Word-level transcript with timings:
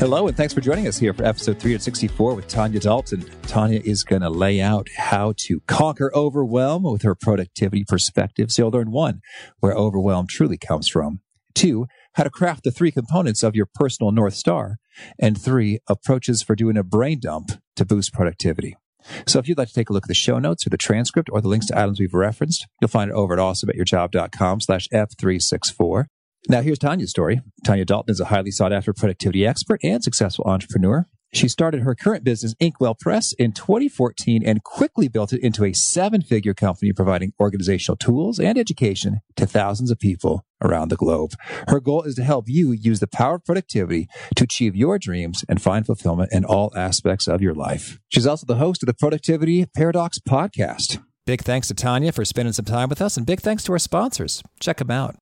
Hello, 0.00 0.28
and 0.28 0.34
thanks 0.34 0.54
for 0.54 0.62
joining 0.62 0.88
us 0.88 0.96
here 0.96 1.12
for 1.12 1.26
episode 1.26 1.58
364 1.58 2.34
with 2.34 2.48
Tanya 2.48 2.80
Dalton. 2.80 3.22
Tanya 3.42 3.82
is 3.84 4.02
going 4.02 4.22
to 4.22 4.30
lay 4.30 4.58
out 4.58 4.88
how 4.96 5.34
to 5.36 5.60
conquer 5.66 6.10
overwhelm 6.14 6.84
with 6.84 7.02
her 7.02 7.14
productivity 7.14 7.84
perspective. 7.86 8.50
So 8.50 8.62
you'll 8.62 8.70
learn 8.70 8.92
one, 8.92 9.20
where 9.58 9.74
overwhelm 9.74 10.26
truly 10.26 10.56
comes 10.56 10.88
from. 10.88 11.20
Two, 11.54 11.86
how 12.14 12.24
to 12.24 12.30
craft 12.30 12.64
the 12.64 12.70
three 12.70 12.90
components 12.90 13.42
of 13.42 13.54
your 13.54 13.68
personal 13.74 14.10
North 14.10 14.32
Star. 14.32 14.78
And 15.18 15.38
three, 15.38 15.80
approaches 15.86 16.42
for 16.42 16.56
doing 16.56 16.78
a 16.78 16.82
brain 16.82 17.20
dump 17.20 17.50
to 17.76 17.84
boost 17.84 18.14
productivity. 18.14 18.78
So 19.26 19.38
if 19.38 19.48
you'd 19.48 19.58
like 19.58 19.68
to 19.68 19.74
take 19.74 19.90
a 19.90 19.92
look 19.92 20.04
at 20.04 20.08
the 20.08 20.14
show 20.14 20.38
notes 20.38 20.66
or 20.66 20.70
the 20.70 20.78
transcript 20.78 21.28
or 21.30 21.42
the 21.42 21.48
links 21.48 21.66
to 21.66 21.78
items 21.78 22.00
we've 22.00 22.14
referenced, 22.14 22.66
you'll 22.80 22.88
find 22.88 23.10
it 23.10 23.14
over 23.14 23.34
at 23.34 23.38
awesomeatyourjob.com 23.38 24.62
slash 24.62 24.88
F364. 24.94 26.06
Now, 26.48 26.62
here's 26.62 26.78
Tanya's 26.78 27.10
story. 27.10 27.42
Tanya 27.64 27.84
Dalton 27.84 28.12
is 28.12 28.20
a 28.20 28.26
highly 28.26 28.50
sought 28.50 28.72
after 28.72 28.92
productivity 28.92 29.46
expert 29.46 29.80
and 29.82 30.02
successful 30.02 30.44
entrepreneur. 30.46 31.06
She 31.32 31.46
started 31.46 31.82
her 31.82 31.94
current 31.94 32.24
business, 32.24 32.56
Inkwell 32.58 32.96
Press, 32.96 33.32
in 33.34 33.52
2014 33.52 34.42
and 34.44 34.64
quickly 34.64 35.06
built 35.06 35.32
it 35.32 35.42
into 35.42 35.64
a 35.64 35.72
seven 35.72 36.22
figure 36.22 36.54
company 36.54 36.92
providing 36.92 37.32
organizational 37.38 37.96
tools 37.96 38.40
and 38.40 38.58
education 38.58 39.20
to 39.36 39.46
thousands 39.46 39.92
of 39.92 40.00
people 40.00 40.44
around 40.60 40.88
the 40.88 40.96
globe. 40.96 41.32
Her 41.68 41.78
goal 41.78 42.02
is 42.02 42.16
to 42.16 42.24
help 42.24 42.46
you 42.48 42.72
use 42.72 42.98
the 42.98 43.06
power 43.06 43.36
of 43.36 43.44
productivity 43.44 44.08
to 44.34 44.44
achieve 44.44 44.74
your 44.74 44.98
dreams 44.98 45.44
and 45.48 45.62
find 45.62 45.86
fulfillment 45.86 46.32
in 46.32 46.44
all 46.44 46.72
aspects 46.76 47.28
of 47.28 47.40
your 47.40 47.54
life. 47.54 48.00
She's 48.08 48.26
also 48.26 48.46
the 48.46 48.56
host 48.56 48.82
of 48.82 48.88
the 48.88 48.94
Productivity 48.94 49.66
Paradox 49.66 50.18
podcast. 50.18 51.00
Big 51.26 51.42
thanks 51.42 51.68
to 51.68 51.74
Tanya 51.74 52.10
for 52.10 52.24
spending 52.24 52.52
some 52.52 52.64
time 52.64 52.88
with 52.88 53.00
us, 53.00 53.16
and 53.16 53.24
big 53.24 53.40
thanks 53.40 53.62
to 53.64 53.72
our 53.72 53.78
sponsors. 53.78 54.42
Check 54.58 54.78
them 54.78 54.90
out. 54.90 55.19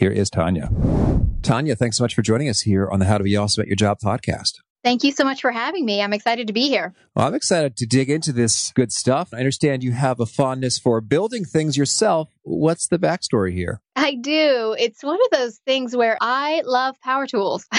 Here 0.00 0.10
is 0.10 0.30
Tanya. 0.30 0.70
Tanya, 1.42 1.76
thanks 1.76 1.98
so 1.98 2.04
much 2.04 2.14
for 2.14 2.22
joining 2.22 2.48
us 2.48 2.62
here 2.62 2.88
on 2.88 3.00
the 3.00 3.04
How 3.04 3.18
to 3.18 3.24
Be 3.24 3.36
Awesome 3.36 3.60
at 3.60 3.66
Your 3.66 3.76
Job 3.76 3.98
podcast. 4.02 4.54
Thank 4.82 5.04
you 5.04 5.12
so 5.12 5.24
much 5.24 5.42
for 5.42 5.50
having 5.50 5.84
me. 5.84 6.00
I'm 6.00 6.14
excited 6.14 6.46
to 6.46 6.54
be 6.54 6.68
here. 6.68 6.94
Well, 7.14 7.26
I'm 7.26 7.34
excited 7.34 7.76
to 7.76 7.86
dig 7.86 8.08
into 8.08 8.32
this 8.32 8.72
good 8.72 8.92
stuff. 8.92 9.34
I 9.34 9.36
understand 9.36 9.84
you 9.84 9.92
have 9.92 10.18
a 10.18 10.24
fondness 10.24 10.78
for 10.78 11.02
building 11.02 11.44
things 11.44 11.76
yourself. 11.76 12.30
What's 12.44 12.88
the 12.88 12.98
backstory 12.98 13.52
here? 13.52 13.82
I 13.94 14.14
do. 14.14 14.74
It's 14.78 15.04
one 15.04 15.18
of 15.22 15.38
those 15.38 15.58
things 15.66 15.94
where 15.94 16.16
I 16.18 16.62
love 16.64 16.98
power 17.02 17.26
tools. 17.26 17.66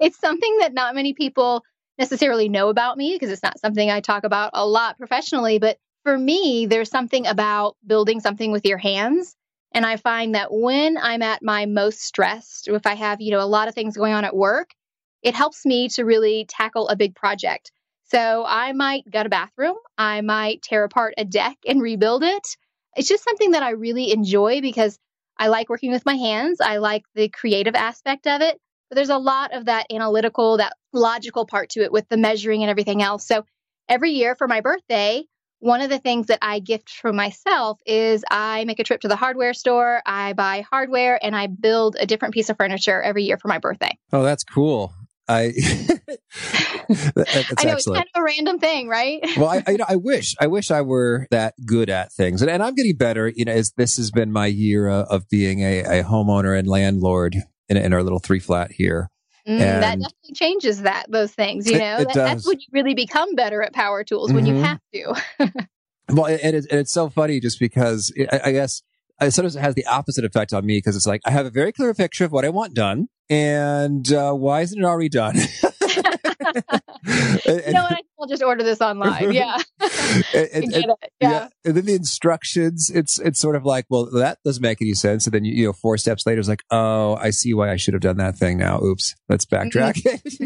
it's 0.00 0.18
something 0.18 0.56
that 0.58 0.74
not 0.74 0.96
many 0.96 1.14
people 1.14 1.62
necessarily 2.00 2.48
know 2.48 2.68
about 2.68 2.96
me 2.96 3.14
because 3.14 3.30
it's 3.30 3.44
not 3.44 3.60
something 3.60 3.88
I 3.88 4.00
talk 4.00 4.24
about 4.24 4.50
a 4.54 4.66
lot 4.66 4.98
professionally. 4.98 5.60
But 5.60 5.78
for 6.02 6.18
me, 6.18 6.66
there's 6.66 6.90
something 6.90 7.28
about 7.28 7.76
building 7.86 8.18
something 8.18 8.50
with 8.50 8.66
your 8.66 8.78
hands 8.78 9.36
and 9.72 9.84
I 9.84 9.96
find 9.96 10.34
that 10.34 10.48
when 10.50 10.96
I'm 10.98 11.22
at 11.22 11.42
my 11.42 11.66
most 11.66 12.00
stressed, 12.00 12.68
if 12.68 12.86
I 12.86 12.94
have, 12.94 13.20
you 13.20 13.30
know, 13.30 13.40
a 13.40 13.46
lot 13.46 13.68
of 13.68 13.74
things 13.74 13.96
going 13.96 14.12
on 14.12 14.24
at 14.24 14.36
work, 14.36 14.70
it 15.22 15.34
helps 15.34 15.66
me 15.66 15.88
to 15.90 16.04
really 16.04 16.46
tackle 16.48 16.88
a 16.88 16.96
big 16.96 17.14
project. 17.14 17.72
So 18.04 18.44
I 18.46 18.72
might 18.72 19.10
gut 19.10 19.26
a 19.26 19.28
bathroom, 19.28 19.76
I 19.98 20.22
might 20.22 20.62
tear 20.62 20.84
apart 20.84 21.14
a 21.18 21.24
deck 21.24 21.58
and 21.66 21.82
rebuild 21.82 22.22
it. 22.24 22.56
It's 22.96 23.08
just 23.08 23.24
something 23.24 23.50
that 23.50 23.62
I 23.62 23.70
really 23.70 24.12
enjoy 24.12 24.60
because 24.62 24.98
I 25.38 25.48
like 25.48 25.68
working 25.68 25.92
with 25.92 26.06
my 26.06 26.14
hands. 26.14 26.60
I 26.60 26.78
like 26.78 27.04
the 27.14 27.28
creative 27.28 27.74
aspect 27.74 28.26
of 28.26 28.40
it. 28.40 28.58
But 28.88 28.96
there's 28.96 29.10
a 29.10 29.18
lot 29.18 29.54
of 29.54 29.66
that 29.66 29.86
analytical, 29.92 30.56
that 30.56 30.72
logical 30.92 31.46
part 31.46 31.70
to 31.70 31.82
it 31.82 31.92
with 31.92 32.08
the 32.08 32.16
measuring 32.16 32.62
and 32.62 32.70
everything 32.70 33.02
else. 33.02 33.26
So 33.26 33.44
every 33.88 34.12
year 34.12 34.34
for 34.34 34.48
my 34.48 34.62
birthday, 34.62 35.24
one 35.60 35.80
of 35.80 35.90
the 35.90 35.98
things 35.98 36.26
that 36.28 36.38
I 36.42 36.60
gift 36.60 36.90
for 36.90 37.12
myself 37.12 37.80
is 37.84 38.24
I 38.30 38.64
make 38.64 38.78
a 38.78 38.84
trip 38.84 39.00
to 39.02 39.08
the 39.08 39.16
hardware 39.16 39.54
store, 39.54 40.00
I 40.06 40.32
buy 40.32 40.64
hardware, 40.70 41.18
and 41.22 41.34
I 41.34 41.48
build 41.48 41.96
a 41.98 42.06
different 42.06 42.34
piece 42.34 42.48
of 42.48 42.56
furniture 42.56 43.02
every 43.02 43.24
year 43.24 43.38
for 43.38 43.48
my 43.48 43.58
birthday. 43.58 43.98
Oh, 44.12 44.22
that's 44.22 44.44
cool. 44.44 44.92
I, 45.30 45.52
that's 46.88 47.52
I 47.58 47.64
know 47.64 47.72
excellent. 47.72 47.76
it's 47.76 47.86
kind 47.86 48.06
of 48.14 48.20
a 48.20 48.22
random 48.22 48.58
thing, 48.58 48.88
right? 48.88 49.20
well, 49.36 49.48
I, 49.48 49.62
I, 49.66 49.70
you 49.72 49.78
know, 49.78 49.84
I 49.86 49.96
wish, 49.96 50.34
I 50.40 50.46
wish 50.46 50.70
I 50.70 50.80
were 50.80 51.26
that 51.30 51.54
good 51.66 51.90
at 51.90 52.12
things, 52.12 52.40
and, 52.40 52.50
and 52.50 52.62
I'm 52.62 52.74
getting 52.74 52.96
better. 52.96 53.28
You 53.28 53.44
know, 53.44 53.52
as 53.52 53.72
this 53.76 53.98
has 53.98 54.10
been 54.10 54.32
my 54.32 54.46
year 54.46 54.88
uh, 54.88 55.04
of 55.10 55.28
being 55.28 55.60
a, 55.60 55.80
a 55.80 56.02
homeowner 56.02 56.58
and 56.58 56.66
landlord 56.66 57.36
in, 57.68 57.76
in 57.76 57.92
our 57.92 58.02
little 58.02 58.20
three 58.20 58.38
flat 58.38 58.72
here. 58.72 59.10
Mm, 59.48 59.58
that 59.58 59.98
definitely 59.98 60.34
changes 60.34 60.82
that 60.82 61.06
those 61.10 61.32
things. 61.32 61.70
You 61.70 61.78
know, 61.78 61.96
it, 61.96 62.02
it 62.02 62.08
that, 62.08 62.14
that's 62.14 62.46
when 62.46 62.60
you 62.60 62.66
really 62.72 62.94
become 62.94 63.34
better 63.34 63.62
at 63.62 63.72
power 63.72 64.04
tools 64.04 64.28
mm-hmm. 64.28 64.36
when 64.36 64.46
you 64.46 64.54
mm-hmm. 64.54 64.64
have 64.64 64.80
to. 64.92 65.68
well, 66.10 66.26
and, 66.26 66.54
it, 66.56 66.66
and, 66.70 66.80
it's 66.80 66.92
so 66.92 67.08
funny 67.08 67.40
just 67.40 67.58
because 67.58 68.12
I, 68.30 68.40
I 68.44 68.52
guess 68.52 68.82
sometimes 69.20 69.56
it 69.56 69.60
has 69.60 69.74
the 69.74 69.86
opposite 69.86 70.24
effect 70.24 70.52
on 70.52 70.66
me 70.66 70.78
because 70.78 70.96
it's 70.96 71.06
like 71.06 71.22
I 71.24 71.30
have 71.30 71.46
a 71.46 71.50
very 71.50 71.72
clear 71.72 71.94
picture 71.94 72.24
of 72.24 72.32
what 72.32 72.44
I 72.44 72.50
want 72.50 72.74
done, 72.74 73.08
and 73.30 74.12
uh, 74.12 74.32
why 74.32 74.60
isn't 74.60 74.78
it 74.78 74.84
already 74.84 75.08
done? 75.08 75.36
you 77.46 77.72
know 77.72 77.82
what? 77.82 78.04
I'll 78.20 78.26
just 78.26 78.42
order 78.42 78.64
this 78.64 78.80
online. 78.80 79.32
Yeah. 79.32 79.56
and, 80.34 80.54
and, 80.54 80.72
yeah. 80.74 80.94
yeah. 81.20 81.48
And 81.64 81.76
then 81.76 81.84
the 81.84 81.94
instructions, 81.94 82.90
it's 82.90 83.18
it's 83.18 83.40
sort 83.40 83.56
of 83.56 83.64
like, 83.64 83.86
well, 83.88 84.08
that 84.12 84.38
doesn't 84.44 84.62
make 84.62 84.82
any 84.82 84.94
sense. 84.94 85.26
And 85.26 85.34
then 85.34 85.44
you, 85.44 85.54
you 85.54 85.66
know, 85.66 85.72
four 85.72 85.96
steps 85.98 86.26
later, 86.26 86.40
it's 86.40 86.48
like, 86.48 86.64
oh, 86.70 87.16
I 87.16 87.30
see 87.30 87.54
why 87.54 87.70
I 87.70 87.76
should 87.76 87.94
have 87.94 88.02
done 88.02 88.16
that 88.18 88.36
thing 88.36 88.58
now. 88.58 88.82
Oops, 88.82 89.14
let's 89.28 89.44
backtrack. 89.44 90.02
Mm-hmm. 90.02 90.44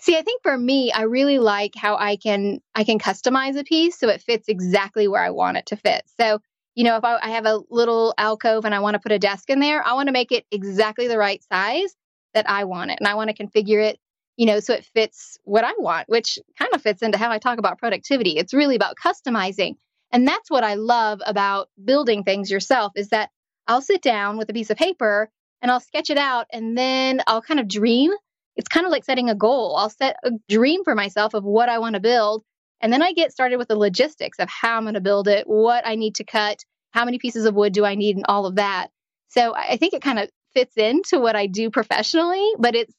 See, 0.00 0.16
I 0.16 0.22
think 0.22 0.42
for 0.42 0.56
me, 0.56 0.92
I 0.92 1.02
really 1.02 1.38
like 1.38 1.74
how 1.76 1.96
I 1.96 2.16
can 2.16 2.60
I 2.74 2.84
can 2.84 2.98
customize 2.98 3.58
a 3.58 3.64
piece 3.64 3.98
so 3.98 4.08
it 4.08 4.22
fits 4.22 4.48
exactly 4.48 5.08
where 5.08 5.22
I 5.22 5.30
want 5.30 5.56
it 5.56 5.66
to 5.66 5.76
fit. 5.76 6.02
So, 6.20 6.40
you 6.74 6.84
know, 6.84 6.96
if 6.96 7.04
I, 7.04 7.18
I 7.20 7.30
have 7.30 7.46
a 7.46 7.60
little 7.68 8.14
alcove 8.16 8.64
and 8.64 8.74
I 8.74 8.80
want 8.80 8.94
to 8.94 9.00
put 9.00 9.12
a 9.12 9.18
desk 9.18 9.50
in 9.50 9.60
there, 9.60 9.84
I 9.86 9.94
want 9.94 10.06
to 10.06 10.12
make 10.12 10.32
it 10.32 10.46
exactly 10.50 11.08
the 11.08 11.18
right 11.18 11.42
size 11.52 11.94
that 12.34 12.48
I 12.48 12.64
want 12.64 12.90
it, 12.90 12.98
and 12.98 13.08
I 13.08 13.14
want 13.14 13.34
to 13.34 13.44
configure 13.44 13.84
it 13.84 13.98
you 14.36 14.46
know, 14.46 14.60
so 14.60 14.74
it 14.74 14.84
fits 14.94 15.38
what 15.44 15.64
I 15.64 15.72
want, 15.78 16.08
which 16.08 16.38
kind 16.58 16.72
of 16.74 16.82
fits 16.82 17.02
into 17.02 17.18
how 17.18 17.30
I 17.30 17.38
talk 17.38 17.58
about 17.58 17.78
productivity. 17.78 18.38
It's 18.38 18.54
really 18.54 18.76
about 18.76 18.96
customizing. 18.96 19.76
And 20.10 20.26
that's 20.26 20.50
what 20.50 20.64
I 20.64 20.74
love 20.74 21.20
about 21.26 21.68
building 21.82 22.22
things 22.22 22.50
yourself 22.50 22.92
is 22.96 23.08
that 23.08 23.30
I'll 23.66 23.80
sit 23.80 24.02
down 24.02 24.36
with 24.38 24.48
a 24.50 24.52
piece 24.52 24.70
of 24.70 24.76
paper 24.76 25.30
and 25.60 25.70
I'll 25.70 25.80
sketch 25.80 26.10
it 26.10 26.18
out 26.18 26.46
and 26.52 26.76
then 26.76 27.20
I'll 27.26 27.42
kind 27.42 27.60
of 27.60 27.68
dream. 27.68 28.10
It's 28.56 28.68
kind 28.68 28.84
of 28.84 28.92
like 28.92 29.04
setting 29.04 29.30
a 29.30 29.34
goal. 29.34 29.76
I'll 29.76 29.90
set 29.90 30.16
a 30.24 30.32
dream 30.48 30.84
for 30.84 30.94
myself 30.94 31.34
of 31.34 31.44
what 31.44 31.68
I 31.68 31.78
want 31.78 31.94
to 31.94 32.00
build. 32.00 32.44
And 32.80 32.92
then 32.92 33.02
I 33.02 33.12
get 33.12 33.32
started 33.32 33.58
with 33.58 33.68
the 33.68 33.78
logistics 33.78 34.38
of 34.38 34.48
how 34.48 34.76
I'm 34.76 34.84
going 34.84 34.94
to 34.94 35.00
build 35.00 35.28
it, 35.28 35.46
what 35.46 35.86
I 35.86 35.94
need 35.94 36.16
to 36.16 36.24
cut, 36.24 36.64
how 36.90 37.04
many 37.04 37.18
pieces 37.18 37.46
of 37.46 37.54
wood 37.54 37.72
do 37.72 37.84
I 37.84 37.94
need, 37.94 38.16
and 38.16 38.26
all 38.28 38.44
of 38.44 38.56
that. 38.56 38.88
So 39.28 39.54
I 39.54 39.76
think 39.76 39.94
it 39.94 40.02
kind 40.02 40.18
of 40.18 40.28
fits 40.52 40.76
into 40.76 41.18
what 41.20 41.36
I 41.36 41.46
do 41.46 41.70
professionally, 41.70 42.46
but 42.58 42.74
it's 42.74 42.92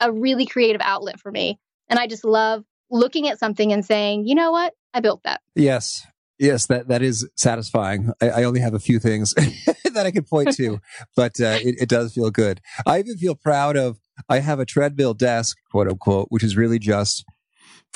a 0.00 0.12
really 0.12 0.46
creative 0.46 0.80
outlet 0.84 1.20
for 1.20 1.30
me. 1.30 1.58
And 1.88 1.98
I 1.98 2.06
just 2.06 2.24
love 2.24 2.64
looking 2.90 3.28
at 3.28 3.38
something 3.38 3.72
and 3.72 3.84
saying, 3.84 4.26
you 4.26 4.34
know 4.34 4.52
what? 4.52 4.74
I 4.94 5.00
built 5.00 5.22
that. 5.24 5.40
Yes. 5.54 6.06
Yes, 6.38 6.66
that, 6.66 6.88
that 6.88 7.02
is 7.02 7.28
satisfying. 7.36 8.12
I, 8.22 8.30
I 8.30 8.44
only 8.44 8.60
have 8.60 8.74
a 8.74 8.78
few 8.78 9.00
things 9.00 9.34
that 9.92 10.06
I 10.06 10.12
can 10.12 10.22
point 10.22 10.54
to, 10.56 10.80
but 11.16 11.40
uh, 11.40 11.58
it, 11.60 11.82
it 11.82 11.88
does 11.88 12.14
feel 12.14 12.30
good. 12.30 12.60
I 12.86 13.00
even 13.00 13.16
feel 13.16 13.34
proud 13.34 13.76
of, 13.76 13.98
I 14.28 14.38
have 14.38 14.60
a 14.60 14.64
treadmill 14.64 15.14
desk, 15.14 15.56
quote 15.70 15.88
unquote, 15.88 16.28
which 16.30 16.44
is 16.44 16.56
really 16.56 16.78
just 16.78 17.24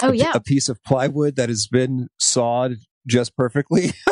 oh, 0.03 0.11
a, 0.11 0.15
yeah. 0.15 0.33
a 0.35 0.41
piece 0.41 0.69
of 0.69 0.83
plywood 0.83 1.37
that 1.37 1.49
has 1.49 1.69
been 1.69 2.09
sawed 2.19 2.77
just 3.07 3.37
perfectly 3.37 3.89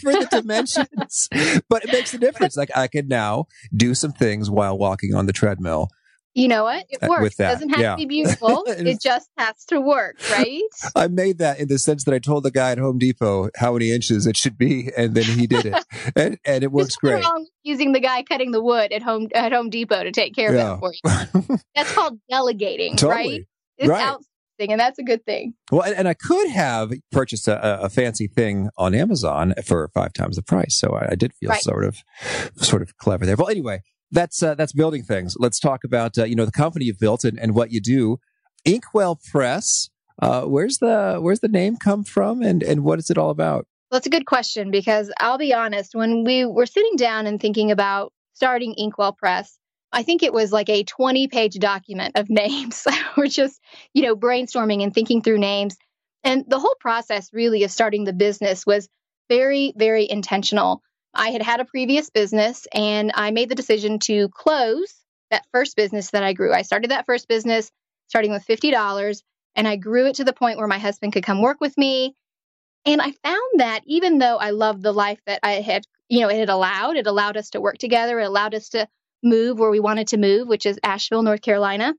for 0.00 0.12
the 0.12 0.28
dimensions. 0.30 1.28
but 1.68 1.84
it 1.84 1.92
makes 1.92 2.12
a 2.14 2.18
difference. 2.18 2.56
Like 2.56 2.70
I 2.76 2.88
can 2.88 3.08
now 3.08 3.46
do 3.74 3.94
some 3.94 4.12
things 4.12 4.50
while 4.50 4.76
walking 4.76 5.14
on 5.14 5.26
the 5.26 5.32
treadmill 5.32 5.88
you 6.34 6.48
know 6.48 6.64
what? 6.64 6.84
It 6.88 7.00
works. 7.08 7.38
It 7.38 7.42
doesn't 7.42 7.68
have 7.70 7.80
yeah. 7.80 7.90
to 7.92 7.96
be 7.96 8.06
beautiful. 8.06 8.64
it 8.66 9.00
just 9.00 9.30
has 9.38 9.64
to 9.66 9.80
work, 9.80 10.16
right? 10.30 10.62
I 10.96 11.06
made 11.06 11.38
that 11.38 11.60
in 11.60 11.68
the 11.68 11.78
sense 11.78 12.04
that 12.04 12.14
I 12.14 12.18
told 12.18 12.42
the 12.42 12.50
guy 12.50 12.72
at 12.72 12.78
Home 12.78 12.98
Depot 12.98 13.50
how 13.56 13.72
many 13.72 13.92
inches 13.92 14.26
it 14.26 14.36
should 14.36 14.58
be, 14.58 14.90
and 14.96 15.14
then 15.14 15.24
he 15.24 15.46
did 15.46 15.66
it, 15.66 15.84
and, 16.16 16.38
and 16.44 16.64
it 16.64 16.72
works 16.72 16.96
great. 16.96 17.24
Wrong 17.24 17.46
using 17.62 17.92
the 17.92 18.00
guy 18.00 18.22
cutting 18.24 18.50
the 18.50 18.62
wood 18.62 18.92
at 18.92 19.02
Home 19.02 19.28
at 19.34 19.52
Home 19.52 19.70
Depot 19.70 20.02
to 20.02 20.10
take 20.10 20.34
care 20.34 20.54
yeah. 20.54 20.72
of 20.72 20.82
it 20.82 21.00
for 21.02 21.48
you. 21.48 21.58
That's 21.74 21.92
called 21.92 22.18
delegating, 22.28 22.96
totally. 22.96 23.30
right? 23.30 23.40
It's 23.78 23.88
right. 23.88 24.02
outsourcing, 24.04 24.70
and 24.70 24.80
that's 24.80 24.98
a 24.98 25.04
good 25.04 25.24
thing. 25.24 25.54
Well, 25.70 25.82
and, 25.82 25.94
and 25.94 26.08
I 26.08 26.14
could 26.14 26.48
have 26.48 26.92
purchased 27.12 27.46
a, 27.48 27.82
a, 27.82 27.88
fancy 27.88 28.26
thing 28.26 28.70
on 28.76 28.94
Amazon 28.94 29.54
for 29.64 29.88
five 29.94 30.12
times 30.12 30.36
the 30.36 30.42
price, 30.42 30.76
so 30.78 30.94
I, 30.94 31.12
I 31.12 31.14
did 31.14 31.32
feel 31.32 31.50
right. 31.50 31.62
sort 31.62 31.84
of 31.84 31.98
sort 32.56 32.82
of 32.82 32.96
clever 32.96 33.24
there. 33.24 33.36
Well, 33.36 33.48
anyway 33.48 33.82
that's 34.14 34.42
uh, 34.42 34.54
that's 34.54 34.72
building 34.72 35.02
things. 35.02 35.36
Let's 35.38 35.60
talk 35.60 35.84
about 35.84 36.16
uh, 36.16 36.24
you 36.24 36.34
know 36.34 36.46
the 36.46 36.52
company 36.52 36.86
you've 36.86 36.98
built 36.98 37.24
and, 37.24 37.38
and 37.38 37.54
what 37.54 37.70
you 37.70 37.80
do. 37.80 38.18
Inkwell 38.64 39.20
Press. 39.30 39.90
Uh, 40.22 40.42
where's 40.42 40.78
the 40.78 41.18
where's 41.20 41.40
the 41.40 41.48
name 41.48 41.76
come 41.76 42.04
from 42.04 42.40
and 42.40 42.62
and 42.62 42.84
what 42.84 42.98
is 42.98 43.10
it 43.10 43.18
all 43.18 43.30
about? 43.30 43.66
that's 43.94 44.06
a 44.06 44.10
good 44.10 44.26
question 44.26 44.70
because 44.70 45.10
I'll 45.18 45.38
be 45.38 45.54
honest, 45.54 45.94
when 45.94 46.24
we 46.24 46.44
were 46.44 46.66
sitting 46.66 46.96
down 46.96 47.26
and 47.26 47.40
thinking 47.40 47.70
about 47.70 48.12
starting 48.34 48.74
Inkwell 48.76 49.12
Press, 49.12 49.56
I 49.92 50.02
think 50.02 50.22
it 50.22 50.32
was 50.32 50.52
like 50.52 50.68
a 50.68 50.82
20 50.82 51.28
page 51.28 51.54
document 51.54 52.16
of 52.16 52.28
names. 52.28 52.86
we're 53.16 53.28
just, 53.28 53.60
you 53.94 54.02
know, 54.02 54.16
brainstorming 54.16 54.82
and 54.82 54.92
thinking 54.92 55.22
through 55.22 55.38
names. 55.38 55.76
And 56.24 56.44
the 56.48 56.58
whole 56.58 56.76
process 56.80 57.30
really 57.32 57.64
of 57.64 57.70
starting 57.70 58.04
the 58.04 58.12
business 58.12 58.66
was 58.66 58.88
very, 59.28 59.72
very 59.76 60.08
intentional. 60.10 60.82
I 61.14 61.30
had 61.30 61.42
had 61.42 61.60
a 61.60 61.64
previous 61.64 62.10
business 62.10 62.66
and 62.72 63.12
I 63.14 63.30
made 63.30 63.48
the 63.48 63.54
decision 63.54 63.98
to 64.00 64.28
close 64.30 64.94
that 65.30 65.46
first 65.52 65.76
business 65.76 66.10
that 66.10 66.24
I 66.24 66.32
grew. 66.32 66.52
I 66.52 66.62
started 66.62 66.90
that 66.90 67.06
first 67.06 67.28
business 67.28 67.70
starting 68.08 68.30
with 68.30 68.46
$50 68.46 69.22
and 69.56 69.68
I 69.68 69.76
grew 69.76 70.06
it 70.06 70.16
to 70.16 70.24
the 70.24 70.32
point 70.32 70.58
where 70.58 70.66
my 70.66 70.78
husband 70.78 71.12
could 71.12 71.24
come 71.24 71.40
work 71.40 71.58
with 71.60 71.76
me. 71.78 72.14
And 72.84 73.00
I 73.00 73.12
found 73.24 73.60
that 73.60 73.80
even 73.86 74.18
though 74.18 74.36
I 74.36 74.50
loved 74.50 74.82
the 74.82 74.92
life 74.92 75.20
that 75.26 75.40
I 75.42 75.52
had, 75.60 75.84
you 76.08 76.20
know, 76.20 76.28
it 76.28 76.38
had 76.38 76.50
allowed, 76.50 76.96
it 76.96 77.06
allowed 77.06 77.36
us 77.36 77.50
to 77.50 77.60
work 77.60 77.78
together, 77.78 78.20
it 78.20 78.24
allowed 78.24 78.54
us 78.54 78.70
to 78.70 78.88
move 79.22 79.58
where 79.58 79.70
we 79.70 79.80
wanted 79.80 80.08
to 80.08 80.18
move, 80.18 80.48
which 80.48 80.66
is 80.66 80.78
Asheville, 80.82 81.22
North 81.22 81.40
Carolina. 81.40 81.94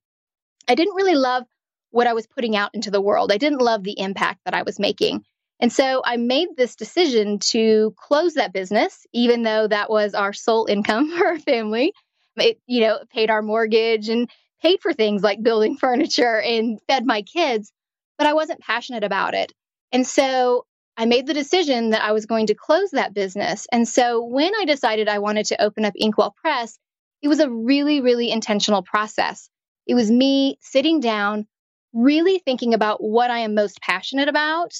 I 0.67 0.75
didn't 0.75 0.95
really 0.95 1.15
love 1.15 1.43
what 1.89 2.07
I 2.07 2.13
was 2.13 2.27
putting 2.27 2.55
out 2.55 2.71
into 2.73 2.91
the 2.91 3.01
world. 3.01 3.31
I 3.31 3.37
didn't 3.37 3.61
love 3.61 3.83
the 3.83 3.99
impact 3.99 4.41
that 4.45 4.53
I 4.53 4.63
was 4.63 4.79
making. 4.79 5.23
And 5.59 5.71
so 5.71 6.01
I 6.03 6.17
made 6.17 6.49
this 6.57 6.75
decision 6.75 7.39
to 7.39 7.93
close 7.97 8.33
that 8.33 8.53
business, 8.53 9.05
even 9.13 9.43
though 9.43 9.67
that 9.67 9.89
was 9.89 10.13
our 10.13 10.33
sole 10.33 10.65
income 10.69 11.17
for 11.17 11.25
our 11.27 11.39
family. 11.39 11.93
It, 12.37 12.59
you 12.67 12.81
know, 12.81 12.99
paid 13.13 13.29
our 13.29 13.41
mortgage 13.41 14.09
and 14.09 14.29
paid 14.61 14.81
for 14.81 14.91
things 14.91 15.23
like 15.23 15.41
building 15.41 15.77
furniture 15.79 16.41
and 16.41 16.79
fed 16.87 17.05
my 17.05 17.21
kids, 17.21 17.71
but 18.17 18.27
I 18.27 18.33
wasn't 18.33 18.59
passionate 18.59 19.03
about 19.03 19.33
it. 19.33 19.53
And 19.91 20.05
so 20.05 20.65
I 20.97 21.05
made 21.05 21.27
the 21.27 21.33
decision 21.33 21.91
that 21.91 22.01
I 22.01 22.11
was 22.11 22.25
going 22.25 22.47
to 22.47 22.55
close 22.55 22.91
that 22.91 23.13
business. 23.13 23.67
And 23.71 23.87
so 23.87 24.23
when 24.23 24.51
I 24.59 24.65
decided 24.65 25.07
I 25.07 25.19
wanted 25.19 25.45
to 25.47 25.61
open 25.61 25.85
up 25.85 25.93
Inkwell 25.95 26.35
Press, 26.35 26.77
it 27.21 27.27
was 27.27 27.39
a 27.39 27.49
really, 27.49 28.01
really 28.01 28.31
intentional 28.31 28.81
process. 28.81 29.49
It 29.87 29.93
was 29.93 30.11
me 30.11 30.57
sitting 30.61 30.99
down, 30.99 31.47
really 31.93 32.39
thinking 32.39 32.73
about 32.73 33.03
what 33.03 33.29
I 33.29 33.39
am 33.39 33.55
most 33.55 33.81
passionate 33.81 34.27
about 34.27 34.73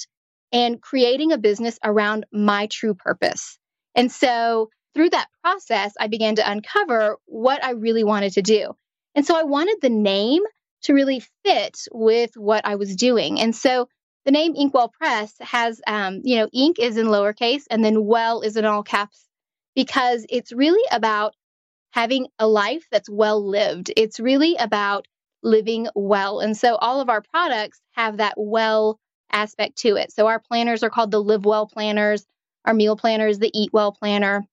and 0.56 0.80
creating 0.80 1.32
a 1.32 1.38
business 1.38 1.78
around 1.84 2.24
my 2.32 2.66
true 2.68 2.94
purpose. 2.94 3.58
And 3.94 4.10
so 4.10 4.70
through 4.94 5.10
that 5.10 5.28
process, 5.44 5.92
I 6.00 6.06
began 6.06 6.36
to 6.36 6.50
uncover 6.50 7.18
what 7.26 7.62
I 7.62 7.72
really 7.72 8.04
wanted 8.04 8.32
to 8.32 8.42
do. 8.42 8.74
And 9.14 9.26
so 9.26 9.36
I 9.36 9.42
wanted 9.42 9.76
the 9.82 9.90
name 9.90 10.42
to 10.84 10.94
really 10.94 11.22
fit 11.44 11.76
with 11.92 12.30
what 12.36 12.64
I 12.64 12.76
was 12.76 12.96
doing. 12.96 13.38
And 13.38 13.54
so 13.54 13.90
the 14.24 14.30
name 14.30 14.54
Inkwell 14.56 14.88
Press 14.98 15.34
has, 15.40 15.82
um, 15.86 16.22
you 16.24 16.38
know, 16.38 16.48
ink 16.54 16.78
is 16.78 16.96
in 16.96 17.08
lowercase 17.08 17.64
and 17.70 17.84
then 17.84 18.06
well 18.06 18.40
is 18.40 18.56
in 18.56 18.64
all 18.64 18.82
caps 18.82 19.26
because 19.74 20.24
it's 20.30 20.52
really 20.52 20.82
about 20.90 21.34
having 21.90 22.28
a 22.38 22.48
life 22.48 22.86
that's 22.90 23.10
well 23.10 23.46
lived. 23.46 23.92
It's 23.94 24.18
really 24.18 24.56
about 24.56 25.04
living 25.42 25.88
well. 25.94 26.40
And 26.40 26.56
so 26.56 26.76
all 26.76 27.02
of 27.02 27.10
our 27.10 27.22
products 27.30 27.78
have 27.92 28.16
that 28.16 28.34
well 28.38 28.98
aspect 29.30 29.78
to 29.78 29.96
it. 29.96 30.12
So 30.12 30.26
our 30.26 30.40
planners 30.40 30.82
are 30.82 30.90
called 30.90 31.10
the 31.10 31.22
Live 31.22 31.44
Well 31.44 31.66
planners, 31.66 32.24
our 32.64 32.74
meal 32.74 32.96
planners, 32.96 33.38
the 33.38 33.50
Eat 33.52 33.72
Well 33.72 33.92
planner. 33.92 34.44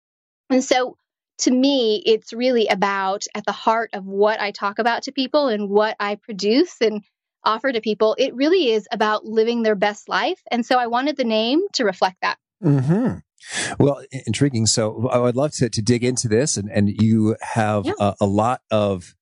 And 0.49 0.63
so 0.63 0.97
to 1.39 1.51
me, 1.51 2.01
it's 2.05 2.33
really 2.33 2.67
about 2.67 3.23
at 3.35 3.45
the 3.45 3.51
heart 3.51 3.91
of 3.93 4.05
what 4.05 4.39
I 4.39 4.51
talk 4.51 4.79
about 4.79 5.03
to 5.03 5.11
people 5.11 5.47
and 5.47 5.69
what 5.69 5.95
I 5.99 6.15
produce 6.15 6.75
and 6.81 7.03
offer 7.43 7.71
to 7.71 7.81
people. 7.81 8.15
It 8.17 8.35
really 8.35 8.71
is 8.71 8.87
about 8.91 9.25
living 9.25 9.63
their 9.63 9.75
best 9.75 10.07
life. 10.07 10.41
And 10.51 10.65
so 10.65 10.77
I 10.77 10.87
wanted 10.87 11.17
the 11.17 11.23
name 11.23 11.61
to 11.73 11.85
reflect 11.85 12.17
that. 12.21 12.37
Mm-hmm. 12.63 13.17
Well, 13.77 14.03
intriguing. 14.25 14.65
So 14.67 15.09
I 15.09 15.17
would 15.17 15.35
love 15.35 15.51
to, 15.55 15.69
to 15.69 15.81
dig 15.81 16.03
into 16.03 16.27
this, 16.27 16.55
and, 16.55 16.69
and 16.71 16.89
you 16.89 17.35
have 17.41 17.85
yeah. 17.85 17.93
a, 17.99 18.15
a, 18.21 18.25
lot 18.25 18.61
of 18.71 19.15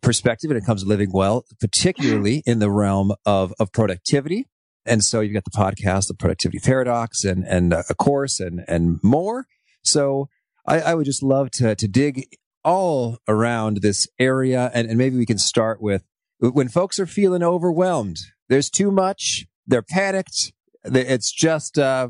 perspective 0.00 0.48
when 0.48 0.56
it 0.56 0.64
comes 0.64 0.82
to 0.82 0.88
living 0.88 1.10
well, 1.12 1.44
particularly 1.60 2.42
in 2.46 2.60
the 2.60 2.70
realm 2.70 3.12
of, 3.26 3.52
of 3.58 3.72
productivity. 3.72 4.46
And 4.88 5.04
so 5.04 5.20
you've 5.20 5.34
got 5.34 5.44
the 5.44 5.50
podcast, 5.50 6.08
the 6.08 6.14
productivity 6.14 6.58
paradox, 6.58 7.24
and, 7.24 7.44
and 7.44 7.72
a 7.72 7.94
course 7.94 8.40
and, 8.40 8.64
and 8.66 8.98
more. 9.02 9.46
So 9.82 10.28
I, 10.66 10.80
I 10.80 10.94
would 10.94 11.06
just 11.06 11.22
love 11.22 11.50
to, 11.52 11.74
to 11.74 11.88
dig 11.88 12.24
all 12.64 13.18
around 13.28 13.78
this 13.78 14.08
area. 14.18 14.70
And, 14.74 14.88
and 14.88 14.98
maybe 14.98 15.16
we 15.16 15.26
can 15.26 15.38
start 15.38 15.80
with 15.80 16.04
when 16.40 16.68
folks 16.68 17.00
are 17.00 17.06
feeling 17.06 17.42
overwhelmed, 17.42 18.18
there's 18.48 18.70
too 18.70 18.90
much, 18.90 19.46
they're 19.66 19.82
panicked. 19.82 20.52
It's 20.84 21.32
just, 21.32 21.78
uh, 21.78 22.08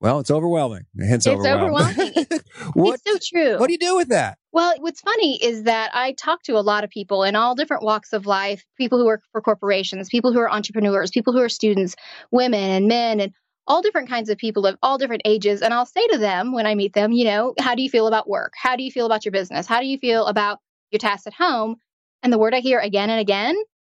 well, 0.00 0.20
it's 0.20 0.30
overwhelming. 0.30 0.82
Hence, 0.98 1.26
it's 1.26 1.34
overwhelming. 1.34 2.12
what, 2.74 3.00
it's 3.04 3.30
so 3.30 3.36
true. 3.36 3.58
What 3.58 3.66
do 3.66 3.72
you 3.72 3.78
do 3.78 3.96
with 3.96 4.08
that? 4.08 4.38
Well, 4.58 4.74
what's 4.80 5.02
funny 5.02 5.40
is 5.40 5.62
that 5.62 5.92
I 5.94 6.14
talk 6.14 6.42
to 6.42 6.58
a 6.58 6.66
lot 6.66 6.82
of 6.82 6.90
people 6.90 7.22
in 7.22 7.36
all 7.36 7.54
different 7.54 7.84
walks 7.84 8.12
of 8.12 8.26
life 8.26 8.64
people 8.76 8.98
who 8.98 9.06
work 9.06 9.22
for 9.30 9.40
corporations, 9.40 10.08
people 10.08 10.32
who 10.32 10.40
are 10.40 10.50
entrepreneurs, 10.50 11.12
people 11.12 11.32
who 11.32 11.38
are 11.38 11.48
students, 11.48 11.94
women 12.32 12.68
and 12.68 12.88
men, 12.88 13.20
and 13.20 13.32
all 13.68 13.82
different 13.82 14.08
kinds 14.08 14.28
of 14.28 14.36
people 14.36 14.66
of 14.66 14.76
all 14.82 14.98
different 14.98 15.22
ages. 15.24 15.62
And 15.62 15.72
I'll 15.72 15.86
say 15.86 16.04
to 16.08 16.18
them 16.18 16.52
when 16.52 16.66
I 16.66 16.74
meet 16.74 16.92
them, 16.92 17.12
you 17.12 17.24
know, 17.24 17.54
how 17.60 17.76
do 17.76 17.82
you 17.82 17.88
feel 17.88 18.08
about 18.08 18.28
work? 18.28 18.54
How 18.60 18.74
do 18.74 18.82
you 18.82 18.90
feel 18.90 19.06
about 19.06 19.24
your 19.24 19.30
business? 19.30 19.68
How 19.68 19.78
do 19.78 19.86
you 19.86 19.96
feel 19.96 20.26
about 20.26 20.58
your 20.90 20.98
tasks 20.98 21.28
at 21.28 21.34
home? 21.34 21.76
And 22.24 22.32
the 22.32 22.38
word 22.38 22.52
I 22.52 22.58
hear 22.58 22.80
again 22.80 23.10
and 23.10 23.20
again 23.20 23.54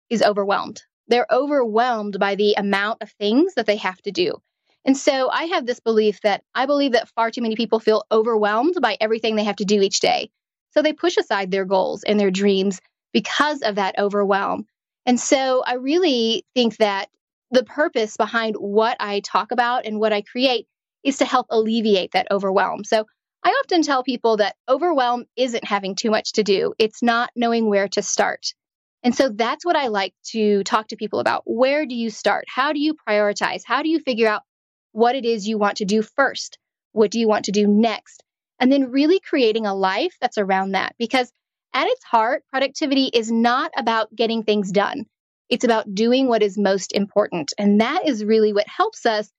is 0.09 0.23
overwhelmed. 0.23 0.81
They're 1.09 1.27
overwhelmed 1.29 2.19
by 2.21 2.35
the 2.35 2.53
amount 2.53 3.01
of 3.01 3.11
things 3.19 3.55
that 3.55 3.65
they 3.65 3.75
have 3.75 4.01
to 4.03 4.13
do. 4.13 4.35
And 4.85 4.95
so 4.95 5.29
I 5.29 5.43
have 5.43 5.65
this 5.65 5.81
belief 5.81 6.21
that 6.21 6.41
I 6.55 6.67
believe 6.67 6.93
that 6.93 7.09
far 7.09 7.31
too 7.31 7.41
many 7.41 7.57
people 7.57 7.81
feel 7.81 8.05
overwhelmed 8.13 8.75
by 8.81 8.95
everything 9.01 9.35
they 9.35 9.43
have 9.43 9.57
to 9.57 9.65
do 9.65 9.81
each 9.81 9.99
day. 9.99 10.29
So 10.73 10.81
they 10.81 10.93
push 10.93 11.17
aside 11.17 11.51
their 11.51 11.65
goals 11.65 12.03
and 12.03 12.19
their 12.19 12.31
dreams 12.31 12.81
because 13.13 13.61
of 13.61 13.75
that 13.75 13.95
overwhelm. 13.97 14.65
And 15.05 15.19
so 15.19 15.63
I 15.65 15.75
really 15.75 16.45
think 16.55 16.77
that 16.77 17.09
the 17.51 17.63
purpose 17.63 18.17
behind 18.17 18.55
what 18.55 18.97
I 18.99 19.19
talk 19.19 19.51
about 19.51 19.85
and 19.85 19.99
what 19.99 20.13
I 20.13 20.21
create 20.21 20.67
is 21.03 21.17
to 21.17 21.25
help 21.25 21.47
alleviate 21.49 22.11
that 22.13 22.27
overwhelm. 22.31 22.83
So 22.83 23.05
I 23.43 23.49
often 23.49 23.81
tell 23.81 24.03
people 24.03 24.37
that 24.37 24.55
overwhelm 24.69 25.25
isn't 25.35 25.65
having 25.65 25.95
too 25.95 26.09
much 26.09 26.33
to 26.33 26.43
do, 26.43 26.73
it's 26.79 27.03
not 27.03 27.29
knowing 27.35 27.67
where 27.69 27.89
to 27.89 28.01
start. 28.01 28.53
And 29.03 29.13
so 29.13 29.29
that's 29.29 29.65
what 29.65 29.75
I 29.75 29.87
like 29.87 30.13
to 30.27 30.63
talk 30.63 30.87
to 30.87 30.95
people 30.95 31.19
about. 31.19 31.43
Where 31.45 31.85
do 31.85 31.93
you 31.93 32.09
start? 32.09 32.45
How 32.47 32.71
do 32.71 32.79
you 32.79 32.95
prioritize? 33.07 33.63
How 33.65 33.83
do 33.83 33.89
you 33.89 33.99
figure 33.99 34.29
out 34.29 34.43
what 34.93 35.15
it 35.15 35.25
is 35.25 35.45
you 35.45 35.57
want 35.57 35.77
to 35.77 35.85
do 35.85 36.01
first? 36.01 36.57
What 36.93 37.11
do 37.11 37.19
you 37.19 37.27
want 37.27 37.45
to 37.45 37.51
do 37.51 37.67
next? 37.67 38.22
And 38.63 38.71
then 38.71 38.91
really 38.91 39.19
creating 39.19 39.65
a 39.65 39.75
life 39.75 40.15
that's 40.21 40.37
around 40.37 40.71
that. 40.71 40.95
Because 40.97 41.29
at 41.73 41.87
its 41.87 42.05
heart, 42.05 42.43
productivity 42.49 43.07
is 43.07 43.29
not 43.29 43.71
about 43.75 44.15
getting 44.15 44.43
things 44.43 44.71
done. 44.71 45.05
It's 45.49 45.65
about 45.65 45.93
doing 45.93 46.29
what 46.29 46.41
is 46.41 46.57
most 46.57 46.93
important. 46.93 47.51
And 47.57 47.81
that 47.81 48.07
is 48.07 48.23
really 48.23 48.53
what 48.53 48.65
helps 48.69 49.05
us 49.05 49.29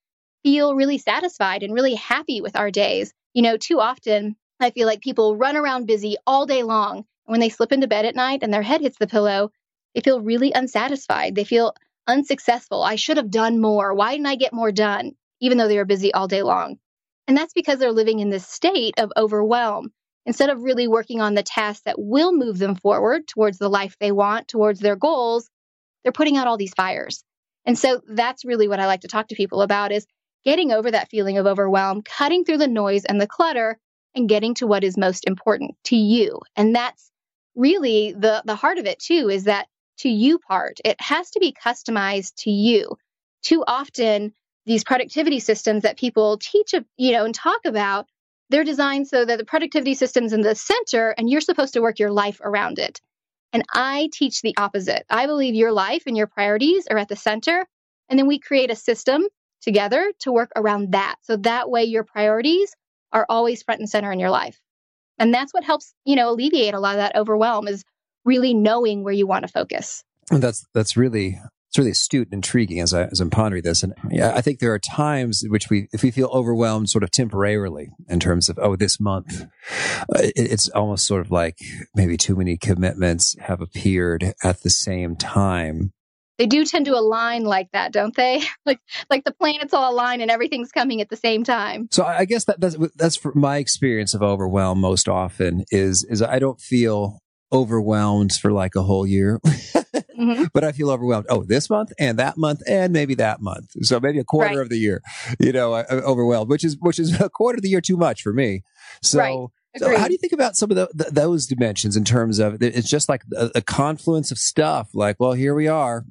feel 0.42 0.74
really 0.74 0.98
satisfied 0.98 1.62
and 1.62 1.72
really 1.72 1.94
happy 1.94 2.42
with 2.42 2.54
our 2.54 2.70
days. 2.70 3.14
You 3.32 3.40
know, 3.40 3.56
too 3.56 3.80
often 3.80 4.36
I 4.60 4.72
feel 4.72 4.86
like 4.86 5.00
people 5.00 5.38
run 5.38 5.56
around 5.56 5.86
busy 5.86 6.18
all 6.26 6.44
day 6.44 6.62
long 6.62 7.06
when 7.24 7.40
they 7.40 7.48
slip 7.48 7.72
into 7.72 7.88
bed 7.88 8.04
at 8.04 8.14
night 8.14 8.40
and 8.42 8.52
their 8.52 8.60
head 8.60 8.82
hits 8.82 8.98
the 8.98 9.06
pillow, 9.06 9.50
they 9.94 10.02
feel 10.02 10.20
really 10.20 10.52
unsatisfied. 10.52 11.34
They 11.34 11.44
feel 11.44 11.74
unsuccessful. 12.06 12.82
I 12.82 12.96
should 12.96 13.16
have 13.16 13.30
done 13.30 13.58
more. 13.58 13.94
Why 13.94 14.12
didn't 14.12 14.26
I 14.26 14.36
get 14.36 14.52
more 14.52 14.70
done? 14.70 15.12
Even 15.40 15.56
though 15.56 15.68
they 15.68 15.78
were 15.78 15.86
busy 15.86 16.12
all 16.12 16.28
day 16.28 16.42
long. 16.42 16.78
And 17.26 17.36
that's 17.36 17.54
because 17.54 17.78
they're 17.78 17.92
living 17.92 18.20
in 18.20 18.30
this 18.30 18.46
state 18.46 18.94
of 18.98 19.12
overwhelm. 19.16 19.92
Instead 20.26 20.50
of 20.50 20.62
really 20.62 20.88
working 20.88 21.20
on 21.20 21.34
the 21.34 21.42
tasks 21.42 21.82
that 21.84 21.98
will 21.98 22.32
move 22.32 22.58
them 22.58 22.74
forward 22.74 23.26
towards 23.26 23.58
the 23.58 23.68
life 23.68 23.96
they 24.00 24.12
want, 24.12 24.48
towards 24.48 24.80
their 24.80 24.96
goals, 24.96 25.50
they're 26.02 26.12
putting 26.12 26.36
out 26.36 26.46
all 26.46 26.56
these 26.56 26.74
fires. 26.74 27.24
And 27.66 27.78
so 27.78 28.00
that's 28.06 28.44
really 28.44 28.68
what 28.68 28.80
I 28.80 28.86
like 28.86 29.02
to 29.02 29.08
talk 29.08 29.28
to 29.28 29.34
people 29.34 29.62
about 29.62 29.92
is 29.92 30.06
getting 30.44 30.72
over 30.72 30.90
that 30.90 31.10
feeling 31.10 31.38
of 31.38 31.46
overwhelm, 31.46 32.02
cutting 32.02 32.44
through 32.44 32.58
the 32.58 32.68
noise 32.68 33.04
and 33.04 33.20
the 33.20 33.26
clutter 33.26 33.78
and 34.14 34.28
getting 34.28 34.54
to 34.54 34.66
what 34.66 34.84
is 34.84 34.96
most 34.96 35.26
important 35.26 35.76
to 35.84 35.96
you. 35.96 36.40
And 36.56 36.74
that's 36.74 37.10
really 37.54 38.12
the 38.12 38.42
the 38.44 38.56
heart 38.56 38.78
of 38.78 38.86
it 38.86 38.98
too 38.98 39.28
is 39.30 39.44
that 39.44 39.68
to 39.98 40.08
you 40.08 40.38
part 40.38 40.80
it 40.84 41.00
has 41.00 41.30
to 41.30 41.40
be 41.40 41.52
customized 41.52 42.34
to 42.36 42.50
you 42.50 42.96
too 43.42 43.62
often 43.66 44.32
these 44.66 44.84
productivity 44.84 45.40
systems 45.40 45.82
that 45.82 45.98
people 45.98 46.38
teach 46.38 46.74
you 46.96 47.12
know 47.12 47.24
and 47.24 47.34
talk 47.34 47.60
about 47.64 48.06
they're 48.50 48.64
designed 48.64 49.08
so 49.08 49.24
that 49.24 49.38
the 49.38 49.44
productivity 49.44 49.94
system's 49.94 50.32
in 50.32 50.42
the 50.42 50.54
center 50.54 51.10
and 51.16 51.30
you're 51.30 51.40
supposed 51.40 51.74
to 51.74 51.80
work 51.80 51.98
your 51.98 52.10
life 52.10 52.40
around 52.42 52.78
it. 52.78 53.00
And 53.52 53.62
i 53.72 54.08
teach 54.12 54.42
the 54.42 54.54
opposite. 54.56 55.04
I 55.08 55.26
believe 55.26 55.54
your 55.54 55.72
life 55.72 56.04
and 56.06 56.16
your 56.16 56.26
priorities 56.26 56.86
are 56.90 56.98
at 56.98 57.08
the 57.08 57.16
center 57.16 57.66
and 58.08 58.18
then 58.18 58.26
we 58.26 58.38
create 58.38 58.70
a 58.70 58.76
system 58.76 59.22
together 59.62 60.12
to 60.20 60.32
work 60.32 60.50
around 60.56 60.92
that. 60.92 61.16
So 61.22 61.36
that 61.38 61.70
way 61.70 61.84
your 61.84 62.04
priorities 62.04 62.74
are 63.12 63.24
always 63.28 63.62
front 63.62 63.80
and 63.80 63.88
center 63.88 64.12
in 64.12 64.18
your 64.18 64.30
life. 64.30 64.60
And 65.18 65.32
that's 65.32 65.54
what 65.54 65.64
helps, 65.64 65.94
you 66.04 66.16
know, 66.16 66.30
alleviate 66.30 66.74
a 66.74 66.80
lot 66.80 66.96
of 66.96 66.98
that 66.98 67.16
overwhelm 67.16 67.68
is 67.68 67.84
really 68.24 68.52
knowing 68.52 69.04
where 69.04 69.14
you 69.14 69.26
want 69.26 69.46
to 69.46 69.52
focus. 69.52 70.04
And 70.30 70.42
that's 70.42 70.66
that's 70.74 70.96
really 70.96 71.40
it's 71.74 71.78
really 71.80 71.90
astute 71.90 72.28
and 72.28 72.34
intriguing 72.34 72.78
as, 72.78 72.94
I, 72.94 73.06
as 73.06 73.18
I'm 73.18 73.30
pondering 73.30 73.64
this. 73.64 73.82
And 73.82 73.94
yeah, 74.08 74.32
I 74.32 74.42
think 74.42 74.60
there 74.60 74.72
are 74.72 74.78
times 74.78 75.42
in 75.42 75.50
which 75.50 75.70
we, 75.70 75.88
if 75.92 76.04
we 76.04 76.12
feel 76.12 76.28
overwhelmed 76.28 76.88
sort 76.88 77.02
of 77.02 77.10
temporarily 77.10 77.88
in 78.08 78.20
terms 78.20 78.48
of, 78.48 78.60
oh, 78.62 78.76
this 78.76 79.00
month, 79.00 79.42
uh, 79.42 80.20
it, 80.20 80.34
it's 80.36 80.68
almost 80.68 81.04
sort 81.04 81.20
of 81.20 81.32
like 81.32 81.56
maybe 81.96 82.16
too 82.16 82.36
many 82.36 82.56
commitments 82.56 83.34
have 83.40 83.60
appeared 83.60 84.34
at 84.44 84.62
the 84.62 84.70
same 84.70 85.16
time. 85.16 85.90
They 86.38 86.46
do 86.46 86.64
tend 86.64 86.86
to 86.86 86.96
align 86.96 87.42
like 87.42 87.72
that, 87.72 87.92
don't 87.92 88.14
they? 88.14 88.44
like, 88.64 88.78
like 89.10 89.24
the 89.24 89.34
planets 89.34 89.74
all 89.74 89.92
align 89.92 90.20
and 90.20 90.30
everything's 90.30 90.70
coming 90.70 91.00
at 91.00 91.08
the 91.08 91.16
same 91.16 91.42
time. 91.42 91.88
So 91.90 92.04
I 92.04 92.24
guess 92.24 92.44
that 92.44 92.60
that's, 92.60 92.76
that's 92.94 93.16
for 93.16 93.32
my 93.34 93.56
experience 93.56 94.14
of 94.14 94.22
overwhelm 94.22 94.78
most 94.78 95.08
often 95.08 95.64
is, 95.72 96.04
is 96.08 96.22
I 96.22 96.38
don't 96.38 96.60
feel 96.60 97.18
overwhelmed 97.52 98.30
for 98.32 98.52
like 98.52 98.76
a 98.76 98.82
whole 98.82 99.08
year. 99.08 99.40
mm-hmm. 100.18 100.44
But 100.52 100.64
I 100.64 100.72
feel 100.72 100.90
overwhelmed. 100.90 101.26
Oh, 101.28 101.44
this 101.44 101.70
month 101.70 101.92
and 101.98 102.18
that 102.18 102.36
month 102.36 102.62
and 102.68 102.92
maybe 102.92 103.14
that 103.16 103.40
month. 103.40 103.72
So 103.82 104.00
maybe 104.00 104.18
a 104.18 104.24
quarter 104.24 104.56
right. 104.56 104.58
of 104.58 104.68
the 104.68 104.78
year, 104.78 105.02
you 105.38 105.52
know, 105.52 105.74
I, 105.74 105.84
I'm 105.90 105.98
overwhelmed, 106.00 106.50
which 106.50 106.64
is 106.64 106.76
which 106.80 106.98
is 106.98 107.20
a 107.20 107.28
quarter 107.28 107.56
of 107.56 107.62
the 107.62 107.68
year 107.68 107.80
too 107.80 107.96
much 107.96 108.22
for 108.22 108.32
me. 108.32 108.62
So. 109.02 109.18
Right. 109.18 109.48
So 109.76 109.98
how 109.98 110.06
do 110.06 110.12
you 110.12 110.18
think 110.18 110.32
about 110.32 110.54
some 110.54 110.70
of 110.70 110.76
the, 110.76 110.88
the, 110.94 111.10
those 111.10 111.48
dimensions 111.48 111.96
in 111.96 112.04
terms 112.04 112.38
of 112.38 112.62
it's 112.62 112.88
just 112.88 113.08
like 113.08 113.22
a, 113.36 113.50
a, 113.56 113.60
confluence 113.60 114.30
of 114.30 114.38
stuff? 114.38 114.90
Like, 114.94 115.16
well, 115.18 115.32
here 115.32 115.52
we 115.52 115.66
are 115.66 116.04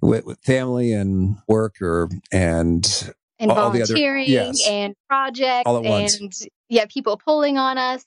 with, 0.00 0.24
with 0.24 0.38
family 0.38 0.90
and 0.94 1.36
work, 1.46 1.82
or 1.82 2.08
and 2.32 3.12
and 3.38 3.50
all 3.50 3.70
volunteering 3.70 4.26
the 4.26 4.38
other, 4.38 4.46
yes, 4.46 4.66
and 4.66 4.94
projects, 5.06 5.64
all 5.66 5.76
at 5.76 5.84
once. 5.84 6.18
and 6.18 6.32
yeah, 6.68 6.86
people 6.86 7.18
pulling 7.18 7.58
on 7.58 7.78
us. 7.78 8.04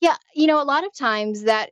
Yeah, 0.00 0.16
you 0.34 0.46
know, 0.46 0.60
a 0.60 0.64
lot 0.64 0.84
of 0.84 0.92
times 0.94 1.44
that 1.44 1.70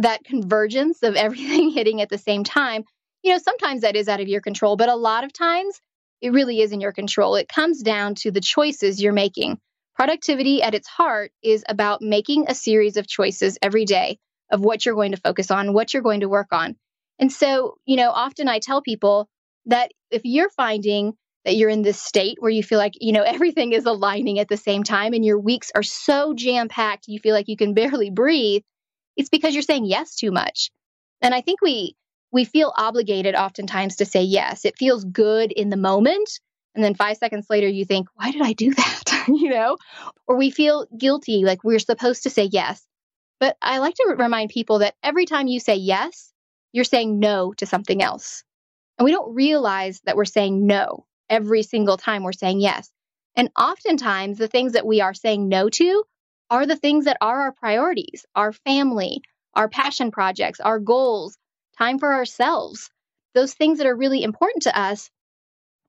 that 0.00 0.24
convergence 0.24 1.02
of 1.02 1.14
everything 1.16 1.70
hitting 1.70 2.00
at 2.00 2.08
the 2.08 2.18
same 2.18 2.44
time, 2.44 2.84
you 3.22 3.32
know, 3.32 3.38
sometimes 3.38 3.82
that 3.82 3.96
is 3.96 4.08
out 4.08 4.20
of 4.20 4.28
your 4.28 4.40
control, 4.40 4.76
but 4.76 4.88
a 4.88 4.94
lot 4.94 5.24
of 5.24 5.32
times 5.32 5.80
it 6.20 6.32
really 6.32 6.60
is 6.60 6.72
in 6.72 6.80
your 6.80 6.92
control. 6.92 7.36
It 7.36 7.48
comes 7.48 7.82
down 7.82 8.14
to 8.16 8.30
the 8.30 8.40
choices 8.40 9.02
you're 9.02 9.12
making. 9.12 9.58
Productivity 9.94 10.62
at 10.62 10.74
its 10.74 10.88
heart 10.88 11.32
is 11.42 11.64
about 11.68 12.02
making 12.02 12.46
a 12.48 12.54
series 12.54 12.96
of 12.96 13.06
choices 13.06 13.58
every 13.62 13.84
day 13.84 14.18
of 14.50 14.60
what 14.60 14.84
you're 14.84 14.94
going 14.94 15.12
to 15.12 15.20
focus 15.20 15.50
on, 15.50 15.72
what 15.72 15.92
you're 15.92 16.02
going 16.02 16.20
to 16.20 16.28
work 16.28 16.48
on. 16.52 16.76
And 17.18 17.32
so, 17.32 17.76
you 17.86 17.96
know, 17.96 18.10
often 18.10 18.48
I 18.48 18.58
tell 18.58 18.82
people 18.82 19.28
that 19.66 19.90
if 20.10 20.22
you're 20.24 20.50
finding 20.50 21.14
that 21.44 21.56
you're 21.56 21.70
in 21.70 21.82
this 21.82 22.00
state 22.00 22.36
where 22.40 22.50
you 22.50 22.62
feel 22.62 22.78
like, 22.78 22.94
you 23.00 23.12
know, 23.12 23.22
everything 23.26 23.72
is 23.72 23.86
aligning 23.86 24.38
at 24.38 24.48
the 24.48 24.56
same 24.56 24.82
time 24.82 25.12
and 25.12 25.24
your 25.24 25.38
weeks 25.38 25.70
are 25.74 25.82
so 25.82 26.34
jam 26.34 26.68
packed, 26.68 27.08
you 27.08 27.18
feel 27.18 27.34
like 27.34 27.48
you 27.48 27.56
can 27.56 27.74
barely 27.74 28.10
breathe, 28.10 28.62
it's 29.16 29.28
because 29.28 29.54
you're 29.54 29.62
saying 29.62 29.84
yes 29.84 30.16
too 30.16 30.30
much. 30.30 30.70
And 31.22 31.34
I 31.34 31.40
think 31.40 31.60
we 31.62 31.96
we 32.32 32.44
feel 32.44 32.72
obligated 32.76 33.34
oftentimes 33.34 33.96
to 33.96 34.04
say 34.04 34.22
yes. 34.22 34.64
It 34.64 34.78
feels 34.78 35.04
good 35.04 35.52
in 35.52 35.70
the 35.70 35.76
moment. 35.76 36.40
And 36.74 36.84
then 36.84 36.94
five 36.94 37.16
seconds 37.16 37.46
later, 37.48 37.68
you 37.68 37.86
think, 37.86 38.08
why 38.14 38.30
did 38.30 38.42
I 38.42 38.52
do 38.52 38.74
that? 38.74 39.24
you 39.28 39.48
know? 39.48 39.78
Or 40.26 40.36
we 40.36 40.50
feel 40.50 40.86
guilty, 40.96 41.44
like 41.44 41.64
we're 41.64 41.78
supposed 41.78 42.24
to 42.24 42.30
say 42.30 42.44
yes. 42.44 42.84
But 43.40 43.56
I 43.62 43.78
like 43.78 43.94
to 43.94 44.14
remind 44.18 44.50
people 44.50 44.80
that 44.80 44.94
every 45.02 45.24
time 45.24 45.46
you 45.46 45.60
say 45.60 45.76
yes, 45.76 46.32
you're 46.72 46.84
saying 46.84 47.18
no 47.18 47.52
to 47.54 47.66
something 47.66 48.02
else. 48.02 48.44
And 48.98 49.04
we 49.04 49.12
don't 49.12 49.34
realize 49.34 50.00
that 50.04 50.16
we're 50.16 50.24
saying 50.24 50.66
no 50.66 51.06
every 51.30 51.62
single 51.62 51.96
time 51.96 52.22
we're 52.22 52.32
saying 52.32 52.60
yes. 52.60 52.90
And 53.34 53.50
oftentimes, 53.58 54.38
the 54.38 54.48
things 54.48 54.72
that 54.72 54.86
we 54.86 55.00
are 55.00 55.14
saying 55.14 55.48
no 55.48 55.68
to 55.68 56.04
are 56.50 56.66
the 56.66 56.76
things 56.76 57.06
that 57.06 57.18
are 57.20 57.40
our 57.42 57.52
priorities 57.52 58.24
our 58.34 58.52
family, 58.52 59.20
our 59.54 59.68
passion 59.68 60.10
projects, 60.10 60.60
our 60.60 60.78
goals, 60.78 61.36
time 61.78 61.98
for 61.98 62.14
ourselves. 62.14 62.90
Those 63.34 63.54
things 63.54 63.78
that 63.78 63.86
are 63.86 63.96
really 63.96 64.22
important 64.22 64.62
to 64.64 64.78
us, 64.78 65.10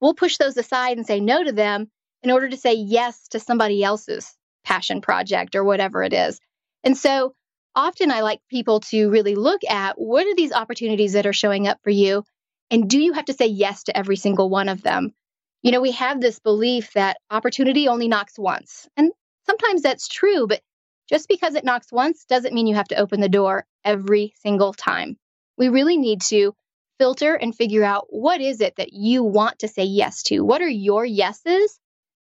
we'll 0.02 0.14
push 0.14 0.38
those 0.38 0.58
aside 0.58 0.98
and 0.98 1.06
say 1.06 1.20
no 1.20 1.44
to 1.44 1.52
them 1.52 1.90
in 2.24 2.32
order 2.32 2.50
to 2.50 2.58
say 2.58 2.74
yes 2.74 3.28
to 3.30 3.40
somebody 3.40 3.84
else's 3.84 4.36
passion 4.64 5.02
project 5.02 5.56
or 5.56 5.64
whatever 5.64 6.04
it 6.04 6.14
is. 6.14 6.40
And 6.84 6.98
so 6.98 7.34
often 7.76 8.12
I 8.12 8.22
like 8.22 8.42
people 8.50 8.82
to 8.82 9.10
really 9.10 9.36
look 9.36 9.62
at 9.70 10.00
what 10.00 10.26
are 10.26 10.36
these 10.36 10.52
opportunities 10.52 11.14
that 11.14 11.26
are 11.26 11.34
showing 11.34 11.68
up 11.68 11.80
for 11.84 11.90
you? 11.90 12.24
And 12.70 12.90
do 12.90 13.00
you 13.00 13.14
have 13.14 13.26
to 13.26 13.34
say 13.34 13.48
yes 13.48 13.84
to 13.84 13.96
every 13.96 14.18
single 14.18 14.50
one 14.50 14.68
of 14.68 14.82
them? 14.82 15.14
You 15.62 15.72
know, 15.72 15.82
we 15.82 15.92
have 15.92 16.20
this 16.20 16.40
belief 16.40 16.92
that 16.94 17.18
opportunity 17.30 17.88
only 17.88 18.08
knocks 18.08 18.38
once. 18.38 18.88
And 18.98 19.12
Sometimes 19.50 19.82
that's 19.82 20.08
true, 20.08 20.48
but 20.48 20.62
just 21.10 21.28
because 21.28 21.56
it 21.56 21.64
knocks 21.64 21.92
once 21.92 22.26
doesn't 22.26 22.54
mean 22.54 22.68
you 22.68 22.76
have 22.76 22.90
to 22.90 22.98
open 22.98 23.22
the 23.22 23.30
door 23.30 23.66
every 23.86 24.34
single 24.42 24.74
time. 24.74 25.18
We 25.58 25.70
really 25.70 25.98
need 25.98 26.22
to 26.30 26.54
filter 27.00 27.34
and 27.34 27.56
figure 27.56 27.84
out 27.84 28.08
what 28.10 28.42
is 28.42 28.62
it 28.62 28.76
that 28.78 28.92
you 28.92 29.24
want 29.24 29.60
to 29.60 29.68
say 29.68 29.84
yes 29.84 30.24
to? 30.24 30.42
What 30.42 30.62
are 30.62 30.70
your 30.70 31.06
yeses? 31.06 31.80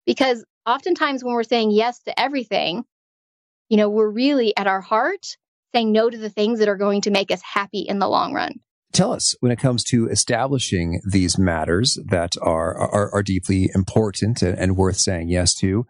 Because 0.05 0.43
oftentimes 0.65 1.23
when 1.23 1.33
we're 1.33 1.43
saying 1.43 1.71
yes 1.71 1.99
to 2.03 2.19
everything, 2.19 2.83
you 3.69 3.77
know, 3.77 3.89
we're 3.89 4.09
really 4.09 4.55
at 4.57 4.67
our 4.67 4.81
heart 4.81 5.37
saying 5.73 5.91
no 5.91 6.09
to 6.09 6.17
the 6.17 6.29
things 6.29 6.59
that 6.59 6.67
are 6.67 6.75
going 6.75 7.01
to 7.01 7.11
make 7.11 7.31
us 7.31 7.41
happy 7.41 7.81
in 7.81 7.99
the 7.99 8.07
long 8.07 8.33
run 8.33 8.59
tell 8.93 9.11
us 9.11 9.35
when 9.39 9.51
it 9.51 9.59
comes 9.59 9.83
to 9.83 10.07
establishing 10.07 11.01
these 11.03 11.37
matters 11.37 11.99
that 12.05 12.35
are 12.41 12.75
are, 12.77 13.13
are 13.13 13.23
deeply 13.23 13.69
important 13.75 14.41
and, 14.41 14.57
and, 14.57 14.77
worth 14.77 14.97
saying 14.97 15.29
yes 15.29 15.53
to 15.55 15.85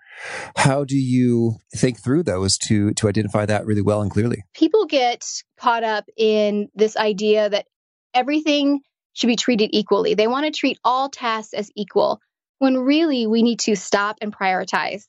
how 0.56 0.84
do 0.84 0.98
you 0.98 1.58
think 1.76 2.02
through 2.02 2.24
those 2.24 2.58
to 2.58 2.94
to 2.94 3.08
identify 3.08 3.46
that 3.46 3.66
really 3.66 3.82
well 3.82 4.02
and 4.02 4.10
clearly? 4.10 4.44
People 4.54 4.86
get 4.86 5.24
caught 5.60 5.84
up 5.84 6.06
in 6.18 6.70
this 6.74 6.98
idea 6.98 7.50
that 7.50 7.68
everything 8.14 8.82
should 9.14 9.28
be 9.28 9.36
treated 9.36 9.70
equally. 9.74 10.16
They 10.16 10.28
want 10.28 10.46
to 10.46 10.58
treat 10.58 10.80
all 10.84 11.10
tasks 11.10 11.54
as 11.54 11.70
equal 11.76 12.20
when 12.60 12.78
really 12.78 13.28
we 13.28 13.44
need 13.44 13.60
to 13.60 13.76
stop 13.76 14.18
and 14.22 14.36
prioritize. 14.36 15.04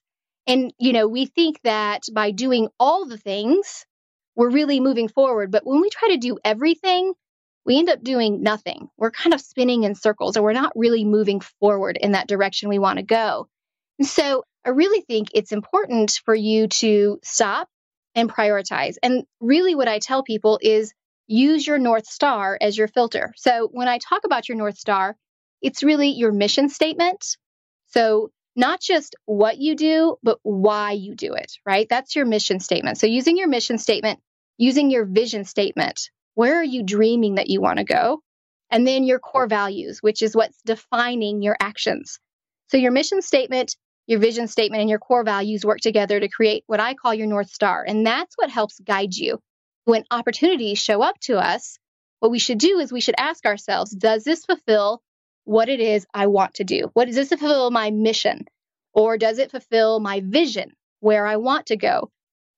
And 0.47 0.75
you 0.79 0.93
know 0.93 1.09
we 1.09 1.27
think 1.27 1.61
that 1.63 2.03
by 2.13 2.33
doing 2.33 2.69
all 2.79 3.07
the 3.07 3.19
things 3.19 3.87
we're 4.37 4.51
really 4.51 4.81
moving 4.81 5.09
forward. 5.09 5.53
But 5.53 5.65
when 5.65 5.81
we 5.81 5.91
try 5.91 6.09
to 6.11 6.17
do 6.17 6.39
everything 6.45 7.15
we 7.65 7.79
end 7.79 7.89
up 7.89 8.03
doing 8.03 8.43
nothing. 8.43 8.89
We're 8.97 9.11
kind 9.11 9.35
of 9.35 9.41
spinning 9.41 9.85
in 9.85 9.95
circles 9.95 10.37
or 10.37 10.43
we're 10.43 10.53
not 10.53 10.73
really 10.77 11.05
moving 11.05 11.41
forward 11.41 11.97
in 12.01 12.13
that 12.13 12.29
direction 12.29 12.69
we 12.69 12.79
want 12.79 12.99
to 12.99 13.05
go. 13.05 13.49
And 13.99 14.07
so 14.07 14.45
I 14.65 14.71
really 14.71 15.03
think 15.03 15.29
it's 15.35 15.53
important 15.53 16.21
for 16.25 16.35
you 16.35 16.69
to 16.69 17.19
stop 17.23 17.69
and 18.15 18.33
prioritize. 18.33 18.97
And 19.03 19.25
really, 19.41 19.75
what 19.75 19.89
I 19.89 19.99
tell 19.99 20.23
people 20.23 20.59
is 20.63 20.93
use 21.27 21.67
your 21.67 21.79
North 21.79 22.07
Star 22.07 22.59
as 22.61 22.77
your 22.77 22.89
filter. 22.89 23.33
So 23.37 23.69
when 23.73 23.89
I 23.89 23.99
talk 23.99 24.23
about 24.25 24.49
your 24.49 24.59
North 24.59 24.79
Star, 24.79 25.17
it's 25.63 25.83
really 25.83 26.11
your 26.11 26.33
mission 26.33 26.69
statement. 26.69 27.37
So 27.89 28.31
not 28.57 28.81
just 28.81 29.17
what 29.25 29.59
you 29.59 29.75
do, 29.75 30.17
but 30.23 30.39
why 30.43 30.93
you 30.93 31.15
do 31.15 31.35
it, 31.35 31.53
right? 31.67 31.89
That's 31.89 32.15
your 32.15 32.27
mission 32.27 32.61
statement. 32.61 32.99
So 32.99 33.07
using 33.07 33.37
your 33.37 33.49
mission 33.49 33.79
statement, 33.79 34.21
using 34.59 34.91
your 34.91 35.05
vision 35.05 35.45
statement, 35.45 36.11
where 36.35 36.57
are 36.57 36.65
you 36.65 36.83
dreaming 36.83 37.37
that 37.37 37.49
you 37.49 37.61
want 37.61 37.79
to 37.79 37.85
go? 37.85 38.21
And 38.71 38.87
then 38.87 39.05
your 39.05 39.19
core 39.19 39.47
values, 39.47 39.99
which 40.01 40.23
is 40.23 40.35
what's 40.35 40.61
defining 40.65 41.43
your 41.43 41.57
actions. 41.61 42.19
So 42.69 42.77
your 42.77 42.93
mission 42.93 43.23
statement, 43.23 43.77
your 44.07 44.19
vision 44.19 44.49
statement, 44.49 44.81
and 44.81 44.91
your 44.91 44.99
core 44.99 45.25
values 45.25 45.65
work 45.65 45.81
together 45.81 46.19
to 46.19 46.29
create 46.29 46.65
what 46.67 46.81
I 46.81 46.95
call 46.95 47.15
your 47.15 47.27
North 47.27 47.51
Star. 47.51 47.85
And 47.87 48.07
that's 48.07 48.35
what 48.37 48.51
helps 48.51 48.81
guide 48.81 49.15
you. 49.15 49.39
When 49.85 50.05
opportunities 50.11 50.79
show 50.79 51.03
up 51.03 51.19
to 51.21 51.39
us, 51.39 51.79
what 52.21 52.31
we 52.31 52.39
should 52.39 52.59
do 52.59 52.79
is 52.79 52.91
we 52.91 53.01
should 53.01 53.17
ask 53.19 53.45
ourselves, 53.45 53.91
does 53.91 54.25
this 54.25 54.45
fulfill 54.45 55.03
what 55.45 55.69
it 55.69 55.81
is 55.81 56.07
I 56.15 56.27
want 56.27 56.55
to 56.55 56.65
do? 56.65 56.91
What 56.95 57.05
does 57.05 57.17
this 57.17 57.29
fulfill 57.29 57.71
my 57.71 57.91
mission? 57.91 58.47
Or 58.93 59.19
does 59.19 59.39
it 59.39 59.51
fulfill 59.51 60.01
my 60.01 60.23
vision, 60.25 60.73
where 61.01 61.27
I 61.27 61.37
want 61.37 61.67
to 61.67 61.77
go? 61.77 62.11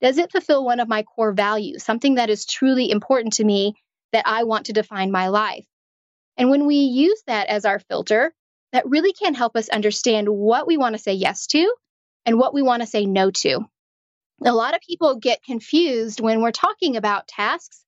Does 0.07 0.19
it 0.19 0.31
fulfill 0.31 0.65
one 0.65 0.79
of 0.79 0.87
my 0.87 1.03
core 1.03 1.33
values, 1.33 1.83
something 1.83 2.15
that 2.15 2.31
is 2.31 2.47
truly 2.47 2.93
important 2.93 3.33
to 3.35 3.45
me 3.45 3.75
that 4.13 4.23
I 4.25 4.45
want 4.45 4.67
to 4.67 4.73
define 4.73 5.11
my 5.11 5.31
life? 5.31 5.67
And 6.37 6.49
when 6.49 6.65
we 6.65 6.77
use 6.77 7.21
that 7.27 7.49
as 7.49 7.65
our 7.65 7.81
filter, 7.81 8.33
that 8.71 8.89
really 8.89 9.13
can 9.13 9.35
help 9.35 9.57
us 9.57 9.69
understand 9.69 10.29
what 10.29 10.65
we 10.65 10.77
want 10.77 10.95
to 10.95 11.03
say 11.03 11.15
yes 11.15 11.49
to 11.49 11.75
and 12.25 12.39
what 12.39 12.55
we 12.55 12.63
want 12.63 12.83
to 12.83 12.87
say 12.87 13.05
no 13.05 13.33
to. 13.33 13.67
A 14.45 14.53
lot 14.53 14.77
of 14.77 14.81
people 14.81 15.17
get 15.17 15.43
confused 15.43 16.21
when 16.21 16.41
we're 16.41 16.53
talking 16.53 16.97
about 16.97 17.27
tasks 17.27 17.85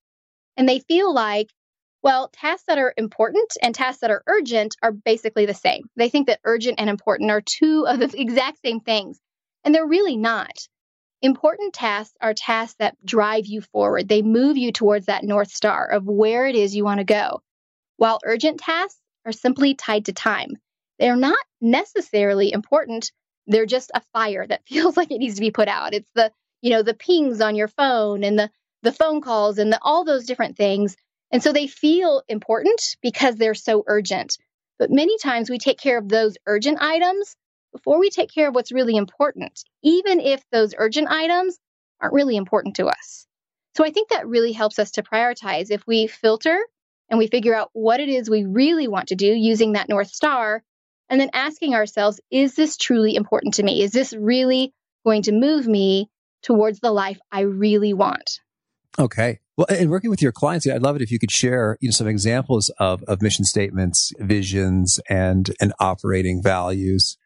and 0.56 0.68
they 0.68 0.80
feel 0.80 1.14
like, 1.14 1.52
well, 2.02 2.30
tasks 2.32 2.64
that 2.66 2.78
are 2.78 2.94
important 2.96 3.56
and 3.62 3.72
tasks 3.72 4.00
that 4.00 4.10
are 4.10 4.24
urgent 4.26 4.74
are 4.82 4.90
basically 4.90 5.46
the 5.46 5.54
same. 5.54 5.88
They 5.94 6.08
think 6.08 6.26
that 6.26 6.40
urgent 6.42 6.80
and 6.80 6.90
important 6.90 7.30
are 7.30 7.42
two 7.42 7.86
of 7.86 8.00
the 8.00 8.12
exact 8.20 8.58
same 8.64 8.80
things, 8.80 9.20
and 9.62 9.72
they're 9.72 9.86
really 9.86 10.16
not. 10.16 10.66
Important 11.20 11.74
tasks 11.74 12.14
are 12.20 12.32
tasks 12.32 12.76
that 12.78 12.96
drive 13.04 13.46
you 13.46 13.60
forward. 13.60 14.08
They 14.08 14.22
move 14.22 14.56
you 14.56 14.70
towards 14.70 15.06
that 15.06 15.24
North 15.24 15.50
Star 15.50 15.86
of 15.86 16.06
where 16.06 16.46
it 16.46 16.54
is 16.54 16.76
you 16.76 16.84
want 16.84 16.98
to 16.98 17.04
go. 17.04 17.42
While 17.96 18.20
urgent 18.24 18.60
tasks 18.60 19.00
are 19.26 19.32
simply 19.32 19.74
tied 19.74 20.04
to 20.04 20.12
time, 20.12 20.58
they're 20.98 21.16
not 21.16 21.38
necessarily 21.60 22.52
important. 22.52 23.10
They're 23.48 23.66
just 23.66 23.90
a 23.94 24.02
fire 24.12 24.46
that 24.46 24.64
feels 24.66 24.96
like 24.96 25.10
it 25.10 25.18
needs 25.18 25.34
to 25.34 25.40
be 25.40 25.50
put 25.50 25.66
out. 25.68 25.92
It's 25.92 26.10
the, 26.14 26.30
you 26.62 26.70
know, 26.70 26.82
the 26.82 26.94
pings 26.94 27.40
on 27.40 27.56
your 27.56 27.68
phone 27.68 28.22
and 28.22 28.38
the 28.38 28.50
the 28.82 28.92
phone 28.92 29.20
calls 29.20 29.58
and 29.58 29.72
the, 29.72 29.78
all 29.82 30.04
those 30.04 30.26
different 30.26 30.56
things. 30.56 30.96
And 31.32 31.42
so 31.42 31.52
they 31.52 31.66
feel 31.66 32.22
important 32.28 32.96
because 33.02 33.34
they're 33.34 33.54
so 33.54 33.82
urgent. 33.88 34.38
But 34.78 34.92
many 34.92 35.18
times 35.18 35.50
we 35.50 35.58
take 35.58 35.80
care 35.80 35.98
of 35.98 36.08
those 36.08 36.36
urgent 36.46 36.78
items 36.80 37.34
before 37.72 37.98
we 37.98 38.10
take 38.10 38.32
care 38.32 38.48
of 38.48 38.54
what's 38.54 38.72
really 38.72 38.96
important, 38.96 39.64
even 39.82 40.20
if 40.20 40.42
those 40.50 40.74
urgent 40.76 41.08
items 41.08 41.58
aren't 42.00 42.14
really 42.14 42.36
important 42.36 42.76
to 42.76 42.86
us. 42.86 43.26
So 43.76 43.84
I 43.84 43.90
think 43.90 44.10
that 44.10 44.26
really 44.26 44.52
helps 44.52 44.78
us 44.78 44.92
to 44.92 45.02
prioritize. 45.02 45.70
If 45.70 45.86
we 45.86 46.06
filter 46.06 46.58
and 47.08 47.18
we 47.18 47.26
figure 47.26 47.54
out 47.54 47.70
what 47.72 48.00
it 48.00 48.08
is 48.08 48.28
we 48.28 48.44
really 48.44 48.88
want 48.88 49.08
to 49.08 49.14
do 49.14 49.26
using 49.26 49.72
that 49.72 49.88
North 49.88 50.08
Star, 50.08 50.62
and 51.08 51.20
then 51.20 51.30
asking 51.32 51.74
ourselves, 51.74 52.20
is 52.30 52.54
this 52.54 52.76
truly 52.76 53.14
important 53.14 53.54
to 53.54 53.62
me? 53.62 53.82
Is 53.82 53.92
this 53.92 54.12
really 54.12 54.74
going 55.04 55.22
to 55.22 55.32
move 55.32 55.66
me 55.66 56.10
towards 56.42 56.80
the 56.80 56.92
life 56.92 57.18
I 57.32 57.40
really 57.40 57.94
want? 57.94 58.40
Okay. 58.98 59.38
Well, 59.56 59.66
and 59.70 59.90
working 59.90 60.10
with 60.10 60.22
your 60.22 60.32
clients, 60.32 60.68
I'd 60.68 60.82
love 60.82 60.96
it 60.96 61.02
if 61.02 61.10
you 61.10 61.18
could 61.18 61.30
share 61.30 61.78
you 61.80 61.88
know, 61.88 61.92
some 61.92 62.06
examples 62.06 62.70
of, 62.78 63.02
of 63.04 63.22
mission 63.22 63.44
statements, 63.44 64.12
visions, 64.18 65.00
and, 65.08 65.50
and 65.60 65.72
operating 65.80 66.42
values. 66.42 67.16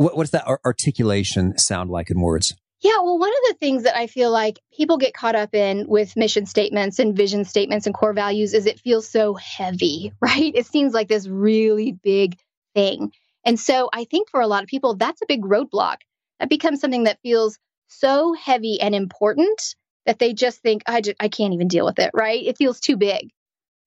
What, 0.00 0.16
what 0.16 0.22
does 0.22 0.30
that 0.30 0.46
articulation 0.64 1.58
sound 1.58 1.90
like 1.90 2.10
in 2.10 2.22
words? 2.22 2.54
Yeah, 2.80 2.96
well, 3.02 3.18
one 3.18 3.28
of 3.28 3.48
the 3.50 3.56
things 3.60 3.82
that 3.82 3.94
I 3.94 4.06
feel 4.06 4.30
like 4.30 4.58
people 4.74 4.96
get 4.96 5.12
caught 5.12 5.34
up 5.34 5.54
in 5.54 5.86
with 5.86 6.16
mission 6.16 6.46
statements 6.46 6.98
and 6.98 7.14
vision 7.14 7.44
statements 7.44 7.84
and 7.84 7.94
core 7.94 8.14
values 8.14 8.54
is 8.54 8.64
it 8.64 8.80
feels 8.80 9.06
so 9.06 9.34
heavy, 9.34 10.14
right? 10.22 10.52
It 10.54 10.64
seems 10.64 10.94
like 10.94 11.08
this 11.08 11.28
really 11.28 11.92
big 11.92 12.38
thing. 12.74 13.12
And 13.44 13.60
so 13.60 13.90
I 13.92 14.04
think 14.04 14.30
for 14.30 14.40
a 14.40 14.46
lot 14.46 14.62
of 14.62 14.70
people, 14.70 14.94
that's 14.94 15.20
a 15.20 15.26
big 15.28 15.42
roadblock. 15.42 15.96
That 16.38 16.48
becomes 16.48 16.80
something 16.80 17.04
that 17.04 17.20
feels 17.22 17.58
so 17.88 18.32
heavy 18.32 18.80
and 18.80 18.94
important 18.94 19.74
that 20.06 20.18
they 20.18 20.32
just 20.32 20.60
think, 20.60 20.82
I, 20.86 21.02
just, 21.02 21.16
I 21.20 21.28
can't 21.28 21.52
even 21.52 21.68
deal 21.68 21.84
with 21.84 21.98
it, 21.98 22.12
right? 22.14 22.42
It 22.42 22.56
feels 22.56 22.80
too 22.80 22.96
big. 22.96 23.28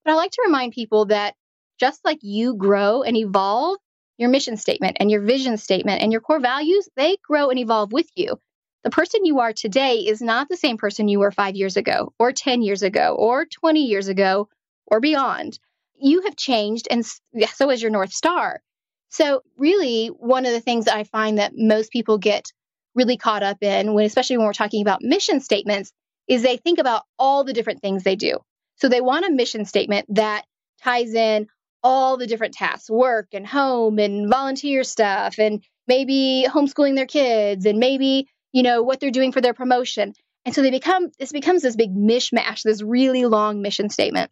But 0.06 0.12
I 0.12 0.16
like 0.16 0.32
to 0.34 0.44
remind 0.46 0.74
people 0.74 1.06
that 1.06 1.34
just 1.80 2.06
like 2.06 2.20
you 2.22 2.54
grow 2.54 3.02
and 3.02 3.18
evolve, 3.18 3.80
your 4.24 4.32
mission 4.32 4.56
statement 4.56 4.98
and 5.02 5.12
your 5.12 5.22
vision 5.22 5.58
statement 5.58 6.02
and 6.02 6.12
your 6.12 6.22
core 6.22 6.40
values, 6.40 6.88
they 6.96 7.18
grow 7.28 7.50
and 7.50 7.60
evolve 7.60 7.92
with 7.92 8.08
you. 8.16 8.40
The 8.84 8.90
person 8.90 9.26
you 9.26 9.40
are 9.40 9.52
today 9.52 9.98
is 9.98 10.22
not 10.22 10.48
the 10.48 10.56
same 10.58 10.78
person 10.78 11.10
you 11.10 11.20
were 11.20 11.32
five 11.32 11.56
years 11.56 11.76
ago, 11.76 12.14
or 12.18 12.32
10 12.32 12.62
years 12.62 12.84
ago, 12.84 13.16
or 13.20 13.46
20 13.46 13.82
years 13.82 14.08
ago, 14.08 14.48
or 14.88 15.02
beyond. 15.02 15.60
You 16.00 16.22
have 16.22 16.38
changed, 16.38 16.88
and 16.90 17.06
so 17.06 17.70
has 17.70 17.82
your 17.82 17.92
North 17.92 18.14
Star. 18.14 18.62
So, 19.10 19.42
really, 19.58 20.08
one 20.08 20.46
of 20.46 20.54
the 20.54 20.62
things 20.62 20.86
that 20.86 20.96
I 20.96 21.04
find 21.04 21.38
that 21.38 21.52
most 21.56 21.92
people 21.92 22.18
get 22.18 22.52
really 22.96 23.18
caught 23.18 23.44
up 23.44 23.62
in, 23.62 23.94
when, 23.94 24.06
especially 24.06 24.38
when 24.38 24.46
we're 24.46 24.54
talking 24.54 24.82
about 24.82 25.02
mission 25.02 25.42
statements, 25.42 25.92
is 26.28 26.42
they 26.42 26.58
think 26.58 26.80
about 26.80 27.04
all 27.20 27.44
the 27.44 27.54
different 27.54 27.82
things 27.82 28.04
they 28.04 28.16
do. 28.16 28.40
So, 28.78 28.88
they 28.88 29.02
want 29.02 29.26
a 29.26 29.32
mission 29.32 29.66
statement 29.66 30.08
that 30.16 30.46
ties 30.82 31.14
in 31.14 31.48
all 31.84 32.18
the 32.18 32.28
different 32.28 32.54
tasks 32.54 32.90
work 32.90 33.28
and 33.34 33.46
home 33.46 34.00
and 34.00 34.30
volunteer 34.30 34.84
stuff, 34.84 35.38
and 35.38 35.64
maybe 35.88 36.46
homeschooling 36.48 36.96
their 36.96 37.06
kids, 37.06 37.66
and 37.66 37.80
maybe, 37.80 38.28
you 38.52 38.64
know, 38.64 38.84
what 38.84 39.00
they're 39.00 39.12
doing 39.12 39.32
for 39.32 39.42
their 39.42 39.54
promotion. 39.54 40.14
And 40.46 40.54
so 40.54 40.62
they 40.62 40.72
become, 40.72 41.10
this 41.20 41.32
becomes 41.32 41.62
this 41.62 41.76
big 41.76 41.96
mishmash, 41.96 42.64
this 42.64 42.82
really 42.82 43.26
long 43.26 43.62
mission 43.62 43.90
statement. 43.90 44.32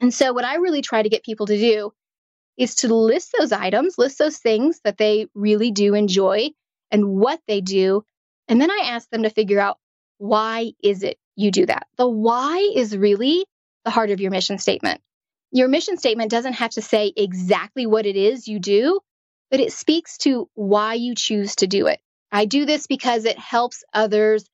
And 0.00 0.12
so, 0.12 0.32
what 0.32 0.44
I 0.44 0.56
really 0.56 0.82
try 0.82 1.02
to 1.02 1.08
get 1.08 1.24
people 1.24 1.46
to 1.46 1.58
do 1.58 1.92
is 2.56 2.76
to 2.76 2.94
list 2.94 3.34
those 3.38 3.52
items, 3.52 3.98
list 3.98 4.18
those 4.18 4.38
things 4.38 4.80
that 4.84 4.98
they 4.98 5.26
really 5.34 5.70
do 5.70 5.94
enjoy 5.94 6.50
and 6.90 7.08
what 7.08 7.40
they 7.48 7.60
do. 7.60 8.04
And 8.48 8.60
then 8.60 8.70
I 8.70 8.82
ask 8.86 9.08
them 9.10 9.24
to 9.24 9.30
figure 9.30 9.58
out 9.58 9.78
why 10.18 10.72
is 10.82 11.02
it 11.02 11.18
you 11.36 11.50
do 11.50 11.66
that? 11.66 11.86
The 11.96 12.08
why 12.08 12.70
is 12.74 12.96
really 12.96 13.44
the 13.84 13.90
heart 13.90 14.10
of 14.10 14.20
your 14.20 14.30
mission 14.30 14.58
statement. 14.58 15.00
Your 15.54 15.68
mission 15.68 15.96
statement 15.96 16.32
doesn't 16.32 16.54
have 16.54 16.72
to 16.72 16.82
say 16.82 17.12
exactly 17.16 17.86
what 17.86 18.06
it 18.06 18.16
is 18.16 18.48
you 18.48 18.58
do, 18.58 18.98
but 19.52 19.60
it 19.60 19.72
speaks 19.72 20.18
to 20.18 20.50
why 20.54 20.94
you 20.94 21.14
choose 21.14 21.54
to 21.56 21.68
do 21.68 21.86
it. 21.86 22.00
I 22.32 22.44
do 22.44 22.66
this 22.66 22.88
because 22.88 23.24
it 23.24 23.38
helps 23.38 23.84
others 23.94 24.44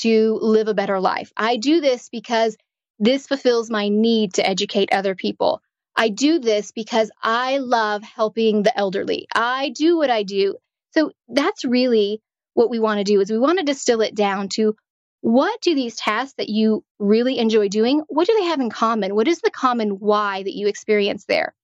to 0.00 0.38
live 0.42 0.68
a 0.68 0.74
better 0.74 1.00
life. 1.00 1.32
I 1.34 1.56
do 1.56 1.80
this 1.80 2.10
because 2.10 2.58
this 2.98 3.26
fulfills 3.26 3.70
my 3.70 3.88
need 3.88 4.34
to 4.34 4.46
educate 4.46 4.92
other 4.92 5.14
people. 5.14 5.62
I 5.96 6.10
do 6.10 6.38
this 6.38 6.72
because 6.72 7.10
I 7.22 7.56
love 7.56 8.02
helping 8.02 8.62
the 8.62 8.76
elderly. 8.78 9.28
I 9.34 9.70
do 9.70 9.96
what 9.96 10.10
I 10.10 10.24
do. 10.24 10.56
So 10.90 11.12
that's 11.26 11.64
really 11.64 12.20
what 12.52 12.68
we 12.68 12.80
want 12.80 12.98
to 12.98 13.04
do 13.04 13.18
is 13.22 13.30
we 13.30 13.38
want 13.38 13.60
to 13.60 13.64
distill 13.64 14.02
it 14.02 14.14
down 14.14 14.50
to 14.50 14.76
what 15.20 15.60
do 15.60 15.74
these 15.74 15.96
tasks 15.96 16.34
that 16.38 16.48
you 16.48 16.84
really 16.98 17.38
enjoy 17.38 17.68
doing, 17.68 18.02
what 18.08 18.26
do 18.26 18.36
they 18.38 18.46
have 18.46 18.60
in 18.60 18.70
common? 18.70 19.14
What 19.14 19.28
is 19.28 19.40
the 19.40 19.50
common 19.50 19.90
why 19.90 20.42
that 20.42 20.54
you 20.54 20.66
experience 20.66 21.24
there? 21.26 21.54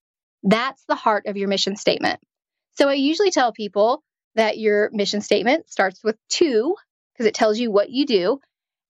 That's 0.42 0.84
the 0.86 0.94
heart 0.94 1.26
of 1.26 1.36
your 1.36 1.48
mission 1.48 1.76
statement. 1.76 2.20
So 2.74 2.88
I 2.88 2.94
usually 2.94 3.30
tell 3.30 3.52
people 3.52 4.02
that 4.34 4.58
your 4.58 4.90
mission 4.92 5.22
statement 5.22 5.70
starts 5.70 6.04
with 6.04 6.16
to 6.28 6.76
because 7.12 7.26
it 7.26 7.34
tells 7.34 7.58
you 7.58 7.70
what 7.70 7.90
you 7.90 8.04
do. 8.04 8.40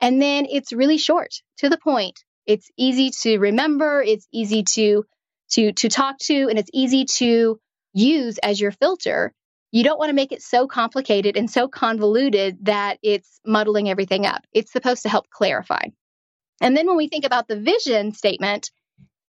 And 0.01 0.21
then 0.21 0.47
it's 0.51 0.73
really 0.73 0.99
short 0.99 1.35
to 1.59 1.69
the 1.69 1.79
point. 1.79 2.25
It's 2.45 2.69
easy 2.77 3.11
to 3.23 3.39
remember. 3.39 4.03
It's 4.03 4.27
easy 4.33 4.65
to 4.75 5.05
to 5.51 5.73
to 5.73 5.89
talk 5.89 6.19
to 6.19 6.49
and 6.49 6.59
it's 6.59 6.71
easy 6.73 7.05
to 7.05 7.61
use 7.93 8.39
as 8.39 8.61
your 8.61 8.73
filter 8.73 9.33
you 9.77 9.85
don't 9.85 9.99
want 9.99 10.11
to 10.11 10.15
make 10.15 10.33
it 10.33 10.43
so 10.43 10.67
complicated 10.67 11.37
and 11.37 11.51
so 11.51 11.69
convoluted 11.69 12.59
that 12.63 12.99
it's 13.03 13.41
muddling 13.45 13.89
everything 13.89 14.27
up 14.27 14.45
it's 14.53 14.73
supposed 14.73 15.03
to 15.03 15.09
help 15.09 15.29
clarify 15.31 15.83
and 16.61 16.77
then 16.77 16.87
when 16.87 16.97
we 16.97 17.09
think 17.09 17.25
about 17.25 17.49
the 17.49 17.61
vision 17.61 18.13
statement 18.13 18.71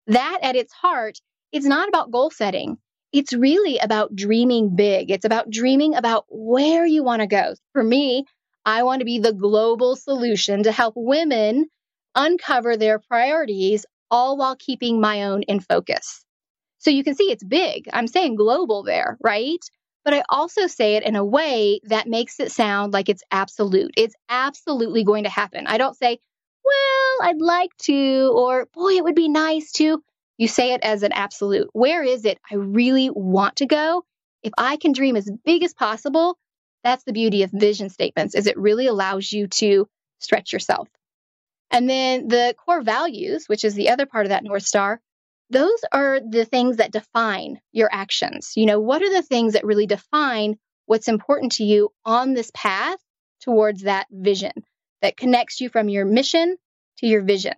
that 0.06 0.38
at 0.42 0.56
its 0.56 0.72
heart 0.72 1.18
it's 1.52 1.66
not 1.66 1.88
about 1.88 2.10
goal 2.10 2.30
setting 2.30 2.78
it's 3.12 3.32
really 3.32 3.78
about 3.78 4.14
dreaming 4.14 4.74
big 4.76 5.10
it's 5.10 5.24
about 5.24 5.50
dreaming 5.50 5.94
about 5.94 6.24
where 6.28 6.86
you 6.86 7.02
want 7.02 7.20
to 7.20 7.26
go 7.26 7.54
for 7.72 7.82
me 7.82 8.24
i 8.64 8.82
want 8.82 9.00
to 9.00 9.06
be 9.06 9.18
the 9.18 9.32
global 9.32 9.96
solution 9.96 10.62
to 10.62 10.72
help 10.72 10.94
women 10.96 11.66
uncover 12.14 12.76
their 12.76 12.98
priorities 12.98 13.84
all 14.10 14.36
while 14.36 14.56
keeping 14.56 15.00
my 15.00 15.24
own 15.24 15.42
in 15.42 15.60
focus. 15.60 16.24
So 16.78 16.90
you 16.90 17.04
can 17.04 17.14
see 17.14 17.30
it's 17.30 17.44
big. 17.44 17.88
I'm 17.92 18.06
saying 18.06 18.36
global 18.36 18.82
there, 18.82 19.16
right? 19.20 19.64
But 20.06 20.14
I 20.14 20.22
also 20.28 20.68
say 20.68 20.94
it 20.94 21.02
in 21.02 21.16
a 21.16 21.24
way 21.24 21.80
that 21.82 22.06
makes 22.06 22.38
it 22.38 22.52
sound 22.52 22.92
like 22.92 23.08
it's 23.08 23.24
absolute. 23.32 23.90
It's 23.96 24.14
absolutely 24.28 25.02
going 25.02 25.24
to 25.24 25.30
happen. 25.30 25.66
I 25.66 25.78
don't 25.78 25.96
say, 25.96 26.20
well, 26.64 27.28
I'd 27.28 27.40
like 27.40 27.76
to, 27.78 28.32
or 28.32 28.68
boy, 28.72 28.92
it 28.92 29.02
would 29.02 29.16
be 29.16 29.28
nice 29.28 29.72
to. 29.72 30.00
You 30.38 30.46
say 30.46 30.74
it 30.74 30.82
as 30.82 31.02
an 31.02 31.10
absolute. 31.10 31.70
Where 31.72 32.04
is 32.04 32.24
it 32.24 32.38
I 32.48 32.54
really 32.54 33.10
want 33.10 33.56
to 33.56 33.66
go? 33.66 34.04
If 34.44 34.52
I 34.56 34.76
can 34.76 34.92
dream 34.92 35.16
as 35.16 35.28
big 35.44 35.64
as 35.64 35.74
possible, 35.74 36.38
that's 36.84 37.02
the 37.02 37.12
beauty 37.12 37.42
of 37.42 37.50
vision 37.50 37.90
statements 37.90 38.36
is 38.36 38.46
it 38.46 38.56
really 38.56 38.86
allows 38.86 39.32
you 39.32 39.48
to 39.48 39.88
stretch 40.20 40.52
yourself. 40.52 40.88
And 41.72 41.90
then 41.90 42.28
the 42.28 42.54
core 42.64 42.80
values, 42.80 43.48
which 43.48 43.64
is 43.64 43.74
the 43.74 43.88
other 43.88 44.06
part 44.06 44.26
of 44.26 44.30
that 44.30 44.44
North 44.44 44.62
Star, 44.62 45.00
those 45.50 45.80
are 45.92 46.20
the 46.20 46.44
things 46.44 46.78
that 46.78 46.92
define 46.92 47.60
your 47.72 47.88
actions. 47.92 48.52
You 48.56 48.66
know, 48.66 48.80
what 48.80 49.02
are 49.02 49.12
the 49.12 49.22
things 49.22 49.52
that 49.52 49.64
really 49.64 49.86
define 49.86 50.56
what's 50.86 51.08
important 51.08 51.52
to 51.52 51.64
you 51.64 51.90
on 52.04 52.34
this 52.34 52.50
path 52.54 52.98
towards 53.42 53.82
that 53.82 54.06
vision 54.10 54.52
that 55.02 55.16
connects 55.16 55.60
you 55.60 55.68
from 55.68 55.88
your 55.88 56.04
mission 56.04 56.56
to 56.98 57.06
your 57.06 57.22
vision? 57.22 57.54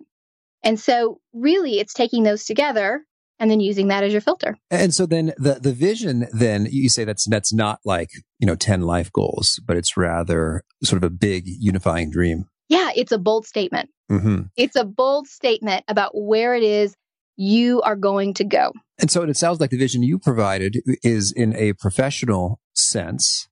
And 0.63 0.79
so, 0.79 1.21
really, 1.33 1.79
it's 1.79 1.93
taking 1.93 2.23
those 2.23 2.45
together 2.45 3.05
and 3.39 3.49
then 3.49 3.61
using 3.61 3.87
that 3.87 4.03
as 4.03 4.11
your 4.11 4.21
filter. 4.21 4.57
And 4.69 4.93
so 4.93 5.05
then 5.05 5.33
the 5.37 5.53
the 5.55 5.71
vision 5.71 6.27
then 6.33 6.67
you 6.69 6.89
say 6.89 7.05
that's 7.05 7.25
that's 7.27 7.53
not 7.53 7.79
like, 7.85 8.09
you 8.37 8.45
know, 8.45 8.55
10 8.55 8.81
life 8.81 9.11
goals, 9.11 9.59
but 9.65 9.77
it's 9.77 9.95
rather 9.97 10.63
sort 10.83 11.01
of 11.01 11.07
a 11.07 11.09
big 11.09 11.43
unifying 11.45 12.11
dream. 12.11 12.45
Yeah, 12.67 12.91
it's 12.95 13.11
a 13.11 13.17
bold 13.17 13.47
statement. 13.47 13.89
Mm-hmm. 14.11 14.43
It's 14.55 14.75
a 14.75 14.83
bold 14.83 15.27
statement 15.27 15.85
about 15.87 16.11
where 16.13 16.53
it 16.53 16.63
is 16.63 16.95
you 17.39 17.81
are 17.83 17.95
going 17.95 18.33
to 18.33 18.43
go. 18.43 18.73
And 18.99 19.09
so 19.09 19.23
it 19.23 19.37
sounds 19.37 19.61
like 19.61 19.69
the 19.69 19.77
vision 19.77 20.03
you 20.03 20.19
provided 20.19 20.81
is 21.03 21.31
in 21.31 21.55
a 21.55 21.71
professional 21.71 22.59
sense, 22.73 23.47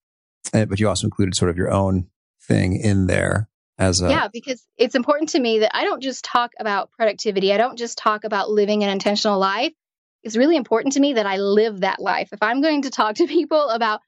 eh, 0.53 0.65
but 0.65 0.77
you 0.77 0.89
also 0.89 1.07
included 1.07 1.35
sort 1.35 1.49
of 1.49 1.55
your 1.55 1.71
own 1.71 2.07
thing 2.45 2.75
in 2.75 3.07
there 3.07 3.47
as 3.77 4.01
a. 4.01 4.09
Yeah, 4.09 4.27
because 4.31 4.61
it's 4.77 4.93
important 4.93 5.29
to 5.29 5.39
me 5.39 5.59
that 5.59 5.73
I 5.73 5.85
don't 5.85 6.03
just 6.03 6.25
talk 6.25 6.51
about 6.59 6.91
productivity. 6.91 7.53
I 7.53 7.57
don't 7.57 7.77
just 7.77 7.97
talk 7.97 8.25
about 8.25 8.49
living 8.49 8.83
an 8.83 8.89
intentional 8.89 9.39
life. 9.39 9.71
It's 10.21 10.35
really 10.35 10.57
important 10.57 10.95
to 10.95 10.99
me 10.99 11.13
that 11.13 11.25
I 11.25 11.37
live 11.37 11.79
that 11.79 12.01
life. 12.01 12.29
If 12.33 12.43
I'm 12.43 12.61
going 12.61 12.81
to 12.81 12.89
talk 12.89 13.15
to 13.15 13.27
people 13.27 13.69
about 13.69 14.01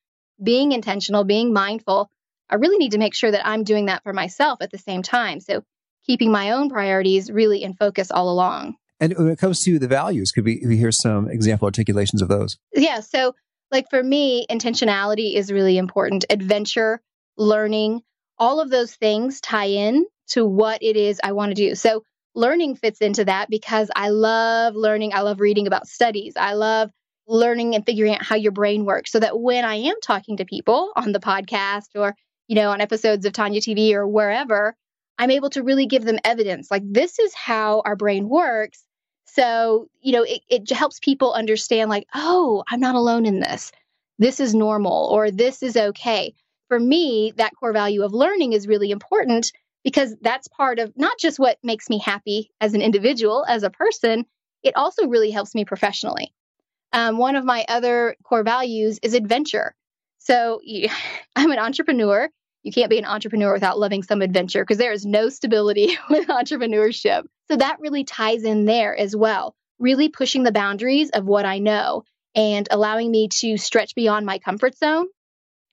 being 0.44 0.74
intentional, 0.74 1.24
being 1.24 1.54
mindful, 1.54 2.10
I 2.50 2.56
really 2.56 2.80
need 2.80 2.92
to 2.92 2.98
make 2.98 3.16
sure 3.16 3.32
that 3.32 3.48
I'm 3.48 3.64
doing 3.64 3.86
that 3.86 4.04
for 4.04 4.12
myself 4.12 4.62
at 4.62 4.72
the 4.72 4.78
same 4.78 5.04
time. 5.04 5.40
So 5.40 5.64
keeping 6.06 6.34
my 6.34 6.52
own 6.52 6.70
priorities 6.70 7.32
really 7.32 7.64
in 7.64 7.76
focus 7.76 8.12
all 8.12 8.30
along. 8.30 8.76
And 9.00 9.18
when 9.18 9.30
it 9.30 9.40
comes 9.40 9.64
to 9.64 9.80
the 9.80 9.88
values, 9.88 10.32
could 10.32 10.46
we, 10.46 10.62
we 10.66 10.78
hear 10.78 10.92
some 10.92 11.30
example 11.30 11.66
articulations 11.66 12.22
of 12.22 12.28
those? 12.28 12.58
Yeah. 12.74 13.00
So, 13.00 13.34
like 13.72 13.90
for 13.90 14.04
me, 14.04 14.46
intentionality 14.50 15.36
is 15.36 15.52
really 15.52 15.78
important. 15.78 16.26
Adventure, 16.30 17.02
learning, 17.38 18.02
all 18.38 18.60
of 18.60 18.70
those 18.70 18.94
things 18.94 19.42
tie 19.42 19.66
in 19.66 20.06
to 20.30 20.46
what 20.46 20.82
it 20.84 20.98
is 20.98 21.20
I 21.24 21.32
want 21.32 21.52
to 21.52 21.56
do. 21.56 21.76
So, 21.76 22.04
learning 22.36 22.76
fits 22.76 23.00
into 23.00 23.26
that 23.26 23.50
because 23.50 23.90
I 23.96 24.10
love 24.10 24.76
learning. 24.76 25.14
I 25.14 25.22
love 25.22 25.40
reading 25.40 25.68
about 25.68 25.88
studies. 25.88 26.34
I 26.38 26.54
love 26.54 26.92
learning 27.28 27.76
and 27.76 27.86
figuring 27.86 28.16
out 28.16 28.24
how 28.24 28.36
your 28.36 28.52
brain 28.52 28.86
works 28.86 29.12
so 29.12 29.20
that 29.20 29.40
when 29.40 29.64
I 29.64 29.76
am 29.76 29.96
talking 30.02 30.38
to 30.38 30.46
people 30.46 30.92
on 30.96 31.12
the 31.12 31.20
podcast 31.20 31.90
or, 31.96 32.16
you 32.48 32.56
know, 32.56 32.72
on 32.72 32.82
episodes 32.82 33.26
of 33.26 33.34
Tanya 33.34 33.62
TV 33.62 33.94
or 33.94 34.08
wherever, 34.08 34.76
I'm 35.18 35.32
able 35.32 35.50
to 35.52 35.64
really 35.64 35.86
give 35.86 36.04
them 36.04 36.18
evidence 36.24 36.72
like 36.72 36.84
this 36.86 37.20
is 37.20 37.34
how 37.36 37.82
our 37.86 37.96
brain 37.96 38.28
works. 38.28 38.84
So, 39.40 39.88
you 40.02 40.12
know, 40.12 40.24
it, 40.24 40.42
it 40.50 40.70
helps 40.70 41.00
people 41.00 41.32
understand, 41.32 41.90
like, 41.90 42.06
oh, 42.14 42.62
I'm 42.70 42.82
not 42.82 42.96
alone 42.96 43.26
in 43.26 43.40
this. 43.40 43.72
This 44.18 44.42
is 44.42 44.54
normal 44.54 45.08
or 45.14 45.32
this 45.32 45.64
is 45.64 45.78
okay. 45.78 46.34
For 46.68 46.78
me, 46.78 47.32
that 47.38 47.54
core 47.58 47.72
value 47.72 48.04
of 48.04 48.12
learning 48.12 48.52
is 48.52 48.68
really 48.68 48.92
important 48.92 49.54
because 49.86 50.14
that's 50.22 50.50
part 50.50 50.78
of 50.78 50.92
not 50.98 51.18
just 51.18 51.40
what 51.40 51.58
makes 51.64 51.90
me 51.90 52.00
happy 52.00 52.52
as 52.60 52.74
an 52.74 52.82
individual, 52.82 53.46
as 53.48 53.64
a 53.64 53.70
person, 53.70 54.26
it 54.62 54.76
also 54.76 55.08
really 55.08 55.32
helps 55.32 55.56
me 55.56 55.64
professionally. 55.64 56.34
Um, 56.92 57.18
one 57.18 57.38
of 57.38 57.46
my 57.46 57.64
other 57.70 58.18
core 58.24 58.44
values 58.44 59.00
is 59.02 59.14
adventure. 59.14 59.74
So 60.18 60.60
I'm 61.38 61.52
an 61.52 61.60
entrepreneur. 61.60 62.28
You 62.64 62.74
can't 62.74 62.90
be 62.90 63.00
an 63.00 63.06
entrepreneur 63.06 63.54
without 63.54 63.80
loving 63.80 64.04
some 64.04 64.22
adventure 64.22 64.64
because 64.64 64.80
there 64.80 64.92
is 64.92 65.06
no 65.06 65.30
stability 65.30 65.98
with 66.10 66.28
entrepreneurship. 66.28 67.24
So 67.50 67.58
that 67.58 67.80
really 67.80 68.04
ties 68.04 68.44
in 68.44 68.66
there 68.66 68.96
as 68.96 69.16
well, 69.16 69.56
really 69.80 70.10
pushing 70.10 70.44
the 70.44 70.52
boundaries 70.52 71.10
of 71.10 71.26
what 71.26 71.46
I 71.46 71.60
know 71.60 72.04
and 72.36 72.68
allowing 72.70 73.10
me 73.10 73.28
to 73.40 73.58
stretch 73.58 73.96
beyond 73.96 74.26
my 74.26 74.38
comfort 74.38 74.78
zone, 74.78 75.08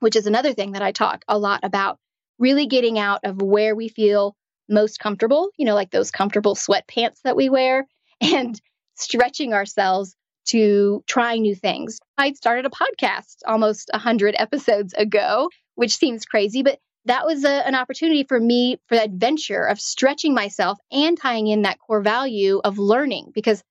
which 0.01 0.17
is 0.17 0.27
another 0.27 0.55
thing 0.55 0.73
that 0.73 0.83
I 0.83 0.93
talk 0.93 1.25
a 1.29 1.39
lot 1.39 1.61
about. 1.65 1.99
Really 2.39 2.67
getting 2.67 2.99
out 2.99 3.21
of 3.25 3.41
where 3.41 3.75
we 3.75 3.89
feel 3.89 4.35
most 4.69 4.99
comfortable, 4.99 5.51
you 5.57 5.67
know, 5.67 5.75
like 5.75 5.91
those 5.91 6.11
comfortable 6.11 6.55
sweatpants 6.55 7.21
that 7.25 7.37
we 7.37 7.49
wear, 7.49 7.87
and 8.21 8.61
stretching 8.95 9.53
ourselves 9.53 10.17
to 10.47 11.03
try 11.07 11.37
new 11.37 11.55
things. 11.55 11.99
I 12.17 12.33
started 12.33 12.67
a 12.67 12.71
podcast 12.71 13.37
almost 13.47 13.91
100 13.93 14.35
episodes 14.39 14.95
ago, 14.95 15.51
which 15.75 15.97
seems 15.97 16.25
crazy, 16.25 16.63
but 16.63 16.79
that 17.07 17.25
was 17.25 17.45
a, 17.45 17.67
an 17.67 17.75
opportunity 17.75 18.25
for 18.25 18.39
me 18.39 18.79
for 18.89 18.97
the 18.97 19.05
adventure 19.05 19.63
of 19.63 19.81
stretching 19.81 20.35
myself 20.35 20.79
and 20.91 21.19
tying 21.19 21.47
in 21.47 21.63
that 21.63 21.79
core 21.79 22.03
value 22.03 22.61
of 22.63 22.79
learning 22.79 23.31
because, 23.35 23.63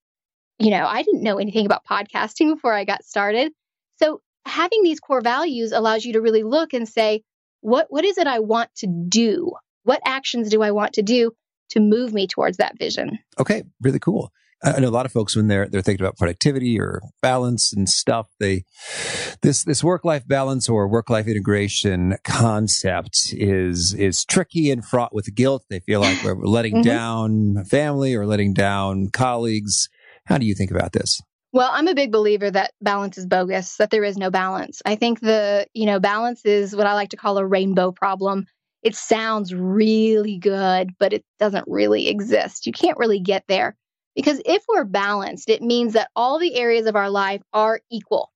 you 0.60 0.72
know, 0.72 0.86
I 0.86 1.04
didn't 1.04 1.24
know 1.24 1.38
anything 1.38 1.66
about 1.66 1.86
podcasting 1.86 2.54
before 2.54 2.74
I 2.74 2.86
got 2.86 3.04
started. 3.04 3.52
So 3.98 4.22
having 4.46 4.84
these 4.84 5.00
core 5.00 5.22
values 5.22 5.72
allows 5.72 6.06
you 6.06 6.14
to 6.14 6.22
really 6.22 6.44
look 6.44 6.74
and 6.74 6.88
say, 6.88 7.24
what, 7.62 7.88
what 7.90 8.06
is 8.06 8.18
it 8.18 8.28
I 8.28 8.40
want 8.40 8.70
to 8.78 8.88
do? 8.88 9.52
What 9.84 10.02
actions 10.06 10.50
do 10.50 10.62
I 10.62 10.72
want 10.72 10.94
to 10.94 11.02
do 11.02 11.32
to 11.72 11.80
move 11.80 12.14
me 12.14 12.28
towards 12.28 12.58
that 12.58 12.78
vision? 12.78 13.20
Okay, 13.40 13.64
really 13.82 14.00
cool. 14.00 14.32
I 14.64 14.80
know 14.80 14.90
a 14.90 14.90
lot 14.90 15.06
of 15.06 15.12
folks 15.12 15.36
when 15.36 15.48
they're 15.48 15.68
they're 15.68 15.82
thinking 15.82 16.04
about 16.04 16.18
productivity 16.18 16.80
or 16.80 17.02
balance 17.22 17.74
and 17.74 17.88
stuff, 17.88 18.28
they 18.40 18.64
this 19.42 19.64
this 19.64 19.84
work 19.84 20.06
life 20.06 20.28
balance 20.28 20.70
or 20.70 20.88
work 20.88 21.10
life 21.10 21.28
integration 21.28 22.18
concept 22.24 23.34
is 23.34 23.94
is 23.94 24.26
tricky 24.26 24.72
and 24.72 24.84
fraught 24.84 25.14
with 25.14 25.36
guilt. 25.36 25.64
They 25.70 25.82
feel 25.82 26.00
like 26.00 26.24
we're 26.24 26.36
letting 26.36 26.76
mm-hmm. 26.76 26.84
down 26.84 27.66
family 27.66 28.16
or 28.16 28.26
letting 28.26 28.54
down 28.54 29.10
colleagues. 29.10 29.90
How 30.26 30.38
do 30.38 30.46
you 30.46 30.56
think 30.56 30.72
about 30.72 30.94
this? 30.94 31.22
Well, 31.56 31.70
I'm 31.72 31.88
a 31.88 31.96
big 31.96 32.12
believer 32.12 32.52
that 32.52 32.74
balance 32.82 33.18
is 33.18 33.26
bogus, 33.26 33.78
that 33.78 33.90
there 33.90 34.04
is 34.04 34.18
no 34.18 34.30
balance. 34.30 34.82
I 34.86 34.96
think 34.96 35.22
the, 35.22 35.66
you 35.74 35.86
know, 35.86 36.02
balance 36.02 36.44
is 36.44 36.76
what 36.76 36.86
I 36.86 36.96
like 36.96 37.12
to 37.12 37.18
call 37.18 37.38
a 37.38 37.46
rainbow 37.46 37.94
problem. 37.94 38.46
It 38.84 38.94
sounds 38.94 39.56
really 39.56 40.38
good, 40.38 40.92
but 41.00 41.14
it 41.14 41.24
doesn't 41.40 41.64
really 41.66 42.10
exist. 42.10 42.66
You 42.68 42.74
can't 42.74 42.98
really 42.98 43.22
get 43.22 43.46
there. 43.48 43.78
Because 44.16 44.42
if 44.46 44.64
we're 44.68 44.86
balanced, 44.86 45.50
it 45.50 45.62
means 45.62 45.94
that 45.94 46.10
all 46.16 46.40
the 46.40 46.56
areas 46.56 46.88
of 46.88 46.96
our 46.96 47.10
life 47.10 47.42
are 47.54 47.82
equal. 47.92 48.32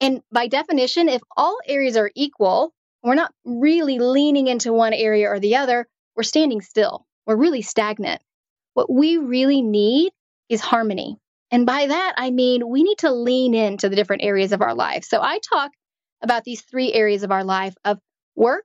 And 0.00 0.22
by 0.30 0.46
definition, 0.46 1.08
if 1.08 1.22
all 1.36 1.58
areas 1.66 1.96
are 1.96 2.10
equal, 2.14 2.72
we're 3.02 3.14
not 3.14 3.32
really 3.44 3.98
leaning 3.98 4.46
into 4.46 4.72
one 4.72 4.92
area 4.92 5.28
or 5.28 5.40
the 5.40 5.56
other, 5.56 5.86
we're 6.14 6.22
standing 6.22 6.60
still. 6.60 7.06
We're 7.26 7.36
really 7.36 7.62
stagnant. 7.62 8.22
What 8.74 8.90
we 8.90 9.16
really 9.16 9.62
need 9.62 10.12
is 10.48 10.60
harmony. 10.60 11.18
And 11.50 11.66
by 11.66 11.86
that, 11.86 12.14
I 12.16 12.30
mean 12.30 12.68
we 12.68 12.82
need 12.82 12.98
to 12.98 13.12
lean 13.12 13.54
into 13.54 13.88
the 13.88 13.96
different 13.96 14.22
areas 14.22 14.52
of 14.52 14.62
our 14.62 14.74
life. 14.74 15.04
So 15.04 15.20
I 15.22 15.38
talk 15.38 15.72
about 16.22 16.44
these 16.44 16.62
three 16.62 16.92
areas 16.92 17.22
of 17.22 17.30
our 17.30 17.44
life 17.44 17.74
of 17.84 17.98
work, 18.34 18.64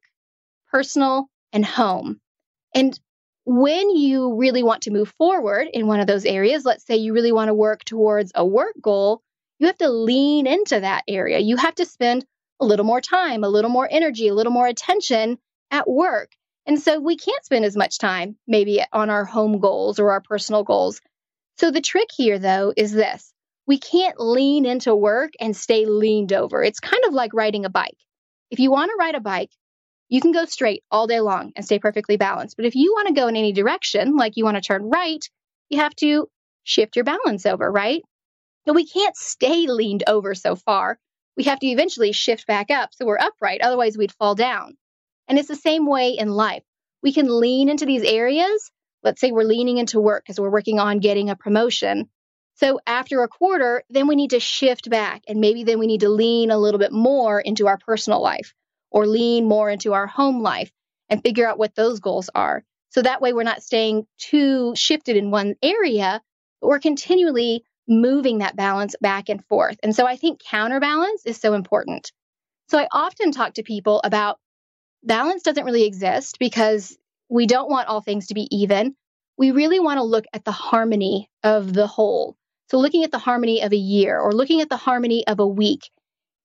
personal, 0.71 1.28
and 1.54 1.65
home. 1.65 2.19
And 2.74 2.97
when 3.45 3.89
you 3.89 4.36
really 4.36 4.63
want 4.63 4.84
to 4.84 4.91
move 4.91 5.13
forward 5.17 5.67
in 5.73 5.88
one 5.88 5.99
of 5.99 6.08
those 6.08 6.25
areas, 6.25 6.65
let's 6.65 6.86
say 6.86 6.97
you 6.97 7.13
really 7.13 7.32
want 7.32 7.49
to 7.49 7.54
work 7.54 7.84
towards 7.84 8.32
a 8.36 8.45
work 8.45 8.75
goal, 8.82 9.21
you 9.60 9.67
have 9.67 9.77
to 9.77 9.89
lean 9.89 10.47
into 10.47 10.80
that 10.80 11.04
area. 11.08 11.39
You 11.39 11.58
have 11.58 11.75
to 11.75 11.86
spend 11.86 12.25
a 12.60 12.65
little 12.65 12.86
more 12.86 13.01
time, 13.01 13.43
a 13.43 13.49
little 13.49 13.71
more 13.71 13.88
energy, 13.89 14.27
a 14.27 14.34
little 14.34 14.54
more 14.54 14.67
attention 14.67 15.38
at 15.71 15.89
work. 15.89 16.32
And 16.65 16.80
so 16.80 16.99
we 16.99 17.17
can't 17.17 17.43
spend 17.43 17.65
as 17.65 17.75
much 17.75 17.97
time 17.97 18.38
maybe 18.47 18.84
on 18.93 19.10
our 19.10 19.25
home 19.25 19.60
goals 19.60 19.99
or 19.99 20.12
our 20.12 20.21
personal 20.21 20.63
goals. 20.63 21.01
So 21.58 21.71
the 21.71 21.82
trick 21.82 22.10
here, 22.15 22.38
though, 22.38 22.73
is 22.75 22.91
this 22.91 23.34
we 23.67 23.77
can't 23.77 24.19
lean 24.19 24.65
into 24.65 24.95
work 24.95 25.32
and 25.39 25.56
stay 25.56 25.86
leaned 25.86 26.34
over. 26.34 26.63
It's 26.63 26.80
kind 26.80 27.04
of 27.06 27.13
like 27.13 27.34
riding 27.34 27.65
a 27.65 27.69
bike. 27.69 27.97
If 28.49 28.60
you 28.60 28.71
want 28.71 28.91
to 28.91 28.97
ride 28.99 29.15
a 29.15 29.21
bike, 29.21 29.51
you 30.12 30.19
can 30.19 30.34
go 30.34 30.43
straight 30.43 30.84
all 30.91 31.08
day 31.08 31.21
long 31.21 31.54
and 31.56 31.63
stay 31.63 31.80
perfectly 31.80 32.17
balanced. 32.17 32.58
But 32.58 32.65
if 32.65 32.76
you 32.76 32.91
want 32.91 33.08
to 33.08 33.13
go 33.13 33.30
in 33.30 33.38
any 33.38 33.54
direction, 33.54 34.17
like 34.17 34.34
you 34.36 34.43
want 34.43 34.58
to 34.58 34.62
turn 34.62 34.89
right, 34.89 35.26
you 35.69 35.80
have 35.80 35.95
to 35.95 36.28
shift 36.63 36.97
your 36.97 37.06
balance 37.06 37.45
over, 37.45 37.71
right? 37.71 38.04
But 38.65 38.76
we 38.76 38.86
can't 38.86 39.15
stay 39.15 39.67
leaned 39.67 40.04
over 40.08 40.36
so 40.36 40.58
far. 40.58 41.00
We 41.38 41.45
have 41.45 41.60
to 41.60 41.67
eventually 41.67 42.12
shift 42.12 42.45
back 42.45 42.69
up 42.69 42.89
so 42.91 43.06
we're 43.06 43.17
upright. 43.17 43.62
Otherwise, 43.62 43.97
we'd 43.97 44.12
fall 44.12 44.36
down. 44.36 44.76
And 45.30 45.39
it's 45.39 45.47
the 45.47 45.56
same 45.56 45.86
way 45.86 46.17
in 46.19 46.28
life. 46.28 46.63
We 47.02 47.13
can 47.13 47.39
lean 47.39 47.69
into 47.69 47.86
these 47.86 48.04
areas. 48.04 48.69
Let's 49.04 49.21
say 49.21 49.32
we're 49.32 49.43
leaning 49.43 49.78
into 49.78 50.02
work 50.02 50.26
because 50.26 50.41
we're 50.41 50.52
working 50.52 50.78
on 50.78 51.00
getting 51.00 51.30
a 51.30 51.38
promotion. 51.38 52.10
So 52.56 52.82
after 52.86 53.24
a 53.24 53.30
quarter, 53.30 53.84
then 53.89 54.08
we 54.08 54.17
need 54.17 54.32
to 54.32 54.41
shift 54.41 54.89
back 54.89 55.24
and 55.30 55.39
maybe 55.39 55.63
then 55.63 55.80
we 55.80 55.88
need 55.88 56.02
to 56.02 56.10
lean 56.10 56.52
a 56.52 56.58
little 56.58 56.80
bit 56.80 56.91
more 56.91 57.39
into 57.39 57.67
our 57.67 57.78
personal 57.78 58.21
life 58.21 58.54
or 58.91 59.08
lean 59.08 59.47
more 59.47 59.69
into 59.69 59.93
our 59.93 60.08
home 60.08 60.41
life 60.41 60.71
and 61.10 61.21
figure 61.23 61.47
out 61.47 61.58
what 61.58 61.75
those 61.75 61.99
goals 61.99 62.30
are. 62.36 62.63
So 62.89 63.01
that 63.01 63.21
way 63.21 63.34
we're 63.34 63.43
not 63.43 63.63
staying 63.63 64.06
too 64.17 64.73
shifted 64.75 65.15
in 65.15 65.32
one 65.32 65.56
area, 65.63 66.21
but 66.60 66.67
we're 66.67 66.80
continually 66.80 67.63
moving 67.88 68.39
that 68.39 68.56
balance 68.56 68.95
back 69.01 69.30
and 69.30 69.43
forth. 69.45 69.77
And 69.82 69.95
so 69.95 70.06
I 70.06 70.17
think 70.17 70.41
counterbalance 70.43 71.25
is 71.25 71.38
so 71.38 71.54
important. 71.54 72.12
So 72.69 72.77
I 72.77 72.88
often 72.91 73.32
talk 73.32 73.56
to 73.56 73.63
people 73.63 74.01
about 74.04 74.39
balance 75.04 75.43
doesn't 75.43 75.65
really 75.65 75.86
exist 75.86 76.38
because 76.39 76.97
we 77.30 77.47
don't 77.47 77.69
want 77.69 77.88
all 77.88 78.01
things 78.01 78.27
to 78.27 78.34
be 78.34 78.47
even. 78.56 78.95
We 79.38 79.51
really 79.51 79.80
want 79.80 79.97
to 79.97 80.04
look 80.04 80.25
at 80.34 80.45
the 80.45 80.51
harmony 80.51 81.30
of 81.43 81.73
the 81.73 81.88
whole. 81.88 82.36
So 82.69 82.77
looking 82.77 83.04
at 83.04 83.12
the 83.12 83.17
harmony 83.17 83.62
of 83.63 83.73
a 83.73 83.77
year 83.77 84.19
or 84.19 84.32
looking 84.32 84.62
at 84.62 84.69
the 84.69 84.77
harmony 84.77 85.25
of 85.27 85.39
a 85.39 85.47
week 85.47 85.89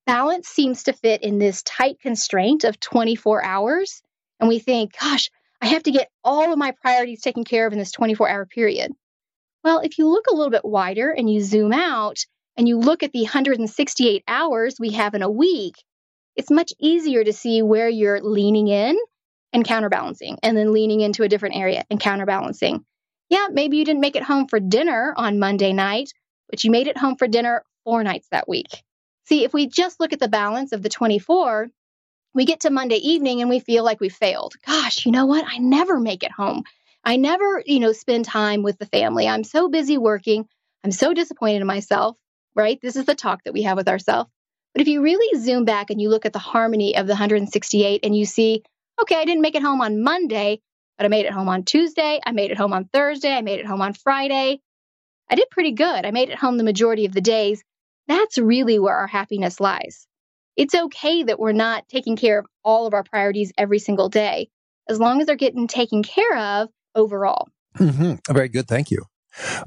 balance 0.07 0.49
seems 0.49 0.85
to 0.85 0.93
fit 0.93 1.23
in 1.23 1.39
this 1.39 1.63
tight 1.63 2.01
constraint 2.01 2.65
of 2.65 2.81
24 2.81 3.45
hours. 3.45 4.03
And 4.41 4.49
we 4.49 4.59
think, 4.59 4.95
gosh, 4.99 5.31
I 5.61 5.67
have 5.67 5.83
to 5.85 5.91
get 5.91 6.11
all 6.23 6.53
of 6.53 6.59
my 6.59 6.73
priorities 6.81 7.23
taken 7.23 7.45
care 7.45 7.67
of 7.67 7.73
in 7.73 7.79
this 7.79 7.93
24 7.93 8.29
hour 8.29 8.47
period. 8.47 8.93
Well, 9.65 9.81
if 9.81 9.99
you 9.99 10.09
look 10.09 10.27
a 10.31 10.35
little 10.35 10.51
bit 10.51 10.65
wider 10.65 11.11
and 11.11 11.29
you 11.29 11.41
zoom 11.41 11.73
out 11.73 12.19
and 12.57 12.69
you 12.69 12.79
look 12.79 13.03
at 13.03 13.13
the 13.13 13.23
168 13.23 14.23
hours 14.29 14.77
we 14.79 14.93
have 14.93 15.15
in 15.15 15.23
a 15.23 15.31
week, 15.31 15.75
it's 16.37 16.51
much 16.51 16.73
easier 16.79 17.25
to 17.25 17.33
see 17.33 17.63
where 17.63 17.89
you're 17.89 18.21
leaning 18.21 18.69
in 18.69 18.97
and 19.53 19.65
counterbalancing, 19.65 20.39
and 20.43 20.57
then 20.57 20.73
leaning 20.73 21.01
into 21.01 21.23
a 21.23 21.29
different 21.29 21.57
area 21.57 21.83
and 21.91 21.99
counterbalancing. 21.99 22.85
Yeah, 23.31 23.49
maybe 23.51 23.79
you 23.79 23.85
didn't 23.85 24.03
make 24.03 24.17
it 24.17 24.23
home 24.23 24.47
for 24.47 24.61
dinner 24.61 25.15
on 25.17 25.39
Monday 25.39 25.73
night, 25.73 26.13
but 26.51 26.63
you 26.63 26.71
made 26.71 26.87
it 26.87 26.99
home 26.99 27.17
for 27.17 27.27
dinner 27.27 27.65
four 27.85 28.05
nights 28.05 28.29
that 28.31 28.49
week. 28.49 28.85
See, 29.27 29.45
if 29.45 29.53
we 29.53 29.67
just 29.67 29.99
look 29.99 30.13
at 30.13 30.21
the 30.21 30.29
balance 30.29 30.73
of 30.73 30.83
the 30.83 30.89
24, 30.89 31.69
we 32.35 32.45
get 32.45 32.61
to 32.61 32.71
Monday 32.71 32.97
evening 32.97 33.41
and 33.41 33.51
we 33.51 33.59
feel 33.59 33.83
like 33.85 34.01
we 34.01 34.09
failed. 34.09 34.55
Gosh, 34.65 35.05
you 35.05 35.13
know 35.13 35.27
what? 35.27 35.45
I 35.47 35.59
never 35.59 35.99
make 35.99 36.23
it 36.23 36.31
home. 36.31 36.63
I 37.03 37.17
never, 37.17 37.63
you 37.67 37.81
know, 37.81 37.93
spend 37.93 38.25
time 38.25 38.63
with 38.63 38.79
the 38.79 38.87
family. 38.87 39.27
I'm 39.27 39.45
so 39.45 39.69
busy 39.69 39.99
working. 39.99 40.47
I'm 40.85 40.93
so 40.93 41.13
disappointed 41.13 41.61
in 41.61 41.67
myself, 41.67 42.17
right? 42.55 42.79
This 42.81 42.95
is 42.95 43.07
the 43.07 43.15
talk 43.15 43.43
that 43.45 43.53
we 43.53 43.63
have 43.63 43.77
with 43.77 43.89
ourselves. 43.89 44.31
But 44.75 44.83
if 44.83 44.89
you 44.89 45.03
really 45.03 45.41
zoom 45.41 45.65
back 45.65 45.91
and 45.91 46.01
you 46.01 46.09
look 46.09 46.27
at 46.27 46.33
the 46.33 46.39
harmony 46.39 46.97
of 46.97 47.07
the 47.07 47.15
168 47.15 48.01
and 48.05 48.17
you 48.17 48.27
see, 48.27 48.63
okay, 49.01 49.17
I 49.17 49.25
didn't 49.25 49.43
make 49.43 49.55
it 49.55 49.63
home 49.63 49.81
on 49.81 50.03
Monday, 50.03 50.61
but 50.99 51.07
I 51.07 51.09
made 51.09 51.27
it 51.27 51.33
home 51.33 51.49
on 51.49 51.65
Tuesday. 51.65 52.21
I 52.25 52.33
made 52.33 52.51
it 52.51 52.59
home 52.59 52.73
on 52.73 52.85
Thursday. 52.85 53.33
I 53.33 53.41
made 53.41 53.59
it 53.59 53.67
home 53.67 53.81
on 53.81 53.95
Friday. 53.95 54.61
I 55.31 55.35
did 55.35 55.51
pretty 55.51 55.73
good. 55.73 56.05
I 56.05 56.11
made 56.13 56.29
it 56.29 56.39
home 56.39 56.59
the 56.59 56.65
majority 56.65 57.07
of 57.07 57.13
the 57.13 57.21
days. 57.21 57.65
That's 58.09 58.39
really 58.39 58.79
where 58.79 58.95
our 58.95 59.07
happiness 59.07 59.61
lies. 59.61 60.07
It's 60.57 60.75
okay 60.75 61.23
that 61.25 61.39
we're 61.39 61.53
not 61.53 61.89
taking 61.89 62.17
care 62.17 62.39
of 62.39 62.47
all 62.65 62.87
of 62.87 62.95
our 62.95 63.05
priorities 63.05 63.53
every 63.59 63.79
single 63.79 64.09
day, 64.09 64.49
as 64.89 64.99
long 64.99 65.21
as 65.21 65.27
they're 65.27 65.37
getting 65.37 65.67
taken 65.67 66.03
care 66.03 66.37
of 66.37 66.69
overall. 66.95 67.49
Mm-hmm. 67.79 68.33
Very 68.33 68.49
good. 68.49 68.67
Thank 68.67 68.91
you. 68.91 69.05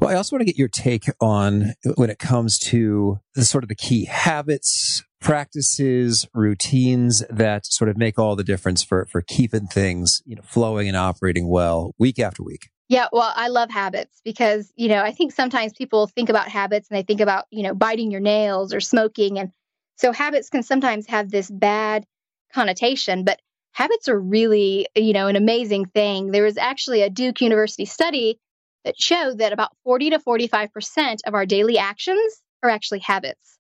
Well, 0.02 0.10
I 0.10 0.16
also 0.16 0.36
want 0.36 0.42
to 0.42 0.46
get 0.52 0.58
your 0.58 0.68
take 0.68 1.06
on 1.22 1.74
when 1.96 2.10
it 2.10 2.18
comes 2.18 2.58
to 2.60 3.20
the 3.36 3.46
sort 3.46 3.64
of 3.64 3.68
the 3.68 3.76
key 3.76 4.06
habits, 4.06 5.04
practices, 5.22 6.28
routines 6.34 7.24
that 7.30 7.68
sort 7.68 7.90
of 7.90 7.98
make 7.98 8.18
all 8.18 8.36
the 8.36 8.44
difference 8.44 8.84
for, 8.84 9.06
for 9.06 9.22
keeping 9.22 9.68
things, 9.68 10.24
you 10.26 10.36
know, 10.36 10.42
flowing 10.44 10.88
and 10.88 10.98
operating 10.98 11.48
well 11.48 11.94
week 12.00 12.18
after 12.18 12.44
week. 12.44 12.70
Yeah, 12.90 13.08
well, 13.12 13.32
I 13.36 13.50
love 13.50 13.70
habits 13.70 14.20
because, 14.26 14.74
you 14.76 14.88
know, 14.90 15.02
I 15.04 15.12
think 15.12 15.32
sometimes 15.32 15.74
people 15.74 16.08
think 16.08 16.30
about 16.30 16.50
habits 16.50 16.90
and 16.90 16.98
they 16.98 17.04
think 17.04 17.22
about, 17.22 17.46
you 17.52 17.62
know, 17.64 17.76
biting 17.76 18.10
your 18.12 18.20
nails 18.20 18.74
or 18.74 18.80
smoking. 18.82 19.38
And 19.38 19.52
so 19.98 20.12
habits 20.12 20.50
can 20.50 20.64
sometimes 20.64 21.06
have 21.08 21.30
this 21.30 21.52
bad 21.52 22.06
connotation, 22.52 23.24
but 23.26 23.40
habits 23.74 24.10
are 24.10 24.20
really, 24.20 24.88
you 24.96 25.14
know, 25.14 25.28
an 25.28 25.36
amazing 25.36 25.86
thing. 25.86 26.32
There 26.32 26.44
was 26.44 26.58
actually 26.58 27.04
a 27.04 27.12
Duke 27.12 27.42
University 27.42 27.86
study 27.86 28.40
that 28.86 29.00
showed 29.00 29.38
that 29.38 29.54
about 29.54 29.70
40 29.84 30.10
to 30.10 30.20
45% 30.20 31.22
of 31.28 31.36
our 31.36 31.46
daily 31.46 31.78
actions 31.78 32.42
are 32.64 32.72
actually 32.72 33.00
habits. 33.00 33.60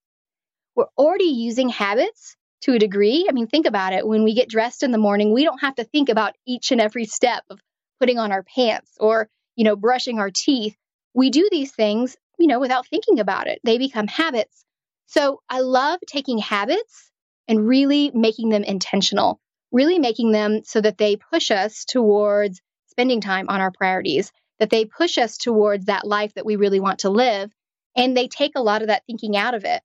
We're 0.76 0.88
already 0.98 1.26
using 1.26 1.70
habits 1.70 2.36
to 2.62 2.74
a 2.74 2.80
degree. 2.80 3.28
I 3.30 3.34
mean, 3.34 3.48
think 3.48 3.68
about 3.68 3.94
it. 3.94 4.08
When 4.08 4.24
we 4.24 4.34
get 4.34 4.50
dressed 4.50 4.84
in 4.84 4.92
the 4.92 4.98
morning, 4.98 5.34
we 5.34 5.44
don't 5.44 5.62
have 5.62 5.76
to 5.76 5.84
think 5.84 6.10
about 6.10 6.36
each 6.48 6.72
and 6.72 6.82
every 6.82 7.06
step 7.06 7.44
of 7.50 7.60
putting 8.00 8.18
on 8.18 8.32
our 8.32 8.44
pants 8.44 8.92
or, 9.00 9.30
you 9.56 9.64
know, 9.64 9.76
brushing 9.76 10.20
our 10.20 10.32
teeth. 10.32 10.76
We 11.14 11.30
do 11.30 11.48
these 11.52 11.72
things, 11.72 12.18
you 12.38 12.48
know, 12.48 12.60
without 12.60 12.88
thinking 12.88 13.20
about 13.20 13.48
it. 13.48 13.60
They 13.64 13.78
become 13.78 14.08
habits. 14.08 14.64
So 15.08 15.42
I 15.50 15.62
love 15.62 16.00
taking 16.08 16.38
habits 16.38 17.12
and 17.48 17.68
really 17.68 18.12
making 18.14 18.50
them 18.50 18.64
intentional, 18.64 19.40
really 19.72 20.00
making 20.00 20.32
them 20.32 20.62
so 20.64 20.82
that 20.82 20.98
they 20.98 21.16
push 21.16 21.52
us 21.52 21.86
towards 21.86 22.62
spending 22.88 23.22
time 23.22 23.48
on 23.50 23.60
our 23.60 23.72
priorities, 23.72 24.32
that 24.60 24.70
they 24.70 24.86
push 24.86 25.18
us 25.18 25.38
towards 25.38 25.86
that 25.86 26.06
life 26.06 26.34
that 26.36 26.46
we 26.46 26.58
really 26.58 26.80
want 26.80 27.00
to 27.00 27.10
live. 27.10 27.52
And 27.96 28.16
they 28.16 28.28
take 28.28 28.54
a 28.56 28.62
lot 28.62 28.82
of 28.82 28.90
that 28.90 29.04
thinking 29.08 29.36
out 29.36 29.56
of 29.56 29.66
it. 29.66 29.82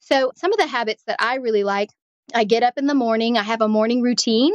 So, 0.00 0.32
some 0.36 0.52
of 0.52 0.58
the 0.58 0.66
habits 0.66 1.02
that 1.06 1.16
I 1.18 1.36
really 1.36 1.64
like 1.64 1.90
I 2.34 2.44
get 2.44 2.62
up 2.62 2.74
in 2.76 2.86
the 2.86 2.94
morning, 2.94 3.36
I 3.36 3.42
have 3.42 3.60
a 3.60 3.68
morning 3.68 4.02
routine 4.02 4.52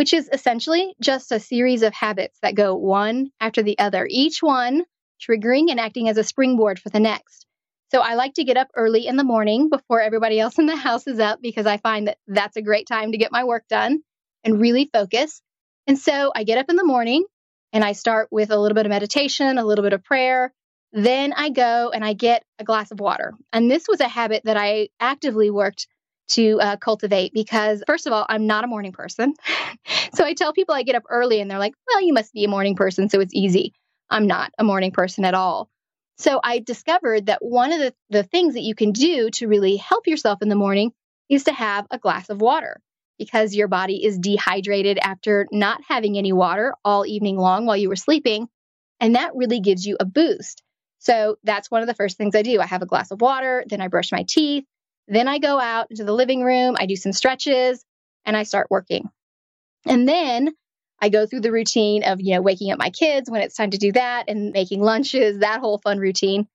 which 0.00 0.14
is 0.14 0.30
essentially 0.32 0.94
just 0.98 1.30
a 1.30 1.38
series 1.38 1.82
of 1.82 1.92
habits 1.92 2.38
that 2.40 2.54
go 2.54 2.74
one 2.74 3.30
after 3.38 3.62
the 3.62 3.78
other, 3.78 4.08
each 4.08 4.42
one 4.42 4.82
triggering 5.20 5.70
and 5.70 5.78
acting 5.78 6.08
as 6.08 6.16
a 6.16 6.24
springboard 6.24 6.78
for 6.78 6.88
the 6.88 6.98
next. 6.98 7.44
So 7.90 8.00
I 8.00 8.14
like 8.14 8.32
to 8.36 8.44
get 8.44 8.56
up 8.56 8.68
early 8.74 9.06
in 9.06 9.16
the 9.16 9.24
morning 9.24 9.68
before 9.68 10.00
everybody 10.00 10.40
else 10.40 10.58
in 10.58 10.64
the 10.64 10.74
house 10.74 11.06
is 11.06 11.18
up 11.18 11.42
because 11.42 11.66
I 11.66 11.76
find 11.76 12.08
that 12.08 12.16
that's 12.26 12.56
a 12.56 12.62
great 12.62 12.86
time 12.86 13.12
to 13.12 13.18
get 13.18 13.30
my 13.30 13.44
work 13.44 13.64
done 13.68 14.00
and 14.42 14.58
really 14.58 14.88
focus. 14.90 15.42
And 15.86 15.98
so 15.98 16.32
I 16.34 16.44
get 16.44 16.56
up 16.56 16.70
in 16.70 16.76
the 16.76 16.82
morning 16.82 17.26
and 17.74 17.84
I 17.84 17.92
start 17.92 18.28
with 18.30 18.50
a 18.50 18.58
little 18.58 18.76
bit 18.76 18.86
of 18.86 18.90
meditation, 18.90 19.58
a 19.58 19.66
little 19.66 19.82
bit 19.82 19.92
of 19.92 20.02
prayer. 20.02 20.50
Then 20.94 21.34
I 21.34 21.50
go 21.50 21.90
and 21.92 22.02
I 22.02 22.14
get 22.14 22.42
a 22.58 22.64
glass 22.64 22.90
of 22.90 23.00
water. 23.00 23.34
And 23.52 23.70
this 23.70 23.84
was 23.86 24.00
a 24.00 24.08
habit 24.08 24.44
that 24.46 24.56
I 24.56 24.88
actively 24.98 25.50
worked 25.50 25.88
to 26.30 26.60
uh, 26.60 26.76
cultivate 26.76 27.32
because, 27.32 27.82
first 27.86 28.06
of 28.06 28.12
all, 28.12 28.26
I'm 28.28 28.46
not 28.46 28.64
a 28.64 28.66
morning 28.66 28.92
person. 28.92 29.34
so 30.14 30.24
I 30.24 30.34
tell 30.34 30.52
people 30.52 30.74
I 30.74 30.82
get 30.82 30.94
up 30.94 31.04
early 31.08 31.40
and 31.40 31.50
they're 31.50 31.58
like, 31.58 31.74
well, 31.88 32.02
you 32.02 32.12
must 32.12 32.32
be 32.32 32.44
a 32.44 32.48
morning 32.48 32.76
person, 32.76 33.08
so 33.08 33.20
it's 33.20 33.34
easy. 33.34 33.72
I'm 34.10 34.26
not 34.26 34.52
a 34.58 34.64
morning 34.64 34.92
person 34.92 35.24
at 35.24 35.34
all. 35.34 35.68
So 36.18 36.40
I 36.42 36.58
discovered 36.58 37.26
that 37.26 37.42
one 37.42 37.72
of 37.72 37.78
the, 37.78 37.94
the 38.10 38.22
things 38.22 38.54
that 38.54 38.62
you 38.62 38.74
can 38.74 38.92
do 38.92 39.30
to 39.30 39.48
really 39.48 39.76
help 39.76 40.06
yourself 40.06 40.42
in 40.42 40.48
the 40.48 40.54
morning 40.54 40.92
is 41.30 41.44
to 41.44 41.52
have 41.52 41.86
a 41.90 41.98
glass 41.98 42.28
of 42.28 42.40
water 42.40 42.80
because 43.18 43.54
your 43.54 43.68
body 43.68 44.04
is 44.04 44.18
dehydrated 44.18 44.98
after 45.00 45.46
not 45.52 45.80
having 45.88 46.18
any 46.18 46.32
water 46.32 46.74
all 46.84 47.06
evening 47.06 47.36
long 47.36 47.64
while 47.64 47.76
you 47.76 47.88
were 47.88 47.96
sleeping. 47.96 48.48
And 48.98 49.14
that 49.14 49.32
really 49.34 49.60
gives 49.60 49.86
you 49.86 49.96
a 49.98 50.04
boost. 50.04 50.62
So 50.98 51.36
that's 51.44 51.70
one 51.70 51.80
of 51.80 51.88
the 51.88 51.94
first 51.94 52.18
things 52.18 52.34
I 52.34 52.42
do. 52.42 52.60
I 52.60 52.66
have 52.66 52.82
a 52.82 52.86
glass 52.86 53.10
of 53.10 53.20
water, 53.20 53.64
then 53.66 53.80
I 53.80 53.88
brush 53.88 54.12
my 54.12 54.24
teeth, 54.28 54.64
then 55.14 55.28
I 55.28 55.38
go 55.38 55.58
out 55.58 55.88
into 55.90 56.04
the 56.04 56.12
living 56.12 56.42
room, 56.42 56.76
I 56.78 56.86
do 56.86 56.96
some 56.96 57.12
stretches, 57.12 57.84
and 58.24 58.36
I 58.36 58.44
start 58.44 58.68
working. 58.70 59.10
And 59.86 60.08
then 60.08 60.54
I 61.00 61.08
go 61.08 61.26
through 61.26 61.40
the 61.40 61.52
routine 61.52 62.04
of, 62.04 62.20
you 62.20 62.34
know, 62.34 62.42
waking 62.42 62.70
up 62.70 62.78
my 62.78 62.90
kids 62.90 63.30
when 63.30 63.40
it's 63.40 63.56
time 63.56 63.70
to 63.70 63.78
do 63.78 63.92
that 63.92 64.26
and 64.28 64.52
making 64.52 64.80
lunches, 64.80 65.38
that 65.38 65.60
whole 65.60 65.78
fun 65.78 65.98
routine. 65.98 66.46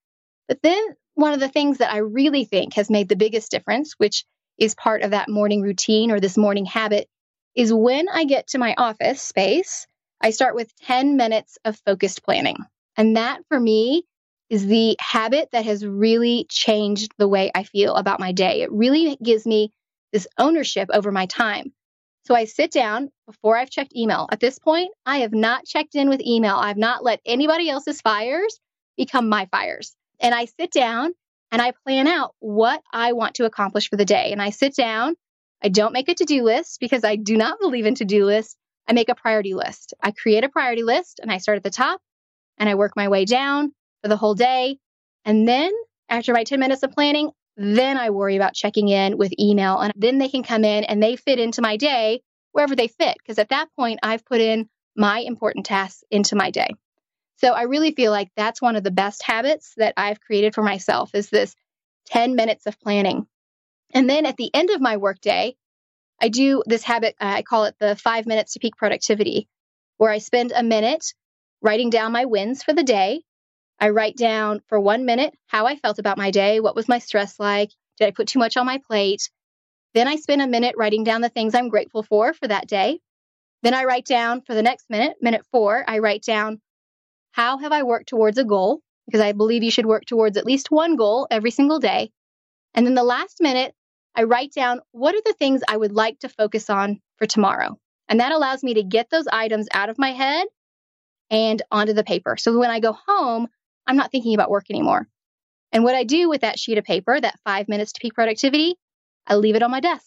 But 0.48 0.62
then 0.62 0.82
one 1.16 1.34
of 1.34 1.40
the 1.40 1.50
things 1.50 1.80
that 1.80 1.92
I 1.92 1.98
really 1.98 2.46
think 2.46 2.76
has 2.76 2.90
made 2.90 3.10
the 3.10 3.16
biggest 3.16 3.52
difference, 3.52 3.94
which 3.98 4.26
is 4.58 4.76
part 4.76 5.02
of 5.02 5.12
that 5.12 5.30
morning 5.30 5.62
routine 5.62 6.12
or 6.12 6.20
this 6.20 6.38
morning 6.38 6.66
habit, 6.66 7.08
is 7.56 7.74
when 7.74 8.08
I 8.10 8.26
get 8.26 8.48
to 8.48 8.58
my 8.58 8.76
office 8.78 9.22
space, 9.22 9.88
I 10.22 10.30
start 10.30 10.56
with 10.56 10.76
10 10.84 11.18
minutes 11.18 11.58
of 11.66 11.80
focused 11.86 12.24
planning. 12.24 12.58
And 12.98 13.18
that 13.18 13.42
for 13.50 13.60
me 13.60 14.06
is 14.56 14.66
the 14.66 14.96
habit 15.02 15.50
that 15.52 15.66
has 15.66 15.86
really 15.86 16.46
changed 16.50 17.12
the 17.18 17.28
way 17.28 17.52
I 17.54 17.64
feel 17.64 17.96
about 17.96 18.22
my 18.22 18.32
day. 18.32 18.62
It 18.62 18.72
really 18.72 19.18
gives 19.22 19.46
me 19.46 19.74
this 20.14 20.28
ownership 20.38 20.90
over 20.94 21.12
my 21.12 21.26
time. 21.26 21.74
So 22.24 22.34
I 22.34 22.46
sit 22.46 22.72
down 22.72 23.12
before 23.28 23.58
I've 23.58 23.70
checked 23.70 23.94
email. 23.94 24.30
At 24.32 24.40
this 24.40 24.58
point, 24.58 24.92
I 25.06 25.18
have 25.20 25.34
not 25.34 25.66
checked 25.66 25.94
in 25.94 26.08
with 26.08 26.22
email. 26.22 26.56
I've 26.56 26.78
not 26.78 27.04
let 27.04 27.20
anybody 27.26 27.70
else's 27.70 28.00
fires 28.00 28.58
become 28.96 29.28
my 29.28 29.46
fires. 29.52 29.94
And 30.22 30.34
I 30.34 30.46
sit 30.46 30.72
down 30.72 31.14
and 31.52 31.62
I 31.62 31.74
plan 31.86 32.08
out 32.08 32.34
what 32.40 32.82
I 32.94 33.12
want 33.12 33.36
to 33.36 33.46
accomplish 33.46 33.90
for 33.90 33.98
the 33.98 34.06
day. 34.06 34.32
And 34.32 34.42
I 34.42 34.52
sit 34.52 34.74
down. 34.74 35.16
I 35.62 35.68
don't 35.68 35.94
make 35.94 36.08
a 36.08 36.16
to 36.16 36.24
do 36.24 36.44
list 36.44 36.80
because 36.80 37.04
I 37.04 37.18
do 37.18 37.36
not 37.36 37.60
believe 37.60 37.86
in 37.86 37.96
to 37.96 38.06
do 38.06 38.24
lists. 38.24 38.56
I 38.88 38.94
make 38.94 39.10
a 39.10 39.16
priority 39.16 39.54
list. 39.54 39.94
I 40.02 40.12
create 40.12 40.46
a 40.46 40.50
priority 40.50 40.84
list 40.84 41.20
and 41.22 41.30
I 41.30 41.40
start 41.40 41.58
at 41.58 41.64
the 41.64 41.70
top 41.70 42.00
and 42.58 42.70
I 42.70 42.76
work 42.76 42.94
my 42.96 43.10
way 43.10 43.26
down 43.26 43.74
for 44.06 44.10
the 44.10 44.18
whole 44.18 44.36
day. 44.36 44.78
And 45.26 45.48
then 45.48 45.72
after 46.10 46.32
my 46.32 46.44
10 46.44 46.60
minutes 46.60 46.84
of 46.84 46.92
planning, 46.92 47.32
then 47.58 47.98
I 47.98 48.12
worry 48.12 48.36
about 48.36 48.54
checking 48.54 48.88
in 48.88 49.18
with 49.18 49.34
email. 49.40 49.80
And 49.80 49.92
then 49.96 50.20
they 50.20 50.30
can 50.30 50.44
come 50.44 50.64
in 50.64 50.84
and 50.84 51.02
they 51.02 51.16
fit 51.16 51.40
into 51.40 51.64
my 51.64 51.76
day 51.76 52.22
wherever 52.52 52.76
they 52.76 52.88
fit. 52.88 53.18
Because 53.18 53.40
at 53.40 53.50
that 53.50 53.68
point, 53.76 54.02
I've 54.04 54.24
put 54.24 54.42
in 54.42 54.70
my 54.96 55.22
important 55.22 55.66
tasks 55.66 56.04
into 56.12 56.36
my 56.36 56.52
day. 56.52 56.68
So 57.38 57.52
I 57.54 57.64
really 57.64 57.94
feel 57.96 58.12
like 58.12 58.30
that's 58.38 58.62
one 58.62 58.76
of 58.76 58.84
the 58.84 58.92
best 58.92 59.24
habits 59.24 59.74
that 59.78 59.96
I've 59.98 60.22
created 60.22 60.54
for 60.54 60.62
myself 60.62 61.10
is 61.16 61.32
this 61.32 61.56
10 62.10 62.36
minutes 62.36 62.68
of 62.68 62.80
planning. 62.80 63.26
And 63.92 64.08
then 64.08 64.28
at 64.28 64.38
the 64.38 64.54
end 64.54 64.70
of 64.70 64.82
my 64.82 64.98
workday, 64.98 65.56
I 66.22 66.30
do 66.30 66.62
this 66.68 66.84
habit, 66.84 67.16
uh, 67.20 67.26
I 67.26 67.42
call 67.42 67.66
it 67.66 67.76
the 67.80 67.96
five 67.96 68.28
minutes 68.28 68.54
to 68.54 68.60
peak 68.60 68.78
productivity, 68.78 69.48
where 69.98 70.12
I 70.12 70.20
spend 70.20 70.54
a 70.56 70.62
minute 70.62 71.14
writing 71.64 71.90
down 71.90 72.12
my 72.12 72.26
wins 72.26 72.62
for 72.62 72.72
the 72.72 72.84
day 72.84 73.24
I 73.80 73.90
write 73.90 74.16
down 74.16 74.62
for 74.68 74.80
one 74.80 75.06
minute 75.06 75.34
how 75.48 75.66
I 75.66 75.76
felt 75.76 76.00
about 76.00 76.18
my 76.18 76.32
day. 76.32 76.60
What 76.60 76.76
was 76.76 76.88
my 76.88 77.00
stress 77.00 77.40
like? 77.40 77.72
Did 77.98 78.08
I 78.08 78.12
put 78.12 78.28
too 78.28 78.40
much 78.40 78.58
on 78.58 78.66
my 78.66 78.80
plate? 78.86 79.30
Then 79.94 80.08
I 80.08 80.16
spend 80.16 80.42
a 80.42 80.48
minute 80.48 80.76
writing 80.78 81.04
down 81.04 81.22
the 81.22 81.30
things 81.30 81.56
I'm 81.56 81.70
grateful 81.70 82.04
for 82.04 82.34
for 82.34 82.48
that 82.48 82.68
day. 82.68 83.00
Then 83.64 83.74
I 83.74 83.86
write 83.86 84.06
down 84.06 84.42
for 84.42 84.54
the 84.54 84.62
next 84.62 84.90
minute, 84.90 85.18
minute 85.22 85.46
four, 85.52 85.84
I 85.88 86.00
write 86.00 86.24
down 86.24 86.62
how 87.32 87.58
have 87.58 87.72
I 87.72 87.84
worked 87.84 88.10
towards 88.10 88.38
a 88.38 88.44
goal? 88.44 88.82
Because 89.06 89.22
I 89.22 89.34
believe 89.34 89.64
you 89.64 89.72
should 89.72 89.86
work 89.86 90.06
towards 90.06 90.38
at 90.38 90.46
least 90.46 90.72
one 90.72 90.96
goal 90.96 91.28
every 91.30 91.52
single 91.52 91.80
day. 91.80 92.12
And 92.74 92.86
then 92.86 92.96
the 92.96 93.04
last 93.04 93.38
minute, 93.42 93.74
I 94.16 94.24
write 94.24 94.54
down 94.54 94.82
what 94.92 95.16
are 95.16 95.22
the 95.26 95.34
things 95.34 95.62
I 95.68 95.78
would 95.78 95.92
like 95.92 96.20
to 96.20 96.30
focus 96.30 96.70
on 96.70 97.02
for 97.18 97.26
tomorrow. 97.26 97.78
And 98.08 98.20
that 98.20 98.32
allows 98.32 98.64
me 98.64 98.76
to 98.76 98.84
get 98.84 99.10
those 99.10 99.28
items 99.28 99.68
out 99.74 99.90
of 99.90 99.98
my 99.98 100.12
head 100.12 100.48
and 101.30 101.62
onto 101.72 101.94
the 101.94 102.04
paper. 102.04 102.38
So 102.38 102.58
when 102.58 102.70
I 102.70 102.80
go 102.80 102.98
home, 103.08 103.48
I'm 103.88 103.98
not 103.98 104.12
thinking 104.12 104.34
about 104.34 104.50
work 104.50 104.66
anymore. 104.70 105.08
And 105.72 105.84
what 105.84 105.96
I 105.96 106.04
do 106.04 106.30
with 106.30 106.42
that 106.42 106.60
sheet 106.60 106.78
of 106.78 106.86
paper, 106.86 107.20
that 107.20 107.40
five 107.44 107.68
minutes 107.68 107.94
to 107.94 108.00
peak 108.00 108.14
productivity, 108.14 108.76
I 109.28 109.36
leave 109.36 109.56
it 109.56 109.64
on 109.64 109.72
my 109.72 109.80
desk. 109.80 110.06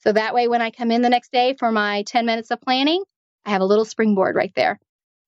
So 0.00 0.12
that 0.12 0.34
way, 0.34 0.48
when 0.48 0.62
I 0.62 0.70
come 0.70 0.90
in 0.90 1.02
the 1.02 1.10
next 1.10 1.32
day 1.32 1.56
for 1.58 1.72
my 1.72 2.02
10 2.02 2.26
minutes 2.26 2.50
of 2.50 2.60
planning, 2.60 3.02
I 3.44 3.50
have 3.50 3.62
a 3.62 3.66
little 3.66 3.84
springboard 3.84 4.36
right 4.36 4.52
there 4.54 4.78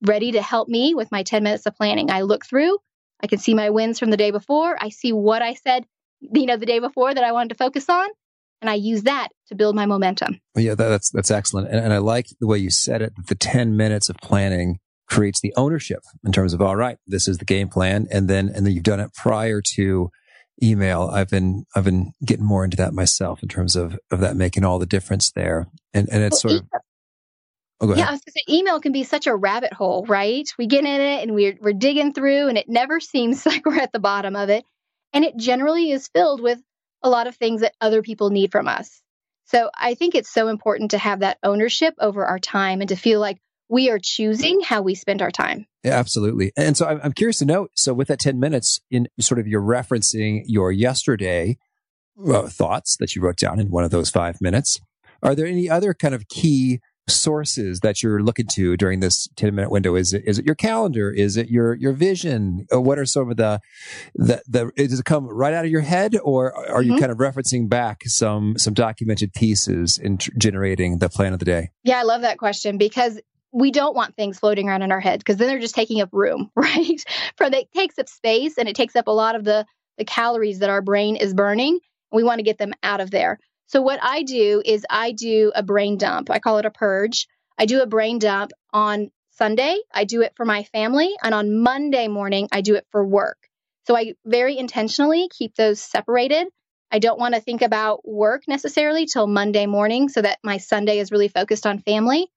ready 0.03 0.33
to 0.33 0.43
help 0.43 0.69
me 0.69 0.95
with 0.95 1.11
my 1.11 1.23
10 1.23 1.43
minutes 1.43 1.67
of 1.67 1.75
planning. 1.75 2.11
I 2.11 2.23
look 2.23 2.45
through, 2.45 2.79
I 3.21 3.27
can 3.27 3.39
see 3.39 3.55
my 3.55 3.71
wins 3.71 3.99
from 3.99 4.11
the 4.11 4.17
day 4.17 4.31
before. 4.31 4.77
I 4.81 4.91
see 4.91 5.13
what 5.13 5.43
I 5.43 5.55
said, 5.55 5.87
you 6.21 6.47
know, 6.47 6.57
the 6.57 6.67
day 6.67 6.79
before 6.79 7.13
that 7.15 7.25
I 7.25 7.33
wanted 7.33 7.51
to 7.51 7.55
focus 7.55 7.89
on. 7.89 8.09
And 8.63 8.71
I 8.71 8.75
use 8.75 9.03
that 9.03 9.29
to 9.49 9.55
build 9.55 9.77
my 9.77 9.87
momentum. 9.87 10.41
Yeah, 10.57 10.75
that's 10.75 11.11
that's 11.11 11.31
excellent, 11.31 11.69
and, 11.69 11.79
and 11.79 11.93
I 11.93 11.99
like 11.99 12.29
the 12.41 12.47
way 12.47 12.57
you 12.57 12.71
said 12.71 13.03
it. 13.03 13.13
The 13.29 13.35
ten 13.35 13.77
minutes 13.77 14.09
of 14.09 14.17
planning 14.17 14.79
creates 15.09 15.41
the 15.41 15.55
ownership 15.57 16.01
in 16.25 16.33
terms 16.33 16.53
of 16.53 16.61
all 16.61 16.77
right, 16.77 16.99
this 17.07 17.29
is 17.29 17.39
the 17.39 17.45
game 17.45 17.69
plan, 17.69 18.07
and 18.11 18.29
then 18.29 18.49
and 18.49 18.67
then 18.67 18.73
you've 18.73 18.83
done 18.83 19.01
it 19.01 19.13
prior 19.15 19.63
to 19.75 20.11
email. 20.63 21.11
I've 21.13 21.29
been 21.29 21.65
I've 21.75 21.85
been 21.85 22.13
getting 22.25 22.45
more 22.45 22.65
into 22.65 22.77
that 22.79 22.93
myself 22.93 23.43
in 23.43 23.49
terms 23.49 23.77
of 23.77 23.99
of 24.11 24.21
that 24.21 24.37
making 24.37 24.65
all 24.65 24.79
the 24.79 24.87
difference 24.87 25.31
there, 25.33 25.67
and 25.95 26.09
and 26.11 26.23
it's 26.23 26.45
well, 26.45 26.55
sort 26.55 26.63
of. 26.63 26.81
Oh, 27.79 27.95
yeah, 27.95 28.09
I 28.09 28.13
was 28.13 28.23
say, 28.27 28.41
email 28.49 28.81
can 28.81 28.93
be 28.93 29.05
such 29.05 29.27
a 29.27 29.37
rabbit 29.37 29.75
hole, 29.75 30.07
right? 30.07 30.49
We 30.57 30.67
get 30.67 30.87
in 30.87 31.01
it 31.01 31.23
and 31.23 31.35
we're 31.35 31.59
we're 31.61 31.75
digging 31.75 32.15
through, 32.15 32.49
and 32.49 32.57
it 32.57 32.69
never 32.69 33.01
seems 33.01 33.45
like 33.47 33.67
we're 33.67 33.81
at 33.81 33.93
the 33.93 33.99
bottom 33.99 34.35
of 34.35 34.49
it, 34.49 34.65
and 35.13 35.25
it 35.25 35.37
generally 35.37 35.91
is 35.91 36.09
filled 36.09 36.41
with 36.41 36.59
a 37.03 37.11
lot 37.11 37.27
of 37.27 37.37
things 37.37 37.61
that 37.61 37.75
other 37.81 38.03
people 38.03 38.31
need 38.31 38.51
from 38.51 38.67
us. 38.67 39.03
So 39.47 39.71
I 39.79 39.95
think 39.95 40.15
it's 40.15 40.33
so 40.33 40.49
important 40.49 40.91
to 40.91 40.99
have 40.99 41.21
that 41.21 41.39
ownership 41.43 41.95
over 42.01 42.25
our 42.25 42.41
time 42.41 42.81
and 42.81 42.89
to 42.89 42.97
feel 42.97 43.21
like 43.21 43.39
we 43.69 43.91
are 43.91 43.99
choosing 44.01 44.61
how 44.61 44.83
we 44.83 44.95
spend 44.95 45.23
our 45.23 45.31
time. 45.31 45.67
Yeah, 45.83 45.99
absolutely. 45.99 46.53
And 46.57 46.77
so 46.77 46.87
I'm, 46.87 47.01
I'm 47.03 47.13
curious 47.13 47.39
to 47.39 47.45
know. 47.45 47.69
So 47.75 47.95
with 47.95 48.09
that 48.09 48.21
10 48.21 48.39
minutes 48.39 48.81
in 48.91 49.09
sort 49.21 49.39
of 49.39 49.47
you're 49.47 49.63
referencing 49.63 50.43
your 50.47 50.71
yesterday 50.71 51.59
uh, 52.25 52.49
thoughts 52.49 52.97
that 52.99 53.15
you 53.15 53.23
wrote 53.23 53.37
down 53.37 53.61
in 53.61 53.71
one 53.71 53.85
of 53.85 53.91
those 53.91 54.11
five 54.11 54.41
minutes. 54.41 54.81
Are 55.23 55.35
there 55.35 55.47
any 55.47 55.69
other 55.69 55.95
kind 55.95 56.15
of 56.15 56.29
key 56.29 56.81
sources 57.09 57.81
that 57.81 58.03
you're 58.03 58.21
looking 58.21 58.47
to 58.49 58.77
during 58.77 59.01
this 59.01 59.29
10 59.37 59.55
minute 59.55 59.71
window? 59.71 59.95
Is 59.95 60.13
it, 60.13 60.25
is 60.27 60.39
it 60.39 60.45
your 60.45 60.55
calendar? 60.55 61.11
Is 61.11 61.37
it 61.37 61.49
your, 61.49 61.75
your 61.75 61.93
vision? 61.93 62.67
What 62.71 62.99
are 62.99 63.07
some 63.07 63.31
of 63.31 63.37
the, 63.37 63.61
the, 64.15 64.43
the, 64.49 64.73
does 64.77 64.99
it 64.99 65.05
come 65.05 65.27
right 65.27 65.55
out 65.55 65.65
of 65.65 65.71
your 65.71 65.83
head 65.83 66.17
or 66.23 66.53
are 66.53 66.83
mm-hmm. 66.83 66.93
you 66.93 66.99
kind 66.99 67.13
of 67.13 67.19
referencing 67.19 67.69
back 67.69 68.03
some, 68.07 68.59
some 68.59 68.75
documented 68.75 69.33
pieces 69.33 69.99
in 69.99 70.19
t- 70.19 70.33
generating 70.37 70.99
the 70.99 71.09
plan 71.09 71.33
of 71.33 71.39
the 71.39 71.45
day? 71.45 71.71
Yeah, 71.85 72.01
I 72.01 72.03
love 72.03 72.23
that 72.23 72.39
question 72.39 72.77
because 72.77 73.21
we 73.57 73.71
don't 73.71 73.97
want 73.97 74.15
things 74.15 74.39
floating 74.39 74.69
around 74.69 74.83
in 74.83 74.93
our 74.93 75.01
head 75.01 75.19
because 75.19 75.39
then 75.39 75.49
they're 75.49 75.59
just 75.59 75.75
taking 75.75 76.03
up 76.03 76.11
room, 76.13 76.51
right? 76.57 77.03
For 77.39 77.47
it 77.47 77.73
takes 77.73 77.99
up 77.99 78.07
space 78.07 78.59
and 78.59 78.69
it 78.69 78.77
takes 78.77 78.95
up 78.95 79.07
a 79.07 79.13
lot 79.13 79.35
of 79.35 79.45
the, 79.45 79.65
the 79.97 80.05
calories 80.05 80.59
that 80.59 80.69
our 80.69 80.83
brain 80.83 81.17
is 81.17 81.33
burning. 81.33 81.79
We 82.13 82.23
want 82.23 82.39
to 82.39 82.45
get 82.45 82.59
them 82.59 82.75
out 82.83 83.01
of 83.01 83.11
there. 83.11 83.39
So 83.67 83.81
what 83.81 83.99
I 84.03 84.25
do 84.25 84.63
is 84.63 84.85
I 84.91 85.13
do 85.13 85.53
a 85.55 85.63
brain 85.63 85.97
dump. 85.97 86.31
I 86.31 86.39
call 86.39 86.59
it 86.59 86.67
a 86.67 86.71
purge. 86.71 87.29
I 87.59 87.65
do 87.65 87.81
a 87.81 87.87
brain 87.87 88.19
dump 88.19 88.53
on 88.75 89.11
Sunday. 89.31 89.79
I 89.93 90.05
do 90.05 90.21
it 90.21 90.35
for 90.37 90.45
my 90.45 90.65
family. 90.65 91.15
And 91.23 91.35
on 91.35 91.63
Monday 91.63 92.09
morning, 92.09 92.49
I 92.53 92.61
do 92.61 92.75
it 92.75 92.87
for 92.91 93.07
work. 93.07 93.39
So 93.87 93.97
I 93.97 94.17
very 94.27 94.59
intentionally 94.59 95.31
keep 95.31 95.55
those 95.55 95.81
separated. 95.81 96.47
I 96.93 96.99
don't 96.99 97.19
want 97.19 97.35
to 97.35 97.41
think 97.41 97.63
about 97.63 98.07
work 98.07 98.43
necessarily 98.47 99.07
till 99.07 99.27
Monday 99.27 99.65
morning 99.65 100.11
so 100.11 100.21
that 100.21 100.41
my 100.45 100.59
Sunday 100.59 100.99
is 100.99 101.11
really 101.11 101.29
focused 101.29 101.67
on 101.67 101.79
family. 101.79 102.29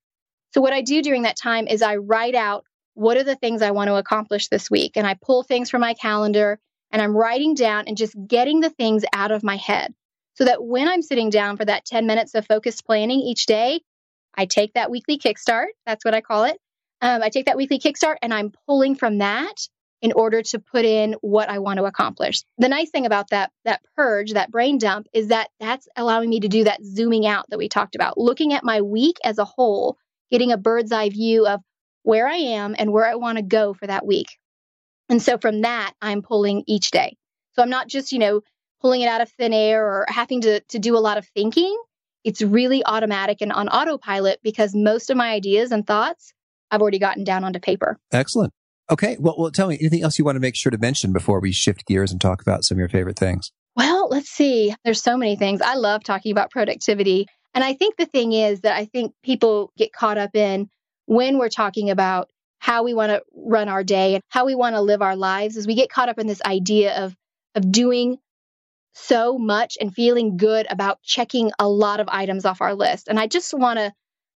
So 0.52 0.62
what 0.62 0.74
I 0.74 0.82
do 0.82 1.02
during 1.02 1.24
that 1.24 1.38
time 1.38 1.68
is 1.68 1.82
I 1.82 1.98
write 1.98 2.36
out 2.36 2.66
what 2.94 3.18
are 3.18 3.24
the 3.24 3.36
things 3.36 3.62
I 3.62 3.72
want 3.72 3.88
to 3.90 3.96
accomplish 3.96 4.48
this 4.48 4.70
week 4.70 4.94
and 4.96 5.06
I 5.06 5.16
pull 5.22 5.44
things 5.44 5.70
from 5.70 5.82
my 5.82 5.94
calendar 5.94 6.60
and 6.92 7.02
I'm 7.02 7.16
writing 7.16 7.54
down 7.54 7.86
and 7.88 7.96
just 7.96 8.16
getting 8.28 8.60
the 8.60 8.70
things 8.70 9.06
out 9.14 9.32
of 9.32 9.44
my 9.44 9.58
head 9.58 9.94
so 10.34 10.46
that 10.46 10.64
when 10.64 10.88
I'm 10.88 11.02
sitting 11.02 11.30
down 11.30 11.58
for 11.58 11.66
that 11.66 11.86
10 11.86 12.08
minutes 12.08 12.34
of 12.34 12.48
focused 12.48 12.86
planning 12.86 13.20
each 13.20 13.46
day, 13.46 13.82
I 14.36 14.46
take 14.46 14.74
that 14.74 14.90
weekly 14.90 15.18
kickstart. 15.18 15.68
That's 15.86 16.04
what 16.04 16.14
I 16.14 16.22
call 16.22 16.46
it. 16.46 16.58
Um, 17.02 17.22
I 17.22 17.30
take 17.30 17.46
that 17.46 17.58
weekly 17.58 17.80
kickstart 17.80 18.16
and 18.22 18.34
I'm 18.34 18.52
pulling 18.68 18.96
from 18.96 19.20
that 19.20 19.68
in 20.02 20.14
order 20.14 20.42
to 20.42 20.60
put 20.60 20.86
in 20.86 21.16
what 21.22 21.50
I 21.50 21.60
want 21.60 21.78
to 21.78 21.86
accomplish. 21.86 22.44
The 22.58 22.70
nice 22.70 22.90
thing 22.90 23.06
about 23.06 23.30
that 23.30 23.52
that 23.66 23.82
purge, 23.96 24.34
that 24.34 24.52
brain 24.52 24.78
dump 24.78 25.08
is 25.14 25.28
that 25.28 25.50
that's 25.60 25.88
allowing 25.96 26.30
me 26.30 26.40
to 26.40 26.48
do 26.48 26.64
that 26.64 26.84
zooming 26.84 27.26
out 27.26 27.46
that 27.50 27.58
we 27.58 27.70
talked 27.70 27.96
about, 27.96 28.18
looking 28.18 28.54
at 28.54 28.64
my 28.64 28.82
week 28.82 29.18
as 29.24 29.38
a 29.38 29.46
whole, 29.46 29.98
getting 30.32 30.52
a 30.52 30.58
bird's 30.58 30.92
eye 30.92 31.10
view 31.10 31.48
of 31.48 31.62
where 32.04 32.28
I 32.28 32.36
am 32.36 32.76
and 32.78 32.92
where 32.92 33.06
I 33.06 33.16
want 33.16 33.38
to 33.38 33.44
go 33.44 33.74
for 33.74 33.88
that 33.88 34.06
week. 34.06 34.28
And 35.10 35.22
so 35.22 35.38
from 35.38 35.62
that, 35.62 35.94
I'm 36.02 36.22
pulling 36.22 36.64
each 36.68 36.92
day. 36.92 37.18
So 37.54 37.62
I'm 37.62 37.70
not 37.70 37.88
just, 37.88 38.12
you 38.12 38.20
know, 38.20 38.42
pulling 38.82 39.02
it 39.02 39.08
out 39.08 39.22
of 39.22 39.30
thin 39.32 39.54
air 39.54 39.86
or 39.86 40.06
having 40.08 40.42
to, 40.42 40.62
to 40.62 40.80
do 40.80 40.96
a 40.96 41.00
lot 41.00 41.18
of 41.18 41.28
thinking. 41.36 41.76
It's 42.24 42.42
really 42.42 42.84
automatic 42.86 43.42
and 43.42 43.52
on 43.52 43.70
autopilot 43.70 44.40
because 44.44 44.76
most 44.76 45.10
of 45.10 45.18
my 45.18 45.32
ideas 45.32 45.72
and 45.72 45.86
thoughts 45.86 46.34
I've 46.72 46.82
already 46.82 47.00
gotten 47.00 47.24
down 47.24 47.44
onto 47.44 47.60
paper. 47.60 47.98
Excellent. 48.12 48.54
Okay. 48.92 49.18
Well, 49.20 49.36
well, 49.38 49.52
tell 49.52 49.68
me 49.68 49.78
anything 49.80 50.04
else 50.04 50.18
you 50.18 50.26
want 50.26 50.36
to 50.36 50.40
make 50.40 50.56
sure 50.56 50.72
to 50.72 50.78
mention 50.78 51.14
before 51.14 51.40
we 51.40 51.52
shift 51.52 51.86
gears 51.86 52.12
and 52.12 52.20
talk 52.20 52.42
about 52.42 52.64
some 52.64 52.76
of 52.76 52.80
your 52.80 52.90
favorite 52.90 53.18
things? 53.18 53.52
Well, 53.76 54.10
let's 54.10 54.30
see. 54.30 54.74
There's 54.84 55.02
so 55.02 55.16
many 55.16 55.36
things. 55.36 55.62
I 55.62 55.76
love 55.76 56.04
talking 56.04 56.32
about 56.32 56.52
productivity. 56.52 57.28
And 57.54 57.64
I 57.64 57.74
think 57.74 57.98
the 57.98 58.06
thing 58.06 58.34
is 58.34 58.62
that 58.62 58.76
I 58.76 58.86
think 58.86 59.14
people 59.24 59.72
get 59.78 59.92
caught 59.92 60.18
up 60.18 60.36
in 60.36 60.70
when 61.06 61.38
we're 61.38 61.50
talking 61.50 61.90
about 61.90 62.30
how 62.60 62.84
we 62.84 62.94
want 62.94 63.12
to 63.12 63.24
run 63.34 63.70
our 63.70 63.84
day 63.84 64.16
and 64.16 64.24
how 64.30 64.46
we 64.46 64.54
want 64.54 64.76
to 64.76 64.82
live 64.82 65.02
our 65.02 65.16
lives 65.16 65.58
is 65.58 65.66
we 65.66 65.76
get 65.76 65.90
caught 65.90 66.10
up 66.10 66.20
in 66.20 66.28
this 66.28 66.42
idea 66.46 67.04
of 67.04 67.16
of 67.56 67.72
doing 67.72 68.18
so 68.94 69.38
much 69.38 69.78
and 69.80 69.94
feeling 69.94 70.38
good 70.38 70.68
about 70.70 71.02
checking 71.02 71.52
a 71.58 71.68
lot 71.68 72.00
of 72.00 72.08
items 72.10 72.46
off 72.46 72.62
our 72.62 72.76
list. 72.76 73.08
And 73.08 73.20
I 73.20 73.28
just 73.28 73.54
want 73.54 73.80
to 73.80 73.94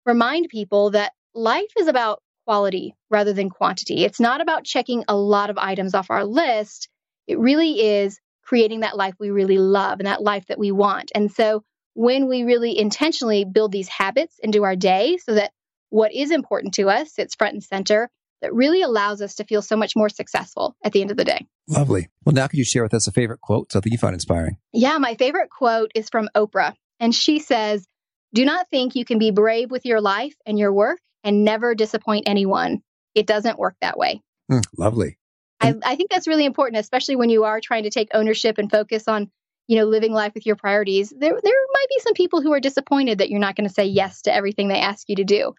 remind 0.07 0.49
people 0.49 0.90
that 0.90 1.12
life 1.35 1.73
is 1.79 1.88
about 1.88 2.23
quality 2.46 2.94
rather 3.11 3.33
than 3.33 3.49
quantity. 3.49 4.05
It's 4.05 4.20
not 4.20 4.40
about 4.40 4.64
checking 4.64 5.05
a 5.09 5.16
lot 5.16 5.51
of 5.51 5.59
items 5.59 5.94
off 5.94 6.11
our 6.11 6.25
list. 6.25 6.88
It 7.27 7.38
really 7.38 7.81
is 7.81 8.20
creating 8.44 8.81
that 8.81 8.96
life 8.96 9.14
we 9.18 9.31
really 9.31 9.59
love 9.59 10.01
and 10.01 10.07
that 10.07 10.23
life 10.23 10.46
that 10.46 10.59
we 10.59 10.73
want. 10.73 11.12
And 11.14 11.31
so 11.31 11.62
when 12.01 12.29
we 12.29 12.45
really 12.45 12.79
intentionally 12.79 13.45
build 13.45 13.71
these 13.71 13.87
habits 13.87 14.39
into 14.43 14.65
our 14.65 14.75
day 14.75 15.19
so 15.19 15.35
that 15.35 15.53
what 15.91 16.15
is 16.15 16.31
important 16.31 16.73
to 16.73 16.89
us 16.89 17.13
sits 17.13 17.35
front 17.35 17.53
and 17.53 17.63
center, 17.63 18.09
that 18.41 18.55
really 18.55 18.81
allows 18.81 19.21
us 19.21 19.35
to 19.35 19.45
feel 19.45 19.61
so 19.61 19.77
much 19.77 19.95
more 19.95 20.09
successful 20.09 20.75
at 20.83 20.93
the 20.93 21.03
end 21.03 21.11
of 21.11 21.19
the 21.19 21.27
day. 21.27 21.47
Lovely. 21.69 22.09
Well, 22.25 22.33
now 22.33 22.47
could 22.47 22.59
you 22.59 22.65
share 22.65 22.83
with 22.83 22.95
us 22.95 23.07
a 23.07 23.13
favorite 23.13 23.43
quote, 23.43 23.71
something 23.71 23.93
you 23.93 23.99
find 23.99 24.15
inspiring? 24.15 24.57
Yeah, 24.73 24.97
my 24.97 25.15
favorite 25.17 25.51
quote 25.51 25.93
is 25.95 26.09
from 26.09 26.31
Oprah. 26.35 26.73
And 27.01 27.15
she 27.15 27.39
says, 27.39 27.87
Do 28.33 28.47
not 28.47 28.71
think 28.71 28.95
you 28.95 29.05
can 29.05 29.19
be 29.19 29.31
brave 29.31 29.71
with 29.71 29.85
your 29.85 30.01
life 30.01 30.35
and 30.47 30.59
your 30.59 30.73
work 30.73 31.01
and 31.23 31.45
never 31.45 31.75
disappoint 31.75 32.31
anyone. 32.31 32.81
It 33.15 33.27
doesn't 33.27 33.59
work 33.59 33.75
that 33.83 33.99
way. 33.99 34.23
Mm, 34.51 34.65
lovely. 34.79 35.19
I, 35.61 35.75
I 35.85 35.97
think 35.97 36.09
that's 36.11 36.27
really 36.27 36.47
important, 36.47 36.81
especially 36.81 37.17
when 37.17 37.29
you 37.29 37.45
are 37.45 37.61
trying 37.61 37.83
to 37.83 37.91
take 37.91 38.09
ownership 38.15 38.57
and 38.57 38.71
focus 38.71 39.07
on, 39.07 39.31
you 39.71 39.77
know, 39.77 39.85
living 39.85 40.13
life 40.13 40.35
with 40.35 40.47
your 40.47 40.57
priorities. 40.57 41.11
There, 41.11 41.31
there 41.31 41.55
might 41.73 41.87
be 41.89 42.01
some 42.01 42.15
people 42.15 42.43
who 42.43 42.53
are 42.53 42.59
disappointed 42.59 43.19
that 43.19 43.31
you're 43.31 43.39
not 43.39 43.55
going 43.55 43.69
to 43.69 43.73
say 43.73 43.85
yes 43.85 44.23
to 44.23 44.35
everything 44.35 44.67
they 44.67 44.81
ask 44.81 45.09
you 45.09 45.15
to 45.15 45.23
do, 45.23 45.55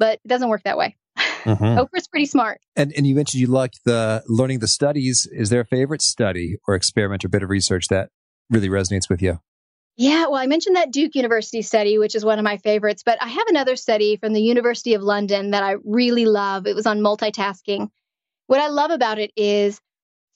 but 0.00 0.14
it 0.14 0.28
doesn't 0.28 0.48
work 0.48 0.64
that 0.64 0.76
way. 0.76 0.96
Mm-hmm. 1.16 1.64
Oprah's 1.78 2.08
pretty 2.08 2.26
smart. 2.26 2.60
And 2.74 2.92
and 2.96 3.06
you 3.06 3.14
mentioned 3.14 3.40
you 3.40 3.46
liked 3.46 3.78
the 3.84 4.24
learning 4.26 4.58
the 4.58 4.66
studies. 4.66 5.28
Is 5.30 5.50
there 5.50 5.60
a 5.60 5.64
favorite 5.64 6.02
study 6.02 6.56
or 6.66 6.74
experiment 6.74 7.24
or 7.24 7.28
bit 7.28 7.44
of 7.44 7.50
research 7.50 7.86
that 7.86 8.08
really 8.50 8.68
resonates 8.68 9.08
with 9.08 9.22
you? 9.22 9.38
Yeah, 9.96 10.26
well, 10.26 10.40
I 10.40 10.46
mentioned 10.48 10.74
that 10.74 10.90
Duke 10.90 11.14
University 11.14 11.62
study, 11.62 11.98
which 11.98 12.16
is 12.16 12.24
one 12.24 12.40
of 12.40 12.44
my 12.44 12.56
favorites, 12.56 13.04
but 13.06 13.22
I 13.22 13.28
have 13.28 13.46
another 13.46 13.76
study 13.76 14.16
from 14.16 14.32
the 14.32 14.42
University 14.42 14.94
of 14.94 15.02
London 15.02 15.52
that 15.52 15.62
I 15.62 15.76
really 15.84 16.26
love. 16.26 16.66
It 16.66 16.74
was 16.74 16.86
on 16.86 16.98
multitasking. 16.98 17.90
What 18.48 18.58
I 18.58 18.68
love 18.68 18.90
about 18.90 19.20
it 19.20 19.30
is 19.36 19.80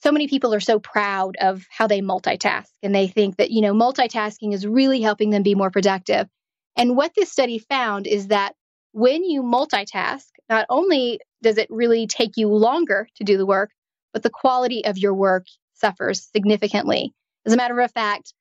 so 0.03 0.11
many 0.11 0.27
people 0.27 0.53
are 0.53 0.59
so 0.59 0.79
proud 0.79 1.35
of 1.41 1.65
how 1.69 1.87
they 1.87 2.01
multitask 2.01 2.67
and 2.83 2.93
they 2.93 3.07
think 3.07 3.37
that, 3.37 3.51
you 3.51 3.61
know, 3.61 3.73
multitasking 3.73 4.53
is 4.53 4.67
really 4.67 5.01
helping 5.01 5.31
them 5.31 5.43
be 5.43 5.55
more 5.55 5.71
productive. 5.71 6.27
And 6.75 6.95
what 6.95 7.13
this 7.15 7.31
study 7.31 7.57
found 7.57 8.05
is 8.05 8.27
that 8.27 8.53
when 8.91 9.23
you 9.23 9.41
multitask, 9.41 10.25
not 10.49 10.65
only 10.69 11.19
does 11.41 11.57
it 11.57 11.67
really 11.69 12.07
take 12.07 12.37
you 12.37 12.47
longer 12.47 13.07
to 13.15 13.23
do 13.23 13.37
the 13.37 13.45
work, 13.45 13.71
but 14.13 14.23
the 14.23 14.29
quality 14.29 14.85
of 14.85 14.97
your 14.97 15.13
work 15.13 15.45
suffers 15.73 16.27
significantly. 16.31 17.13
As 17.45 17.53
a 17.53 17.57
matter 17.57 17.79
of 17.79 17.91
fact, 17.91 18.33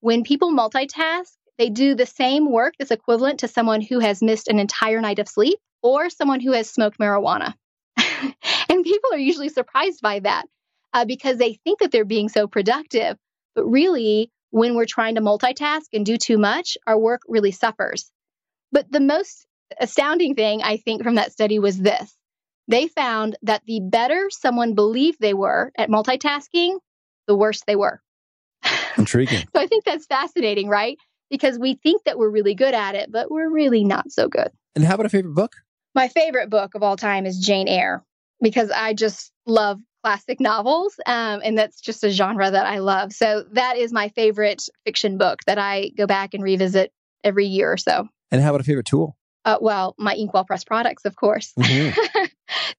when 0.00 0.24
people 0.24 0.52
multitask, 0.52 1.32
they 1.58 1.68
do 1.68 1.94
the 1.94 2.06
same 2.06 2.50
work 2.50 2.74
that's 2.78 2.90
equivalent 2.90 3.40
to 3.40 3.48
someone 3.48 3.82
who 3.82 3.98
has 3.98 4.22
missed 4.22 4.48
an 4.48 4.58
entire 4.58 5.00
night 5.00 5.18
of 5.18 5.28
sleep 5.28 5.58
or 5.82 6.08
someone 6.08 6.40
who 6.40 6.52
has 6.52 6.70
smoked 6.70 6.98
marijuana. 6.98 7.54
and 8.68 8.84
people 8.84 9.10
are 9.12 9.18
usually 9.18 9.50
surprised 9.50 10.00
by 10.00 10.20
that 10.20 10.46
uh, 10.92 11.04
because 11.04 11.36
they 11.36 11.54
think 11.64 11.80
that 11.80 11.90
they're 11.90 12.04
being 12.04 12.28
so 12.28 12.46
productive. 12.46 13.16
But 13.54 13.64
really, 13.64 14.30
when 14.50 14.74
we're 14.74 14.86
trying 14.86 15.16
to 15.16 15.20
multitask 15.20 15.86
and 15.92 16.04
do 16.04 16.16
too 16.16 16.38
much, 16.38 16.76
our 16.86 16.98
work 16.98 17.22
really 17.28 17.52
suffers. 17.52 18.10
But 18.70 18.90
the 18.90 19.00
most 19.00 19.46
astounding 19.78 20.34
thing, 20.34 20.62
I 20.62 20.76
think, 20.76 21.02
from 21.02 21.16
that 21.16 21.32
study 21.32 21.58
was 21.58 21.78
this 21.78 22.16
they 22.68 22.88
found 22.88 23.36
that 23.42 23.62
the 23.66 23.80
better 23.80 24.28
someone 24.30 24.74
believed 24.74 25.18
they 25.20 25.34
were 25.34 25.72
at 25.76 25.88
multitasking, 25.88 26.78
the 27.26 27.36
worse 27.36 27.62
they 27.66 27.76
were. 27.76 28.00
Intriguing. 28.96 29.40
so 29.54 29.60
I 29.60 29.66
think 29.66 29.84
that's 29.84 30.06
fascinating, 30.06 30.68
right? 30.68 30.96
Because 31.30 31.58
we 31.58 31.74
think 31.74 32.04
that 32.04 32.18
we're 32.18 32.30
really 32.30 32.54
good 32.54 32.74
at 32.74 32.94
it, 32.94 33.10
but 33.10 33.30
we're 33.30 33.50
really 33.50 33.84
not 33.84 34.12
so 34.12 34.28
good. 34.28 34.50
And 34.74 34.84
how 34.84 34.94
about 34.94 35.06
a 35.06 35.10
favorite 35.10 35.34
book? 35.34 35.56
My 35.94 36.08
favorite 36.08 36.50
book 36.50 36.74
of 36.74 36.82
all 36.82 36.96
time 36.96 37.26
is 37.26 37.38
Jane 37.38 37.68
Eyre 37.68 38.04
because 38.40 38.70
I 38.70 38.94
just 38.94 39.30
love 39.46 39.80
classic 40.02 40.40
novels, 40.40 40.98
um, 41.06 41.40
and 41.44 41.56
that's 41.56 41.80
just 41.80 42.04
a 42.04 42.10
genre 42.10 42.50
that 42.50 42.66
I 42.66 42.78
love. 42.78 43.12
So 43.12 43.44
that 43.52 43.76
is 43.76 43.92
my 43.92 44.08
favorite 44.10 44.68
fiction 44.84 45.18
book 45.18 45.40
that 45.46 45.58
I 45.58 45.90
go 45.96 46.06
back 46.06 46.34
and 46.34 46.42
revisit 46.42 46.92
every 47.24 47.46
year 47.46 47.72
or 47.72 47.76
so. 47.76 48.08
And 48.30 48.42
how 48.42 48.50
about 48.50 48.60
a 48.60 48.64
favorite 48.64 48.86
tool? 48.86 49.16
Uh, 49.44 49.58
well, 49.60 49.94
my 49.98 50.14
Inkwell 50.14 50.44
Press 50.44 50.64
products, 50.64 51.04
of 51.04 51.16
course. 51.16 51.52
Mm-hmm. 51.62 52.24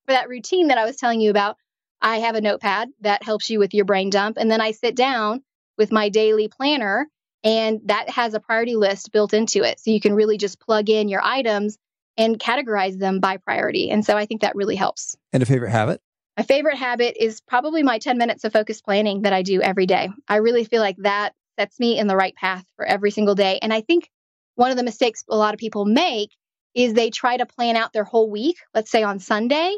For 0.06 0.12
that 0.12 0.30
routine 0.30 0.68
that 0.68 0.78
I 0.78 0.86
was 0.86 0.98
telling 0.98 1.20
you 1.20 1.30
about, 1.30 1.58
I 2.02 2.18
have 2.20 2.36
a 2.36 2.42
notepad 2.42 2.90
that 3.02 3.24
helps 3.24 3.50
you 3.50 3.60
with 3.60 3.74
your 3.74 3.86
brain 3.86 4.10
dump. 4.10 4.38
And 4.38 4.52
then 4.52 4.62
I 4.62 4.72
sit 4.72 4.96
down 4.96 5.42
with 5.78 5.92
my 5.92 6.10
daily 6.10 6.48
planner, 6.48 7.08
and 7.44 7.82
that 7.86 8.10
has 8.10 8.34
a 8.34 8.40
priority 8.40 8.76
list 8.76 9.12
built 9.12 9.34
into 9.34 9.64
it. 9.64 9.80
So 9.80 9.92
you 9.92 10.00
can 10.00 10.14
really 10.14 10.38
just 10.38 10.60
plug 10.60 10.90
in 10.90 11.10
your 11.10 11.22
items 11.24 11.78
and 12.18 12.38
categorize 12.38 12.98
them 12.98 13.20
by 13.20 13.38
priority. 13.38 13.90
And 13.90 14.06
so 14.06 14.16
I 14.16 14.26
think 14.26 14.42
that 14.42 14.56
really 14.56 14.76
helps. 14.76 15.16
And 15.32 15.42
a 15.42 15.46
favorite 15.46 15.72
habit? 15.72 16.02
My 16.38 16.44
favorite 16.44 16.78
habit 16.78 17.16
is 17.24 17.42
probably 17.42 17.84
my 17.84 18.00
10 18.00 18.18
minutes 18.18 18.44
of 18.44 18.54
focused 18.54 18.84
planning 18.84 19.22
that 19.22 19.34
I 19.34 19.44
do 19.44 19.62
every 19.62 19.86
day. 19.86 20.10
I 20.28 20.38
really 20.38 20.64
feel 20.64 20.82
like 20.82 20.98
that 20.98 21.34
sets 21.60 21.80
me 21.80 22.00
in 22.00 22.08
the 22.08 22.16
right 22.16 22.36
path 22.36 22.66
for 22.76 22.86
every 22.86 23.12
single 23.12 23.36
day. 23.36 23.60
And 23.62 23.72
I 23.72 23.82
think 23.82 24.10
one 24.56 24.72
of 24.72 24.78
the 24.78 24.84
mistakes 24.84 25.24
a 25.30 25.38
lot 25.38 25.54
of 25.54 25.60
people 25.60 25.86
make 25.86 26.32
is 26.74 26.94
they 26.94 27.12
try 27.12 27.38
to 27.38 27.46
plan 27.46 27.76
out 27.76 27.94
their 27.94 28.04
whole 28.04 28.32
week, 28.32 28.58
let's 28.74 28.90
say 28.90 29.04
on 29.04 29.20
Sunday, 29.20 29.76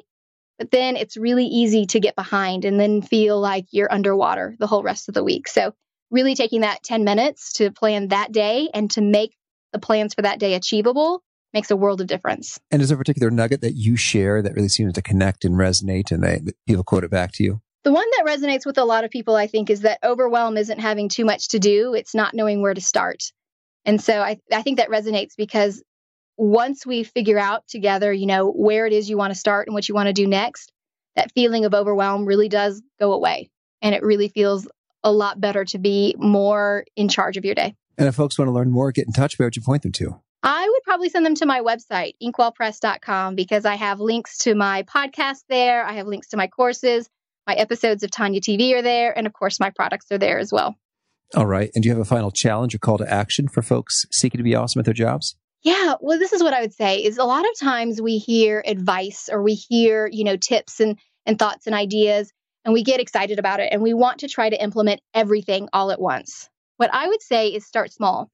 but 0.58 0.72
then 0.72 0.96
it's 0.96 1.18
really 1.18 1.46
easy 1.46 1.86
to 1.88 2.00
get 2.00 2.16
behind 2.16 2.64
and 2.64 2.80
then 2.80 3.02
feel 3.02 3.40
like 3.40 3.66
you're 3.72 3.92
underwater 3.92 4.56
the 4.58 4.68
whole 4.68 4.84
rest 4.84 5.10
of 5.10 5.14
the 5.14 5.24
week. 5.24 5.50
So, 5.50 5.74
really 6.12 6.36
taking 6.36 6.62
that 6.62 6.84
10 6.84 7.04
minutes 7.04 7.54
to 7.54 7.72
plan 7.72 8.10
that 8.10 8.32
day 8.32 8.70
and 8.74 8.90
to 8.92 9.02
make 9.02 9.36
the 9.74 9.80
plans 9.80 10.14
for 10.14 10.22
that 10.22 10.40
day 10.40 10.54
achievable 10.54 11.22
makes 11.56 11.72
a 11.72 11.76
world 11.76 12.02
of 12.02 12.08
difference. 12.08 12.60
And 12.70 12.82
is 12.82 12.90
there 12.90 12.96
a 12.96 13.00
particular 13.00 13.32
nugget 13.32 13.62
that 13.62 13.74
you 13.74 13.96
share 13.96 14.44
that 14.44 14.54
really 14.54 14.68
seems 14.68 14.94
to 14.94 15.02
connect 15.02 15.46
and 15.46 15.56
resonate 15.56 16.12
and 16.12 16.22
they 16.22 16.42
people 16.68 16.84
quote 16.84 17.04
it 17.04 17.10
back 17.10 17.32
to 17.34 17.44
you? 17.44 17.62
The 17.86 17.94
one 17.94 18.06
that 18.18 18.26
resonates 18.26 18.66
with 18.66 18.78
a 18.78 18.84
lot 18.84 19.06
of 19.06 19.10
people, 19.10 19.36
I 19.36 19.48
think, 19.48 19.70
is 19.70 19.82
that 19.82 20.00
overwhelm 20.04 20.58
isn't 20.58 20.80
having 20.80 21.08
too 21.08 21.24
much 21.24 21.50
to 21.50 21.60
do. 21.60 21.94
It's 21.94 22.14
not 22.14 22.34
knowing 22.34 22.62
where 22.62 22.74
to 22.74 22.82
start. 22.82 23.24
And 23.86 24.02
so 24.02 24.22
I, 24.22 24.40
I 24.52 24.64
think 24.64 24.78
that 24.78 24.90
resonates 24.90 25.34
because 25.38 25.82
once 26.36 26.86
we 26.86 27.04
figure 27.04 27.40
out 27.40 27.66
together, 27.68 28.12
you 28.12 28.26
know, 28.26 28.52
where 28.52 28.86
it 28.86 28.92
is 28.92 29.10
you 29.10 29.18
want 29.18 29.32
to 29.32 29.40
start 29.40 29.68
and 29.68 29.74
what 29.74 29.88
you 29.88 29.96
want 29.96 30.08
to 30.08 30.14
do 30.14 30.28
next, 30.28 30.72
that 31.16 31.32
feeling 31.32 31.64
of 31.64 31.74
overwhelm 31.74 32.26
really 32.26 32.50
does 32.50 32.82
go 33.00 33.14
away. 33.14 33.50
And 33.82 33.96
it 33.96 34.04
really 34.04 34.28
feels 34.28 34.68
a 35.04 35.12
lot 35.12 35.40
better 35.40 35.64
to 35.66 35.78
be 35.78 36.16
more 36.18 36.84
in 36.98 37.08
charge 37.08 37.38
of 37.38 37.46
your 37.46 37.56
day. 37.56 37.76
And 37.98 38.10
if 38.10 38.16
folks 38.16 38.38
want 38.38 38.50
to 38.50 38.54
learn 38.54 38.72
more, 38.72 38.92
get 38.92 39.08
in 39.08 39.14
touch, 39.14 39.40
where 39.40 39.46
would 39.46 39.56
you 39.56 39.62
point 39.62 39.84
them 39.84 39.94
to? 39.94 40.20
I 40.44 40.68
would 40.68 40.84
probably 40.84 41.10
send 41.10 41.26
them 41.26 41.36
to 41.36 41.46
my 41.46 41.62
website, 41.62 42.14
inkwellpress.com, 42.22 43.36
because 43.36 43.66
I 43.66 43.76
have 43.76 44.00
links 44.00 44.38
to 44.40 44.56
my 44.56 44.84
podcast 44.84 45.44
there. 45.50 45.84
I 45.84 45.94
have 45.94 46.08
links 46.08 46.30
to 46.30 46.38
my 46.38 46.48
courses. 46.48 47.10
My 47.48 47.54
episodes 47.54 48.04
of 48.04 48.12
Tanya 48.12 48.42
TV 48.42 48.74
are 48.74 48.82
there. 48.82 49.18
And 49.18 49.28
of 49.28 49.34
course, 49.34 49.60
my 49.60 49.72
products 49.72 50.12
are 50.12 50.18
there 50.18 50.40
as 50.40 50.52
well. 50.52 50.76
All 51.36 51.46
right. 51.46 51.72
And 51.74 51.84
do 51.84 51.90
you 51.90 51.96
have 51.96 52.02
a 52.02 52.06
final 52.06 52.32
challenge 52.32 52.76
or 52.76 52.78
call 52.78 52.98
to 53.00 53.12
action 53.12 53.48
for 53.48 53.62
folks 53.62 54.06
seeking 54.12 54.38
to 54.38 54.44
be 54.44 54.56
awesome 54.56 54.80
at 54.80 54.86
their 54.86 54.94
jobs? 54.94 55.36
Yeah, 55.64 55.96
well, 56.00 56.20
this 56.20 56.32
is 56.32 56.44
what 56.44 56.54
I 56.54 56.62
would 56.62 56.76
say 56.76 57.00
is 57.00 57.18
a 57.18 57.24
lot 57.24 57.44
of 57.44 57.60
times 57.60 58.00
we 58.00 58.20
hear 58.20 58.64
advice 58.66 59.30
or 59.32 59.42
we 59.42 59.56
hear, 59.56 60.08
you 60.12 60.24
know, 60.24 60.38
tips 60.38 60.80
and, 60.80 61.00
and 61.26 61.40
thoughts 61.40 61.66
and 61.66 61.76
ideas, 61.76 62.32
and 62.64 62.72
we 62.72 62.84
get 62.84 63.00
excited 63.00 63.40
about 63.40 63.60
it 63.60 63.70
and 63.72 63.82
we 63.82 63.96
want 63.96 64.20
to 64.20 64.28
try 64.28 64.48
to 64.48 64.62
implement 64.62 65.02
everything 65.16 65.68
all 65.74 65.90
at 65.90 66.00
once. 66.00 66.50
What 66.78 66.94
I 66.94 67.08
would 67.08 67.22
say 67.22 67.48
is 67.48 67.66
start 67.66 67.92
small. 67.92 68.30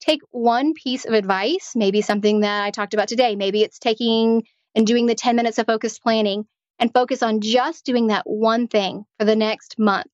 Take 0.00 0.20
one 0.30 0.74
piece 0.74 1.04
of 1.04 1.14
advice, 1.14 1.72
maybe 1.74 2.02
something 2.02 2.40
that 2.40 2.64
I 2.64 2.70
talked 2.70 2.94
about 2.94 3.08
today. 3.08 3.36
Maybe 3.36 3.62
it's 3.62 3.78
taking 3.78 4.44
and 4.74 4.86
doing 4.86 5.06
the 5.06 5.14
10 5.14 5.36
minutes 5.36 5.58
of 5.58 5.66
focused 5.66 6.02
planning 6.02 6.46
and 6.78 6.92
focus 6.92 7.22
on 7.22 7.40
just 7.40 7.84
doing 7.84 8.08
that 8.08 8.26
one 8.26 8.68
thing 8.68 9.04
for 9.18 9.24
the 9.24 9.36
next 9.36 9.78
month. 9.78 10.06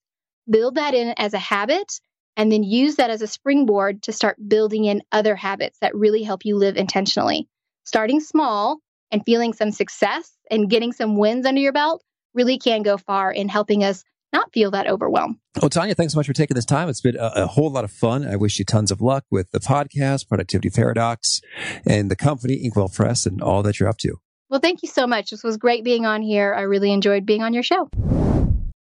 Build 0.48 0.76
that 0.76 0.94
in 0.94 1.14
as 1.16 1.34
a 1.34 1.38
habit 1.38 2.00
and 2.36 2.50
then 2.50 2.62
use 2.62 2.96
that 2.96 3.10
as 3.10 3.22
a 3.22 3.26
springboard 3.26 4.02
to 4.04 4.12
start 4.12 4.36
building 4.48 4.84
in 4.84 5.02
other 5.12 5.36
habits 5.36 5.78
that 5.80 5.94
really 5.94 6.22
help 6.22 6.44
you 6.44 6.56
live 6.56 6.76
intentionally. 6.76 7.48
Starting 7.84 8.20
small 8.20 8.78
and 9.10 9.22
feeling 9.26 9.52
some 9.52 9.70
success 9.70 10.30
and 10.50 10.70
getting 10.70 10.92
some 10.92 11.16
wins 11.16 11.44
under 11.44 11.60
your 11.60 11.72
belt 11.72 12.02
really 12.34 12.58
can 12.58 12.82
go 12.82 12.96
far 12.96 13.30
in 13.30 13.48
helping 13.48 13.84
us 13.84 14.04
not 14.32 14.52
feel 14.52 14.70
that 14.70 14.86
overwhelm. 14.86 15.40
Well, 15.60 15.70
Tanya, 15.70 15.94
thanks 15.94 16.14
so 16.14 16.18
much 16.18 16.26
for 16.26 16.32
taking 16.32 16.54
this 16.54 16.64
time. 16.64 16.88
It's 16.88 17.00
been 17.00 17.16
a, 17.16 17.32
a, 17.36 17.46
whole 17.46 17.70
lot 17.70 17.84
of 17.84 17.90
fun. 17.90 18.26
I 18.26 18.36
wish 18.36 18.58
you 18.58 18.64
tons 18.64 18.90
of 18.90 19.00
luck 19.00 19.24
with 19.30 19.50
the 19.50 19.60
podcast, 19.60 20.28
Productivity 20.28 20.70
Paradox, 20.70 21.40
and 21.86 22.10
the 22.10 22.16
company, 22.16 22.54
Inkwell 22.54 22.88
Press, 22.88 23.26
and 23.26 23.42
all 23.42 23.62
that 23.62 23.78
you're 23.78 23.88
up 23.88 23.98
to. 23.98 24.16
Well, 24.48 24.60
thank 24.60 24.82
you 24.82 24.88
so 24.88 25.06
much. 25.06 25.30
This 25.30 25.42
was 25.42 25.56
great 25.56 25.84
being 25.84 26.04
on 26.06 26.22
here. 26.22 26.54
I 26.54 26.62
really 26.62 26.92
enjoyed 26.92 27.24
being 27.24 27.42
on 27.42 27.54
your 27.54 27.62
show. 27.62 27.88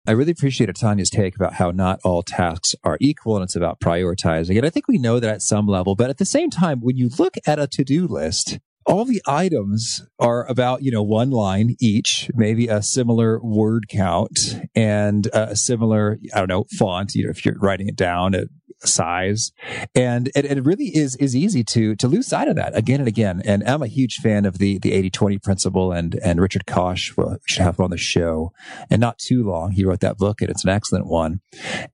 I 0.07 0.13
really 0.13 0.31
appreciated 0.31 0.75
Tanya's 0.75 1.11
take 1.11 1.35
about 1.35 1.53
how 1.53 1.69
not 1.69 1.99
all 2.03 2.23
tasks 2.23 2.73
are 2.83 2.97
equal 2.99 3.35
and 3.35 3.43
it's 3.43 3.55
about 3.55 3.79
prioritizing. 3.79 4.57
And 4.57 4.65
I 4.65 4.71
think 4.71 4.87
we 4.87 4.97
know 4.97 5.19
that 5.19 5.29
at 5.29 5.43
some 5.43 5.67
level, 5.67 5.93
but 5.93 6.09
at 6.09 6.17
the 6.17 6.25
same 6.25 6.49
time, 6.49 6.81
when 6.81 6.97
you 6.97 7.11
look 7.19 7.35
at 7.45 7.59
a 7.59 7.67
to-do 7.67 8.07
list, 8.07 8.57
all 8.89 9.05
the 9.05 9.21
items 9.27 10.03
are 10.19 10.45
about, 10.47 10.81
you 10.81 10.91
know, 10.91 11.03
one 11.03 11.29
line 11.29 11.75
each, 11.79 12.31
maybe 12.33 12.67
a 12.67 12.81
similar 12.81 13.39
word 13.43 13.87
count 13.87 14.59
and 14.73 15.27
a 15.31 15.55
similar, 15.55 16.17
I 16.33 16.39
don't 16.39 16.49
know, 16.49 16.65
font, 16.77 17.13
you 17.13 17.25
know, 17.25 17.29
if 17.29 17.45
you're 17.45 17.59
writing 17.59 17.87
it 17.87 17.95
down, 17.95 18.33
at 18.33 18.47
size. 18.85 19.51
And 19.95 20.29
it, 20.35 20.45
it, 20.45 20.63
really 20.63 20.95
is, 20.95 21.15
is 21.17 21.35
easy 21.35 21.63
to, 21.65 21.95
to 21.95 22.07
lose 22.07 22.27
sight 22.27 22.47
of 22.47 22.55
that 22.55 22.77
again 22.77 22.99
and 22.99 23.07
again. 23.07 23.41
And 23.45 23.67
I'm 23.67 23.81
a 23.81 23.87
huge 23.87 24.17
fan 24.17 24.45
of 24.45 24.57
the, 24.57 24.79
the 24.79 24.93
80 24.93 25.09
20 25.09 25.37
principle 25.39 25.91
and, 25.91 26.19
and 26.23 26.39
Richard 26.39 26.65
Koch, 26.65 27.13
well, 27.17 27.31
we 27.31 27.37
should 27.47 27.63
have 27.63 27.77
him 27.77 27.85
on 27.85 27.91
the 27.91 27.97
show 27.97 28.51
and 28.89 28.99
not 28.99 29.17
too 29.17 29.43
long. 29.43 29.71
He 29.71 29.85
wrote 29.85 29.99
that 30.01 30.17
book 30.17 30.41
and 30.41 30.49
it's 30.49 30.63
an 30.63 30.69
excellent 30.69 31.07
one. 31.07 31.41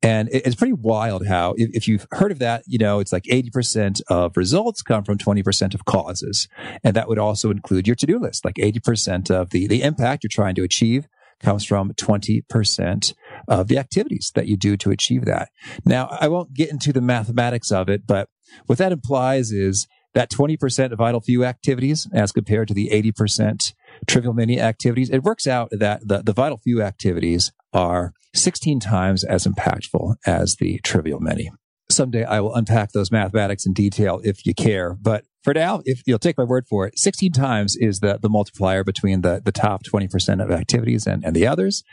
And 0.01 0.29
it, 0.29 0.45
it's 0.45 0.55
pretty 0.55 0.73
wild 0.73 1.27
how 1.27 1.53
if, 1.57 1.69
if 1.73 1.88
you've 1.88 2.07
heard 2.11 2.31
of 2.31 2.39
that, 2.39 2.63
you 2.67 2.77
know, 2.77 2.99
it's 2.99 3.13
like 3.13 3.23
80% 3.23 4.01
of 4.09 4.38
results 4.38 4.81
come 4.81 5.03
from 5.03 5.17
20% 5.17 5.73
of 5.73 5.86
causes. 5.86 6.47
And 6.83 6.95
that 6.95 7.07
would 7.07 7.19
also 7.19 7.51
include 7.51 7.88
your 7.88 7.95
to-do 7.95 8.19
list, 8.19 8.45
like 8.45 8.55
80% 8.55 9.31
of 9.31 9.49
the, 9.49 9.67
the 9.67 9.83
impact 9.83 10.23
you're 10.23 10.29
trying 10.29 10.55
to 10.55 10.63
achieve 10.63 11.07
comes 11.41 11.65
from 11.65 11.91
20% 11.93 13.13
of 13.47 13.67
the 13.67 13.77
activities 13.77 14.31
that 14.35 14.47
you 14.47 14.57
do 14.57 14.77
to 14.77 14.91
achieve 14.91 15.25
that. 15.25 15.49
Now, 15.85 16.07
I 16.19 16.27
won't 16.27 16.53
get 16.53 16.69
into 16.69 16.93
the 16.93 17.01
mathematics 17.01 17.71
of 17.71 17.89
it, 17.89 18.05
but 18.07 18.29
what 18.65 18.77
that 18.77 18.91
implies 18.91 19.51
is 19.51 19.87
that 20.13 20.31
20% 20.31 20.91
of 20.91 20.97
vital 20.97 21.19
few 21.19 21.43
activities 21.43 22.07
as 22.13 22.31
compared 22.31 22.67
to 22.69 22.73
the 22.73 22.89
80% 22.91 23.73
trivial 24.07 24.33
many 24.33 24.59
activities, 24.59 25.09
it 25.09 25.23
works 25.23 25.45
out 25.45 25.69
that 25.71 26.07
the, 26.07 26.23
the 26.23 26.33
vital 26.33 26.57
few 26.57 26.81
activities 26.81 27.51
are 27.73 28.13
16 28.33 28.79
times 28.79 29.23
as 29.23 29.45
impactful 29.45 30.15
as 30.25 30.55
the 30.55 30.79
trivial 30.83 31.19
many. 31.19 31.51
Someday 31.89 32.23
I 32.23 32.39
will 32.39 32.55
unpack 32.55 32.93
those 32.93 33.11
mathematics 33.11 33.65
in 33.65 33.73
detail 33.73 34.19
if 34.23 34.45
you 34.45 34.55
care, 34.55 34.93
but 34.99 35.25
for 35.45 35.53
now, 35.53 35.83
if 35.85 36.01
you'll 36.07 36.17
take 36.17 36.39
my 36.39 36.43
word 36.43 36.65
for 36.67 36.87
it, 36.87 36.97
16 36.97 37.31
times 37.31 37.75
is 37.75 37.99
the, 37.99 38.17
the 38.19 38.29
multiplier 38.29 38.83
between 38.83 39.21
the, 39.21 39.43
the 39.45 39.51
top 39.51 39.83
20% 39.83 40.43
of 40.43 40.49
activities 40.49 41.05
and, 41.05 41.23
and 41.23 41.35
the 41.35 41.45
others. 41.45 41.83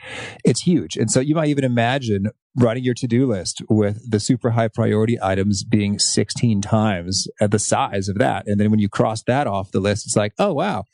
It's 0.42 0.62
huge. 0.62 0.96
And 0.96 1.10
so 1.10 1.20
you 1.20 1.34
might 1.34 1.48
even 1.48 1.62
imagine 1.62 2.28
writing 2.54 2.84
your 2.84 2.94
to-do 2.94 3.26
list 3.26 3.62
with 3.68 4.10
the 4.10 4.20
super 4.20 4.50
high 4.50 4.68
priority 4.68 5.18
items 5.22 5.64
being 5.64 5.98
16 5.98 6.60
times 6.60 7.26
at 7.40 7.50
the 7.50 7.58
size 7.58 8.08
of 8.08 8.18
that. 8.18 8.46
And 8.46 8.60
then 8.60 8.70
when 8.70 8.80
you 8.80 8.88
cross 8.88 9.22
that 9.24 9.46
off 9.46 9.70
the 9.70 9.80
list, 9.80 10.06
it's 10.06 10.16
like, 10.16 10.34
oh, 10.38 10.52
wow, 10.52 10.84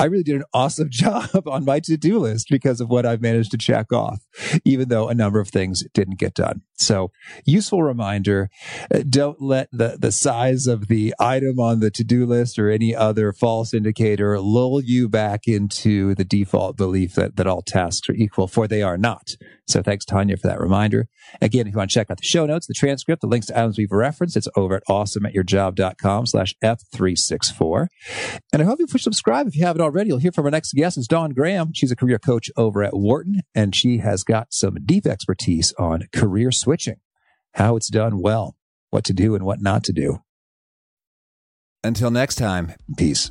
I 0.00 0.06
really 0.06 0.24
did 0.24 0.36
an 0.36 0.44
awesome 0.52 0.88
job 0.90 1.46
on 1.46 1.64
my 1.64 1.80
to-do 1.80 2.18
list 2.18 2.48
because 2.50 2.80
of 2.80 2.88
what 2.88 3.06
I've 3.06 3.22
managed 3.22 3.52
to 3.52 3.58
check 3.58 3.92
off, 3.92 4.20
even 4.64 4.88
though 4.88 5.08
a 5.08 5.14
number 5.14 5.40
of 5.40 5.48
things 5.48 5.84
didn't 5.94 6.18
get 6.18 6.34
done. 6.34 6.62
So 6.76 7.12
useful 7.44 7.82
reminder. 7.82 8.50
Uh, 8.92 9.02
don't 9.08 9.40
let 9.40 9.68
the, 9.70 9.96
the 9.98 10.10
size 10.10 10.66
of 10.66 10.88
the 10.88 11.14
item 11.20 11.60
on 11.60 11.80
the 11.80 11.90
to-do 11.90 12.26
list 12.26 12.58
or 12.58 12.70
any 12.70 12.94
other 12.94 13.32
false 13.32 13.72
indicator 13.72 14.40
lull 14.40 14.80
you 14.80 15.08
back 15.08 15.46
into 15.46 16.14
the 16.16 16.24
default 16.24 16.76
belief 16.76 17.14
that, 17.14 17.36
that 17.36 17.46
all 17.46 17.62
tasks 17.62 18.08
are 18.08 18.14
equal 18.14 18.48
for 18.48 18.66
they 18.66 18.82
are 18.82 18.98
not. 18.98 19.36
So 19.66 19.82
thanks, 19.82 20.04
Tanya, 20.04 20.36
for 20.36 20.46
that 20.46 20.60
reminder. 20.60 21.08
Again, 21.40 21.66
if 21.66 21.72
you 21.72 21.78
want 21.78 21.90
to 21.90 21.94
check 21.94 22.10
out 22.10 22.18
the 22.18 22.24
show 22.24 22.44
notes, 22.44 22.66
the 22.66 22.74
transcript, 22.74 23.22
the 23.22 23.26
links 23.26 23.46
to 23.46 23.58
items 23.58 23.78
we've 23.78 23.90
referenced, 23.90 24.36
it's 24.36 24.48
over 24.56 24.76
at 24.76 24.82
awesomeatyourjob.com 24.88 26.26
slash 26.26 26.54
F364. 26.62 27.86
And 28.52 28.60
I 28.60 28.64
hope 28.64 28.78
you 28.78 28.86
subscribe 28.86 29.46
if 29.46 29.56
you 29.56 29.64
haven't 29.64 29.80
already. 29.80 30.08
You'll 30.08 30.18
hear 30.18 30.32
from 30.32 30.44
our 30.44 30.50
next 30.50 30.74
guest 30.74 30.98
is 30.98 31.08
Dawn 31.08 31.30
Graham. 31.30 31.72
She's 31.72 31.90
a 31.90 31.96
career 31.96 32.18
coach 32.18 32.50
over 32.56 32.82
at 32.82 32.94
Wharton, 32.94 33.40
and 33.54 33.74
she 33.74 33.98
has 33.98 34.22
got 34.22 34.52
some 34.52 34.76
deep 34.84 35.06
expertise 35.06 35.72
on 35.78 36.08
career 36.12 36.52
switching, 36.52 36.96
how 37.54 37.76
it's 37.76 37.88
done 37.88 38.20
well, 38.20 38.56
what 38.90 39.04
to 39.04 39.14
do 39.14 39.34
and 39.34 39.44
what 39.44 39.62
not 39.62 39.82
to 39.84 39.92
do. 39.92 40.20
Until 41.82 42.10
next 42.10 42.36
time, 42.36 42.74
peace. 42.96 43.30